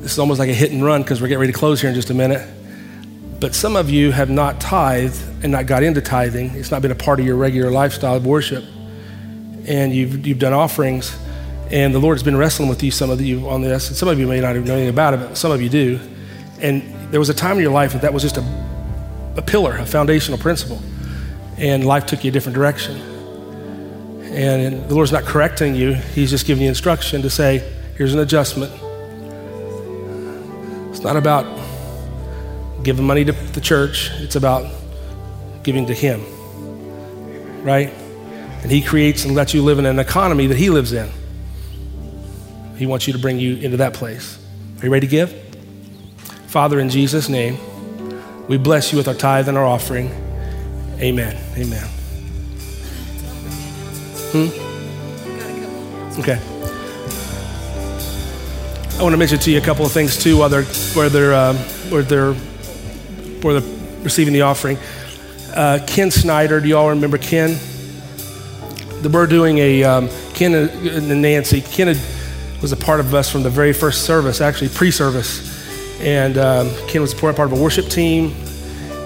this 0.00 0.14
is 0.14 0.18
almost 0.18 0.40
like 0.40 0.48
a 0.48 0.54
hit 0.54 0.72
and 0.72 0.84
run 0.84 1.02
because 1.02 1.22
we're 1.22 1.28
getting 1.28 1.42
ready 1.42 1.52
to 1.52 1.58
close 1.58 1.80
here 1.80 1.90
in 1.90 1.94
just 1.94 2.10
a 2.10 2.14
minute. 2.14 2.44
But 3.38 3.54
some 3.54 3.76
of 3.76 3.90
you 3.90 4.10
have 4.10 4.28
not 4.28 4.60
tithed 4.60 5.22
and 5.44 5.52
not 5.52 5.66
got 5.66 5.84
into 5.84 6.00
tithing. 6.00 6.56
It's 6.56 6.72
not 6.72 6.82
been 6.82 6.90
a 6.90 6.96
part 6.96 7.20
of 7.20 7.26
your 7.26 7.36
regular 7.36 7.70
lifestyle 7.70 8.16
of 8.16 8.26
worship. 8.26 8.64
And 9.66 9.94
you've, 9.94 10.26
you've 10.26 10.38
done 10.38 10.52
offerings 10.52 11.16
and 11.70 11.94
the 11.94 11.98
Lord's 11.98 12.22
been 12.22 12.36
wrestling 12.36 12.68
with 12.68 12.82
you, 12.82 12.90
some 12.90 13.10
of 13.10 13.20
you, 13.20 13.48
on 13.48 13.62
this. 13.62 13.88
And 13.88 13.96
some 13.96 14.08
of 14.08 14.18
you 14.18 14.26
may 14.26 14.40
not 14.40 14.54
even 14.54 14.64
know 14.64 14.74
anything 14.74 14.90
about 14.90 15.14
it, 15.14 15.20
but 15.20 15.36
some 15.36 15.50
of 15.50 15.62
you 15.62 15.68
do. 15.68 15.98
And 16.60 16.82
there 17.10 17.18
was 17.18 17.30
a 17.30 17.34
time 17.34 17.56
in 17.56 17.62
your 17.62 17.72
life 17.72 17.92
that 17.94 18.02
that 18.02 18.12
was 18.12 18.22
just 18.22 18.36
a, 18.36 19.34
a 19.36 19.42
pillar, 19.42 19.76
a 19.76 19.86
foundational 19.86 20.38
principle. 20.38 20.80
And 21.56 21.84
life 21.84 22.06
took 22.06 22.22
you 22.22 22.30
a 22.30 22.32
different 22.32 22.54
direction. 22.54 22.96
And 24.34 24.88
the 24.88 24.94
Lord's 24.94 25.12
not 25.12 25.24
correcting 25.24 25.74
you, 25.74 25.94
He's 25.94 26.30
just 26.30 26.46
giving 26.46 26.64
you 26.64 26.68
instruction 26.68 27.22
to 27.22 27.30
say, 27.30 27.58
here's 27.96 28.12
an 28.14 28.20
adjustment. 28.20 28.72
It's 30.90 31.00
not 31.00 31.16
about 31.16 31.44
giving 32.82 33.06
money 33.06 33.24
to 33.24 33.32
the 33.32 33.60
church, 33.60 34.10
it's 34.16 34.36
about 34.36 34.70
giving 35.62 35.86
to 35.86 35.94
Him. 35.94 36.22
Right? 37.64 37.92
And 38.64 38.72
He 38.72 38.82
creates 38.82 39.26
and 39.26 39.34
lets 39.34 39.52
you 39.52 39.62
live 39.62 39.78
in 39.78 39.84
an 39.84 39.98
economy 39.98 40.46
that 40.46 40.56
He 40.56 40.70
lives 40.70 40.92
in. 40.92 41.10
He 42.78 42.86
wants 42.86 43.06
you 43.06 43.12
to 43.12 43.18
bring 43.18 43.38
you 43.38 43.58
into 43.58 43.76
that 43.76 43.92
place. 43.92 44.38
Are 44.80 44.86
you 44.86 44.90
ready 44.90 45.06
to 45.06 45.10
give? 45.10 45.32
Father, 46.46 46.80
in 46.80 46.88
Jesus' 46.88 47.28
name, 47.28 47.58
we 48.48 48.56
bless 48.56 48.90
you 48.90 48.96
with 48.96 49.06
our 49.06 49.14
tithe 49.14 49.48
and 49.50 49.58
our 49.58 49.66
offering. 49.66 50.08
Amen. 50.98 51.36
Amen. 51.58 51.86
Hmm? 54.32 54.48
Okay. 56.20 56.40
I 58.98 59.02
want 59.02 59.12
to 59.12 59.18
mention 59.18 59.38
to 59.40 59.50
you 59.50 59.58
a 59.58 59.60
couple 59.60 59.84
of 59.84 59.92
things 59.92 60.16
too 60.16 60.38
while 60.38 60.48
they're, 60.48 60.62
where 60.94 61.10
they're, 61.10 61.34
um, 61.34 61.56
where 61.90 62.02
they're, 62.02 62.32
where 62.32 63.60
they're 63.60 64.02
receiving 64.02 64.32
the 64.32 64.40
offering. 64.40 64.78
Uh, 65.54 65.80
Ken 65.86 66.10
Snyder, 66.10 66.60
do 66.60 66.68
you 66.68 66.78
all 66.78 66.88
remember 66.88 67.18
Ken? 67.18 67.58
We're 69.12 69.26
doing 69.26 69.58
a, 69.58 69.84
um, 69.84 70.08
Ken 70.32 70.54
and 70.54 71.22
Nancy. 71.22 71.60
Ken 71.60 71.88
was 72.62 72.72
a 72.72 72.76
part 72.76 73.00
of 73.00 73.14
us 73.14 73.30
from 73.30 73.42
the 73.42 73.50
very 73.50 73.72
first 73.72 74.04
service, 74.04 74.40
actually 74.40 74.70
pre 74.70 74.90
service. 74.90 75.52
And 76.00 76.38
um, 76.38 76.70
Ken 76.88 77.00
was 77.02 77.12
part 77.12 77.38
of 77.38 77.52
a 77.52 77.60
worship 77.62 77.86
team. 77.86 78.34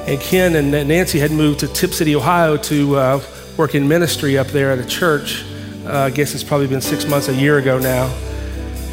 And 0.07 0.21
Ken 0.21 0.55
and 0.57 0.71
Nancy 0.71 1.19
had 1.19 1.33
moved 1.33 1.61
to 1.61 1.69
Tipp 1.69 1.93
City, 1.93 2.15
Ohio 2.17 2.57
to 2.57 2.97
uh, 2.97 3.23
work 3.57 3.75
in 3.75 3.87
ministry 3.89 4.39
up 4.39 4.47
there 4.47 4.71
at 4.71 4.79
a 4.79 4.87
church. 4.87 5.45
Uh, 5.85 5.99
I 5.99 6.11
guess 6.11 6.35
it's 6.35 6.45
probably 6.45 6.67
been 6.67 6.81
six 6.81 7.05
months, 7.07 7.29
a 7.29 7.35
year 7.35 7.59
ago 7.59 7.79
now. 7.79 8.07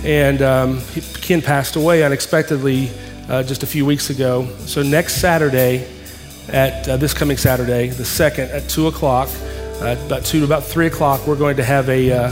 And 0.03 0.41
um, 0.41 0.81
Ken 1.21 1.41
passed 1.41 1.75
away 1.75 2.03
unexpectedly 2.03 2.89
uh, 3.29 3.43
just 3.43 3.63
a 3.63 3.67
few 3.67 3.85
weeks 3.85 4.09
ago. 4.09 4.47
So 4.65 4.81
next 4.81 5.21
Saturday, 5.21 5.87
at 6.49 6.87
uh, 6.87 6.97
this 6.97 7.13
coming 7.13 7.37
Saturday, 7.37 7.89
the 7.89 8.05
second 8.05 8.51
at 8.51 8.67
two 8.69 8.87
o'clock, 8.87 9.29
uh, 9.81 9.95
about 10.05 10.25
two 10.25 10.39
to 10.39 10.45
about 10.45 10.63
three 10.63 10.87
o'clock, 10.87 11.25
we're 11.27 11.35
going 11.35 11.57
to 11.57 11.63
have 11.63 11.89
a, 11.89 12.11
uh, 12.11 12.31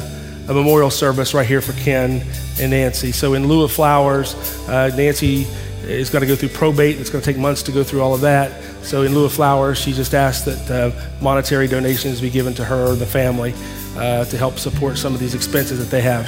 a 0.50 0.54
memorial 0.54 0.90
service 0.90 1.34
right 1.34 1.46
here 1.46 1.62
for 1.62 1.74
Ken 1.74 2.26
and 2.60 2.72
Nancy. 2.72 3.12
So 3.12 3.34
in 3.34 3.48
lieu 3.48 3.64
of 3.64 3.72
flowers, 3.72 4.36
Nancy 4.68 5.46
is 5.86 6.10
going 6.10 6.22
to 6.22 6.28
go 6.28 6.36
through 6.36 6.50
probate. 6.50 7.00
It's 7.00 7.10
going 7.10 7.22
to 7.22 7.34
take 7.34 7.40
months 7.40 7.64
to 7.64 7.72
go 7.72 7.84
through 7.84 8.02
all 8.02 8.14
of 8.14 8.22
that. 8.22 8.64
So, 8.84 9.04
in 9.04 9.14
lieu 9.14 9.26
of 9.26 9.34
flowers, 9.34 9.78
she 9.78 9.94
just 9.94 10.14
asked 10.14 10.46
that 10.46 10.72
uh, 10.72 10.92
monetary 11.22 11.68
donations 11.68 12.22
be 12.22 12.30
given 12.30 12.54
to 12.56 12.66
her 12.66 12.92
or 12.92 12.96
the 12.96 13.06
family 13.06 13.54
uh, 13.98 14.26
to 14.26 14.38
help 14.38 14.60
support 14.60 14.98
some 14.98 15.14
of 15.14 15.20
these 15.20 15.36
expenses 15.36 15.80
that 15.80 15.90
they 15.90 16.02
have. 16.02 16.26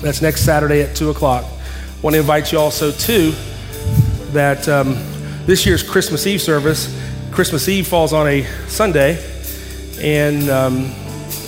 That's 0.00 0.20
next 0.22 0.44
Saturday 0.44 0.82
at 0.82 0.94
2 0.96 1.10
o'clock. 1.10 1.44
I 1.44 2.00
want 2.02 2.14
to 2.14 2.20
invite 2.20 2.52
you 2.52 2.58
also, 2.58 2.90
to 2.90 3.32
that 4.32 4.68
um, 4.68 4.94
this 5.46 5.64
year's 5.64 5.82
Christmas 5.82 6.26
Eve 6.26 6.42
service, 6.42 6.94
Christmas 7.30 7.68
Eve 7.68 7.86
falls 7.86 8.12
on 8.12 8.26
a 8.26 8.44
Sunday, 8.68 9.14
and 9.98 10.48
um, 10.50 10.90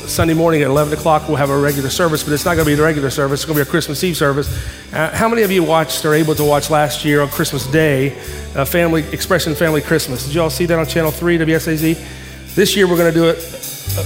Sunday 0.07 0.34
morning 0.34 0.62
at 0.62 0.68
11 0.68 0.92
o'clock, 0.92 1.26
we'll 1.28 1.36
have 1.36 1.51
a 1.51 1.59
regular 1.59 1.90
service, 1.90 2.22
but 2.22 2.32
it's 2.32 2.44
not 2.44 2.55
going 2.55 2.64
to 2.64 2.70
be 2.70 2.74
the 2.76 2.82
regular 2.82 3.11
service. 3.11 3.40
It's 3.40 3.44
going 3.44 3.59
to 3.59 3.64
be 3.64 3.68
a 3.68 3.70
Christmas 3.70 4.03
Eve 4.05 4.16
service. 4.16 4.49
Uh, 4.92 5.14
how 5.14 5.28
many 5.28 5.42
of 5.42 5.51
you 5.51 5.64
watched 5.64 6.05
or 6.05 6.14
able 6.14 6.34
to 6.36 6.44
watch 6.44 6.70
last 6.70 7.05
year 7.05 7.20
on 7.20 7.28
Christmas 7.28 7.66
Day, 7.66 8.16
uh, 8.55 8.64
Family 8.64 9.03
Expression 9.12 9.55
Family 9.55 9.82
Christmas? 9.82 10.24
Did 10.26 10.34
you 10.34 10.42
all 10.42 10.51
see 10.51 10.64
that 10.66 10.78
on 10.78 10.86
Channel 10.86 11.11
3, 11.11 11.38
WSAZ? 11.38 12.55
This 12.55 12.76
year, 12.76 12.86
we're 12.88 12.97
going 12.97 13.12
to 13.12 13.18
do 13.18 13.26
a, 13.26 13.32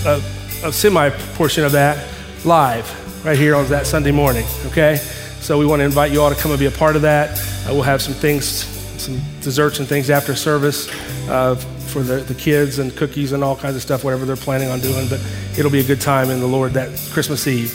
a, 0.09 0.68
a 0.68 0.72
semi 0.72 1.11
portion 1.34 1.64
of 1.64 1.72
that 1.72 2.09
live 2.45 3.24
right 3.24 3.38
here 3.38 3.55
on 3.55 3.66
that 3.68 3.86
Sunday 3.86 4.11
morning, 4.11 4.47
okay? 4.66 4.97
So 4.97 5.59
we 5.59 5.66
want 5.66 5.80
to 5.80 5.84
invite 5.84 6.12
you 6.12 6.22
all 6.22 6.30
to 6.30 6.36
come 6.36 6.51
and 6.51 6.59
be 6.59 6.66
a 6.66 6.70
part 6.70 6.97
of 6.97 7.03
that. 7.03 7.38
Uh, 7.38 7.74
we'll 7.74 7.82
have 7.82 8.01
some 8.01 8.14
things, 8.14 8.45
some 8.45 9.20
desserts 9.43 9.78
and 9.78 9.88
things 9.88 10.09
after 10.09 10.34
service. 10.34 10.88
Uh, 11.28 11.55
for 11.91 12.03
the, 12.03 12.16
the 12.16 12.34
kids 12.34 12.78
and 12.78 12.95
cookies 12.97 13.32
and 13.32 13.43
all 13.43 13.57
kinds 13.57 13.76
of 13.76 13.82
stuff, 13.82 14.05
whatever 14.05 14.24
they're 14.24 14.36
planning 14.36 14.68
on 14.68 14.80
doing. 14.80 15.09
But 15.09 15.20
it'll 15.59 15.70
be 15.70 15.80
a 15.80 15.84
good 15.84 16.01
time 16.01 16.30
in 16.30 16.41
the 16.41 16.47
Lord 16.47 16.72
that 16.74 16.88
Christmas 17.12 17.47
Eve. 17.47 17.74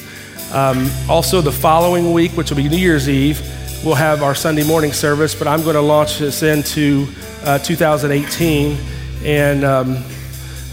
Um, 0.53 0.89
also, 1.09 1.41
the 1.41 1.51
following 1.51 2.13
week, 2.13 2.31
which 2.31 2.49
will 2.49 2.57
be 2.57 2.69
New 2.69 2.77
Year's 2.77 3.09
Eve, 3.09 3.41
we'll 3.83 3.95
have 3.95 4.23
our 4.23 4.35
Sunday 4.35 4.63
morning 4.65 4.93
service, 4.93 5.35
but 5.35 5.47
I'm 5.47 5.61
going 5.63 5.75
to 5.75 5.81
launch 5.81 6.19
this 6.19 6.43
into 6.43 7.07
uh, 7.43 7.59
2018. 7.59 8.77
And 9.23 9.63
um, 9.63 9.97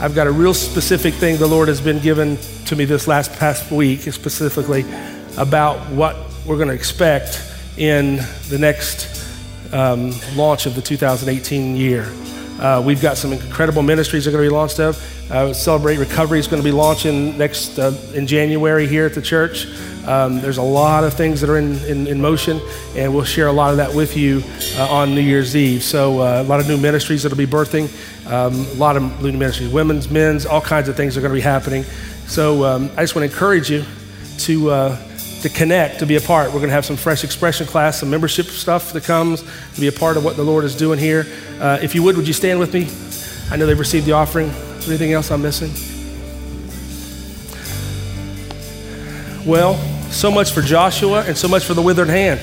I've 0.00 0.14
got 0.14 0.26
a 0.26 0.32
real 0.32 0.54
specific 0.54 1.14
thing 1.14 1.36
the 1.36 1.46
Lord 1.46 1.68
has 1.68 1.80
been 1.80 1.98
given 2.00 2.36
to 2.66 2.76
me 2.76 2.84
this 2.84 3.06
last 3.06 3.32
past 3.38 3.70
week, 3.70 4.00
specifically 4.00 4.84
about 5.36 5.78
what 5.90 6.16
we're 6.46 6.56
going 6.56 6.68
to 6.68 6.74
expect 6.74 7.42
in 7.76 8.16
the 8.48 8.58
next 8.58 9.22
um, 9.72 10.12
launch 10.34 10.66
of 10.66 10.74
the 10.74 10.82
2018 10.82 11.76
year. 11.76 12.04
Uh, 12.60 12.82
we've 12.84 13.00
got 13.00 13.16
some 13.16 13.32
incredible 13.32 13.82
ministries 13.82 14.24
that 14.24 14.30
are 14.30 14.32
going 14.32 14.44
to 14.44 14.50
be 14.50 14.54
launched 14.54 14.80
up. 14.80 14.96
Uh, 15.30 15.52
Celebrate 15.52 15.96
Recovery 15.98 16.38
is 16.38 16.46
going 16.46 16.62
to 16.62 16.64
be 16.64 16.72
launching 16.72 17.36
next 17.38 17.78
uh, 17.78 17.96
in 18.14 18.26
January 18.26 18.86
here 18.86 19.06
at 19.06 19.14
the 19.14 19.22
church. 19.22 19.66
Um, 20.06 20.40
there's 20.40 20.58
a 20.58 20.62
lot 20.62 21.04
of 21.04 21.14
things 21.14 21.40
that 21.40 21.48
are 21.48 21.58
in, 21.58 21.76
in, 21.84 22.06
in, 22.06 22.20
motion, 22.20 22.60
and 22.96 23.14
we'll 23.14 23.24
share 23.24 23.46
a 23.46 23.52
lot 23.52 23.70
of 23.70 23.76
that 23.76 23.94
with 23.94 24.16
you 24.16 24.42
uh, 24.76 24.90
on 24.90 25.14
New 25.14 25.20
Year's 25.20 25.54
Eve. 25.54 25.82
So, 25.82 26.20
uh, 26.20 26.42
a 26.42 26.48
lot 26.48 26.60
of 26.60 26.66
new 26.66 26.76
ministries 26.76 27.22
that'll 27.22 27.38
be 27.38 27.46
birthing, 27.46 27.88
um, 28.26 28.54
a 28.54 28.74
lot 28.74 28.96
of 28.96 29.22
new 29.22 29.32
ministries, 29.32 29.72
women's, 29.72 30.10
men's, 30.10 30.44
all 30.44 30.60
kinds 30.60 30.88
of 30.88 30.96
things 30.96 31.16
are 31.16 31.20
going 31.20 31.30
to 31.30 31.36
be 31.36 31.40
happening. 31.40 31.84
So, 32.26 32.64
um, 32.64 32.90
I 32.96 33.02
just 33.02 33.14
want 33.14 33.28
to 33.28 33.32
encourage 33.32 33.70
you 33.70 33.84
to 34.38 34.70
uh, 34.70 34.96
to 35.42 35.48
connect, 35.48 35.98
to 35.98 36.06
be 36.06 36.16
a 36.16 36.20
part. 36.20 36.48
We're 36.48 36.58
going 36.58 36.68
to 36.68 36.74
have 36.74 36.86
some 36.86 36.96
fresh 36.96 37.24
expression 37.24 37.66
class, 37.66 37.98
some 37.98 38.10
membership 38.10 38.46
stuff 38.46 38.92
that 38.92 39.04
comes 39.04 39.42
to 39.74 39.80
be 39.80 39.88
a 39.88 39.92
part 39.92 40.16
of 40.16 40.24
what 40.24 40.36
the 40.36 40.44
Lord 40.44 40.64
is 40.64 40.76
doing 40.76 40.98
here. 40.98 41.26
Uh, 41.60 41.78
if 41.82 41.94
you 41.94 42.02
would, 42.04 42.16
would 42.16 42.26
you 42.26 42.32
stand 42.32 42.58
with 42.58 42.72
me? 42.72 42.88
I 43.52 43.56
know 43.56 43.66
they've 43.66 43.78
received 43.78 44.06
the 44.06 44.12
offering. 44.12 44.48
Is 44.48 44.86
there 44.86 44.94
anything 44.94 45.12
else 45.12 45.30
I'm 45.30 45.42
missing? 45.42 45.70
Well, 49.44 49.76
so 50.10 50.30
much 50.30 50.52
for 50.52 50.62
Joshua 50.62 51.24
and 51.26 51.36
so 51.36 51.48
much 51.48 51.64
for 51.64 51.74
the 51.74 51.82
withered 51.82 52.08
hand. 52.08 52.40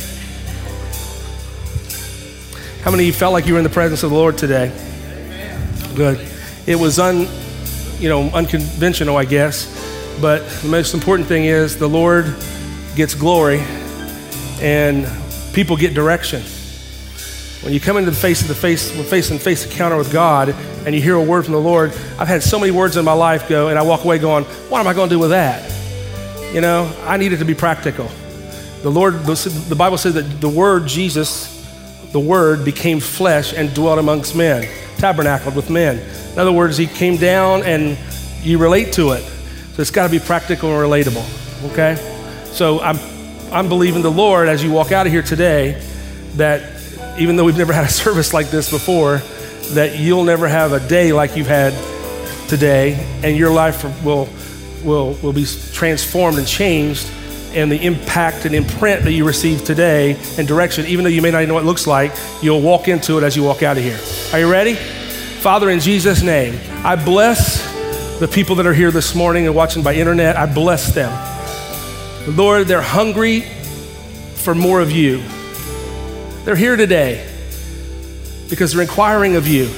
How 2.83 2.91
many 2.91 3.03
of 3.03 3.07
you 3.07 3.13
felt 3.13 3.31
like 3.31 3.45
you 3.45 3.53
were 3.53 3.59
in 3.59 3.63
the 3.63 3.69
presence 3.69 4.03
of 4.03 4.09
the 4.09 4.15
Lord 4.15 4.37
today? 4.37 4.73
Good. 5.95 6.19
It 6.67 6.75
was 6.75 6.99
un, 6.99 7.27
you 7.99 8.09
know, 8.09 8.29
unconventional, 8.31 9.15
I 9.15 9.23
guess, 9.23 9.67
but 10.19 10.45
the 10.61 10.67
most 10.67 10.93
important 10.93 11.29
thing 11.29 11.45
is 11.45 11.77
the 11.77 11.87
Lord 11.87 12.35
gets 12.99 13.15
glory 13.15 13.61
and 14.59 15.07
people 15.53 15.77
get 15.77 15.93
direction. 15.93 16.41
When 17.61 17.71
you 17.71 17.79
come 17.79 17.95
into 17.95 18.11
the 18.11 18.17
face 18.17 18.41
of 18.41 18.49
the 18.49 18.53
face, 18.53 18.91
face 19.09 19.31
and 19.31 19.41
face 19.41 19.65
encounter 19.65 19.95
with 19.95 20.11
God 20.11 20.49
and 20.85 20.93
you 20.93 21.01
hear 21.01 21.15
a 21.15 21.23
word 21.23 21.45
from 21.45 21.53
the 21.53 21.61
Lord, 21.61 21.91
I've 22.17 22.27
had 22.27 22.43
so 22.43 22.59
many 22.59 22.73
words 22.73 22.97
in 22.97 23.05
my 23.05 23.13
life 23.13 23.47
go, 23.47 23.69
and 23.69 23.79
I 23.79 23.83
walk 23.83 24.03
away 24.03 24.19
going, 24.19 24.43
what 24.43 24.81
am 24.81 24.87
I 24.87 24.93
going 24.93 25.07
to 25.07 25.15
do 25.15 25.19
with 25.19 25.29
that? 25.29 25.71
You 26.53 26.59
know, 26.59 26.93
I 27.03 27.15
need 27.15 27.31
it 27.31 27.37
to 27.37 27.45
be 27.45 27.55
practical. 27.55 28.11
The 28.81 28.91
Lord, 28.91 29.13
the 29.13 29.75
Bible 29.77 29.97
says 29.97 30.15
that 30.15 30.41
the 30.41 30.49
word 30.49 30.85
Jesus, 30.85 31.47
the 32.11 32.19
word 32.19 32.65
became 32.65 32.99
flesh 32.99 33.53
and 33.53 33.73
dwelt 33.73 33.99
amongst 33.99 34.35
men, 34.35 34.67
tabernacled 34.97 35.55
with 35.55 35.69
men. 35.69 35.99
In 36.33 36.37
other 36.37 36.51
words, 36.51 36.75
he 36.75 36.85
came 36.85 37.15
down 37.15 37.63
and 37.63 37.97
you 38.41 38.57
relate 38.57 38.91
to 38.93 39.11
it. 39.11 39.21
So 39.21 39.81
it's 39.81 39.89
got 39.89 40.03
to 40.03 40.11
be 40.11 40.19
practical 40.19 40.69
and 40.69 40.91
relatable, 40.91 41.71
okay? 41.71 42.17
So 42.59 42.81
I'm, 42.81 42.99
I'm 43.53 43.69
believing 43.69 44.01
the 44.01 44.11
Lord 44.11 44.49
as 44.49 44.61
you 44.61 44.69
walk 44.69 44.91
out 44.91 45.07
of 45.07 45.13
here 45.13 45.21
today 45.21 45.81
that 46.35 46.61
even 47.17 47.37
though 47.37 47.45
we've 47.45 47.57
never 47.57 47.71
had 47.79 47.85
a 47.85 47.89
service 47.89 48.33
like 48.33 48.49
this 48.49 48.69
before, 48.69 49.19
that 49.75 49.97
you'll 49.97 50.25
never 50.25 50.45
have 50.45 50.73
a 50.73 50.85
day 50.85 51.13
like 51.13 51.37
you've 51.37 51.47
had 51.47 51.71
today, 52.49 52.95
and 53.23 53.37
your 53.37 53.49
life 53.49 53.85
will, 54.03 54.27
will, 54.83 55.13
will 55.23 55.31
be 55.31 55.45
transformed 55.71 56.37
and 56.37 56.45
changed. 56.45 57.09
And 57.53 57.71
the 57.71 57.81
impact 57.81 58.43
and 58.43 58.53
imprint 58.53 59.05
that 59.05 59.13
you 59.13 59.25
receive 59.25 59.63
today 59.63 60.17
and 60.37 60.45
direction, 60.45 60.85
even 60.87 61.05
though 61.05 61.11
you 61.11 61.21
may 61.21 61.31
not 61.31 61.37
even 61.37 61.47
know 61.47 61.53
what 61.53 61.63
it 61.63 61.65
looks 61.65 61.87
like, 61.87 62.11
you'll 62.41 62.61
walk 62.61 62.89
into 62.89 63.17
it 63.17 63.23
as 63.23 63.37
you 63.37 63.43
walk 63.43 63.63
out 63.63 63.77
of 63.77 63.83
here. 63.83 63.99
Are 64.33 64.39
you 64.39 64.51
ready? 64.51 64.75
Father, 64.75 65.69
in 65.69 65.79
Jesus' 65.79 66.21
name, 66.21 66.59
I 66.83 66.97
bless 66.97 67.63
the 68.19 68.27
people 68.27 68.57
that 68.57 68.67
are 68.67 68.73
here 68.73 68.91
this 68.91 69.15
morning 69.15 69.45
and 69.45 69.55
watching 69.55 69.81
by 69.81 69.93
internet. 69.93 70.35
I 70.35 70.53
bless 70.53 70.93
them. 70.93 71.28
Lord, 72.27 72.67
they're 72.67 72.81
hungry 72.81 73.41
for 74.35 74.53
more 74.53 74.81
of 74.81 74.91
you. 74.91 75.23
They're 76.45 76.55
here 76.55 76.75
today 76.75 77.27
because 78.49 78.73
they're 78.73 78.81
inquiring 78.81 79.35
of 79.35 79.47
you. 79.47 79.69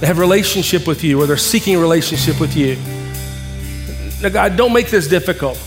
They 0.00 0.06
have 0.06 0.18
relationship 0.18 0.86
with 0.86 1.04
you 1.04 1.20
or 1.20 1.26
they're 1.26 1.36
seeking 1.36 1.76
a 1.76 1.78
relationship 1.78 2.40
with 2.40 2.56
you. 2.56 2.76
Now, 4.22 4.28
God, 4.28 4.56
don't 4.56 4.72
make 4.72 4.88
this 4.88 5.08
difficult. 5.08 5.58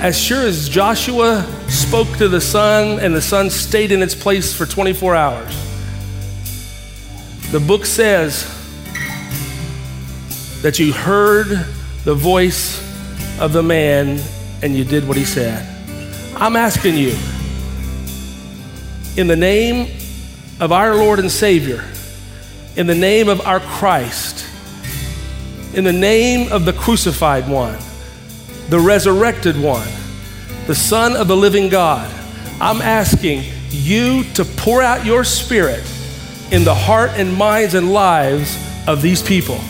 As 0.00 0.18
sure 0.18 0.42
as 0.46 0.68
Joshua 0.68 1.46
spoke 1.68 2.08
to 2.18 2.28
the 2.28 2.40
sun, 2.40 3.00
and 3.00 3.14
the 3.14 3.20
sun 3.20 3.50
stayed 3.50 3.92
in 3.92 4.02
its 4.02 4.14
place 4.14 4.54
for 4.54 4.64
24 4.66 5.14
hours. 5.14 5.54
The 7.52 7.60
book 7.60 7.84
says 7.84 8.44
that 10.62 10.78
you 10.78 10.92
heard 10.92 11.66
the 12.04 12.14
voice 12.14 12.80
of 13.40 13.52
the 13.52 13.62
man 13.62 14.20
and 14.62 14.74
you 14.74 14.84
did 14.84 15.06
what 15.06 15.16
he 15.16 15.24
said. 15.24 15.66
I'm 16.36 16.56
asking 16.56 16.96
you, 16.96 17.16
in 19.16 19.26
the 19.26 19.36
name 19.36 19.96
of 20.60 20.72
our 20.72 20.94
Lord 20.94 21.18
and 21.18 21.30
Savior, 21.30 21.84
in 22.76 22.86
the 22.86 22.94
name 22.94 23.28
of 23.28 23.40
our 23.42 23.60
Christ, 23.60 24.46
in 25.74 25.84
the 25.84 25.92
name 25.92 26.50
of 26.52 26.64
the 26.64 26.72
crucified 26.72 27.48
one, 27.48 27.78
the 28.68 28.78
resurrected 28.78 29.60
one, 29.60 29.88
the 30.66 30.74
Son 30.74 31.16
of 31.16 31.28
the 31.28 31.36
living 31.36 31.68
God, 31.68 32.10
I'm 32.60 32.80
asking 32.80 33.42
you 33.70 34.24
to 34.34 34.44
pour 34.44 34.82
out 34.82 35.04
your 35.04 35.24
spirit 35.24 35.84
in 36.50 36.64
the 36.64 36.74
heart 36.74 37.10
and 37.14 37.32
minds 37.34 37.74
and 37.74 37.92
lives 37.92 38.58
of 38.86 39.02
these 39.02 39.22
people. 39.22 39.60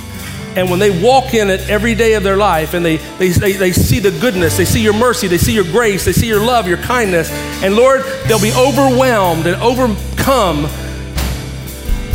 And 0.56 0.68
when 0.68 0.80
they 0.80 1.02
walk 1.02 1.32
in 1.34 1.48
it 1.48 1.68
every 1.68 1.94
day 1.94 2.14
of 2.14 2.22
their 2.22 2.36
life 2.36 2.74
and 2.74 2.84
they, 2.84 2.96
they, 2.96 3.28
they, 3.28 3.52
they, 3.52 3.72
see 3.72 4.00
the 4.00 4.10
goodness, 4.10 4.56
they 4.56 4.64
see 4.64 4.82
your 4.82 4.92
mercy, 4.92 5.28
they 5.28 5.38
see 5.38 5.54
your 5.54 5.64
grace, 5.64 6.04
they 6.04 6.12
see 6.12 6.26
your 6.26 6.44
love, 6.44 6.66
your 6.66 6.78
kindness, 6.78 7.30
and 7.62 7.76
Lord, 7.76 8.02
they'll 8.26 8.40
be 8.40 8.52
overwhelmed 8.52 9.46
and 9.46 9.60
overcome 9.62 10.66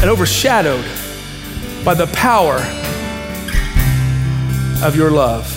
and 0.02 0.10
overshadowed 0.10 0.84
by 1.86 1.94
the 1.94 2.08
power 2.08 2.58
of 4.84 4.96
your 4.96 5.12
love. 5.12 5.52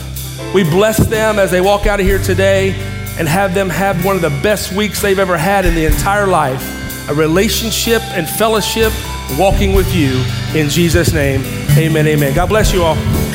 We 0.55 0.63
bless 0.63 0.99
them 0.99 1.39
as 1.39 1.51
they 1.51 1.61
walk 1.61 1.87
out 1.87 1.99
of 1.99 2.07
here 2.07 2.19
today 2.19 2.71
and 3.19 3.27
have 3.27 3.55
them 3.55 3.69
have 3.69 4.05
one 4.05 4.15
of 4.15 4.23
the 4.23 4.31
best 4.43 4.73
weeks 4.73 5.03
they've 5.03 5.19
ever 5.19 5.37
had 5.37 5.67
in 5.67 5.75
the 5.75 5.85
entire 5.85 6.27
life 6.29 6.77
a 7.11 7.15
relationship 7.15 8.03
and 8.13 8.29
fellowship 8.29 8.93
walking 9.39 9.75
with 9.75 9.93
you. 9.95 10.25
In 10.55 10.69
Jesus' 10.69 11.13
name, 11.13 11.43
amen, 11.79 12.07
amen. 12.07 12.35
God 12.35 12.49
bless 12.49 12.73
you 12.73 12.83
all. 12.83 13.28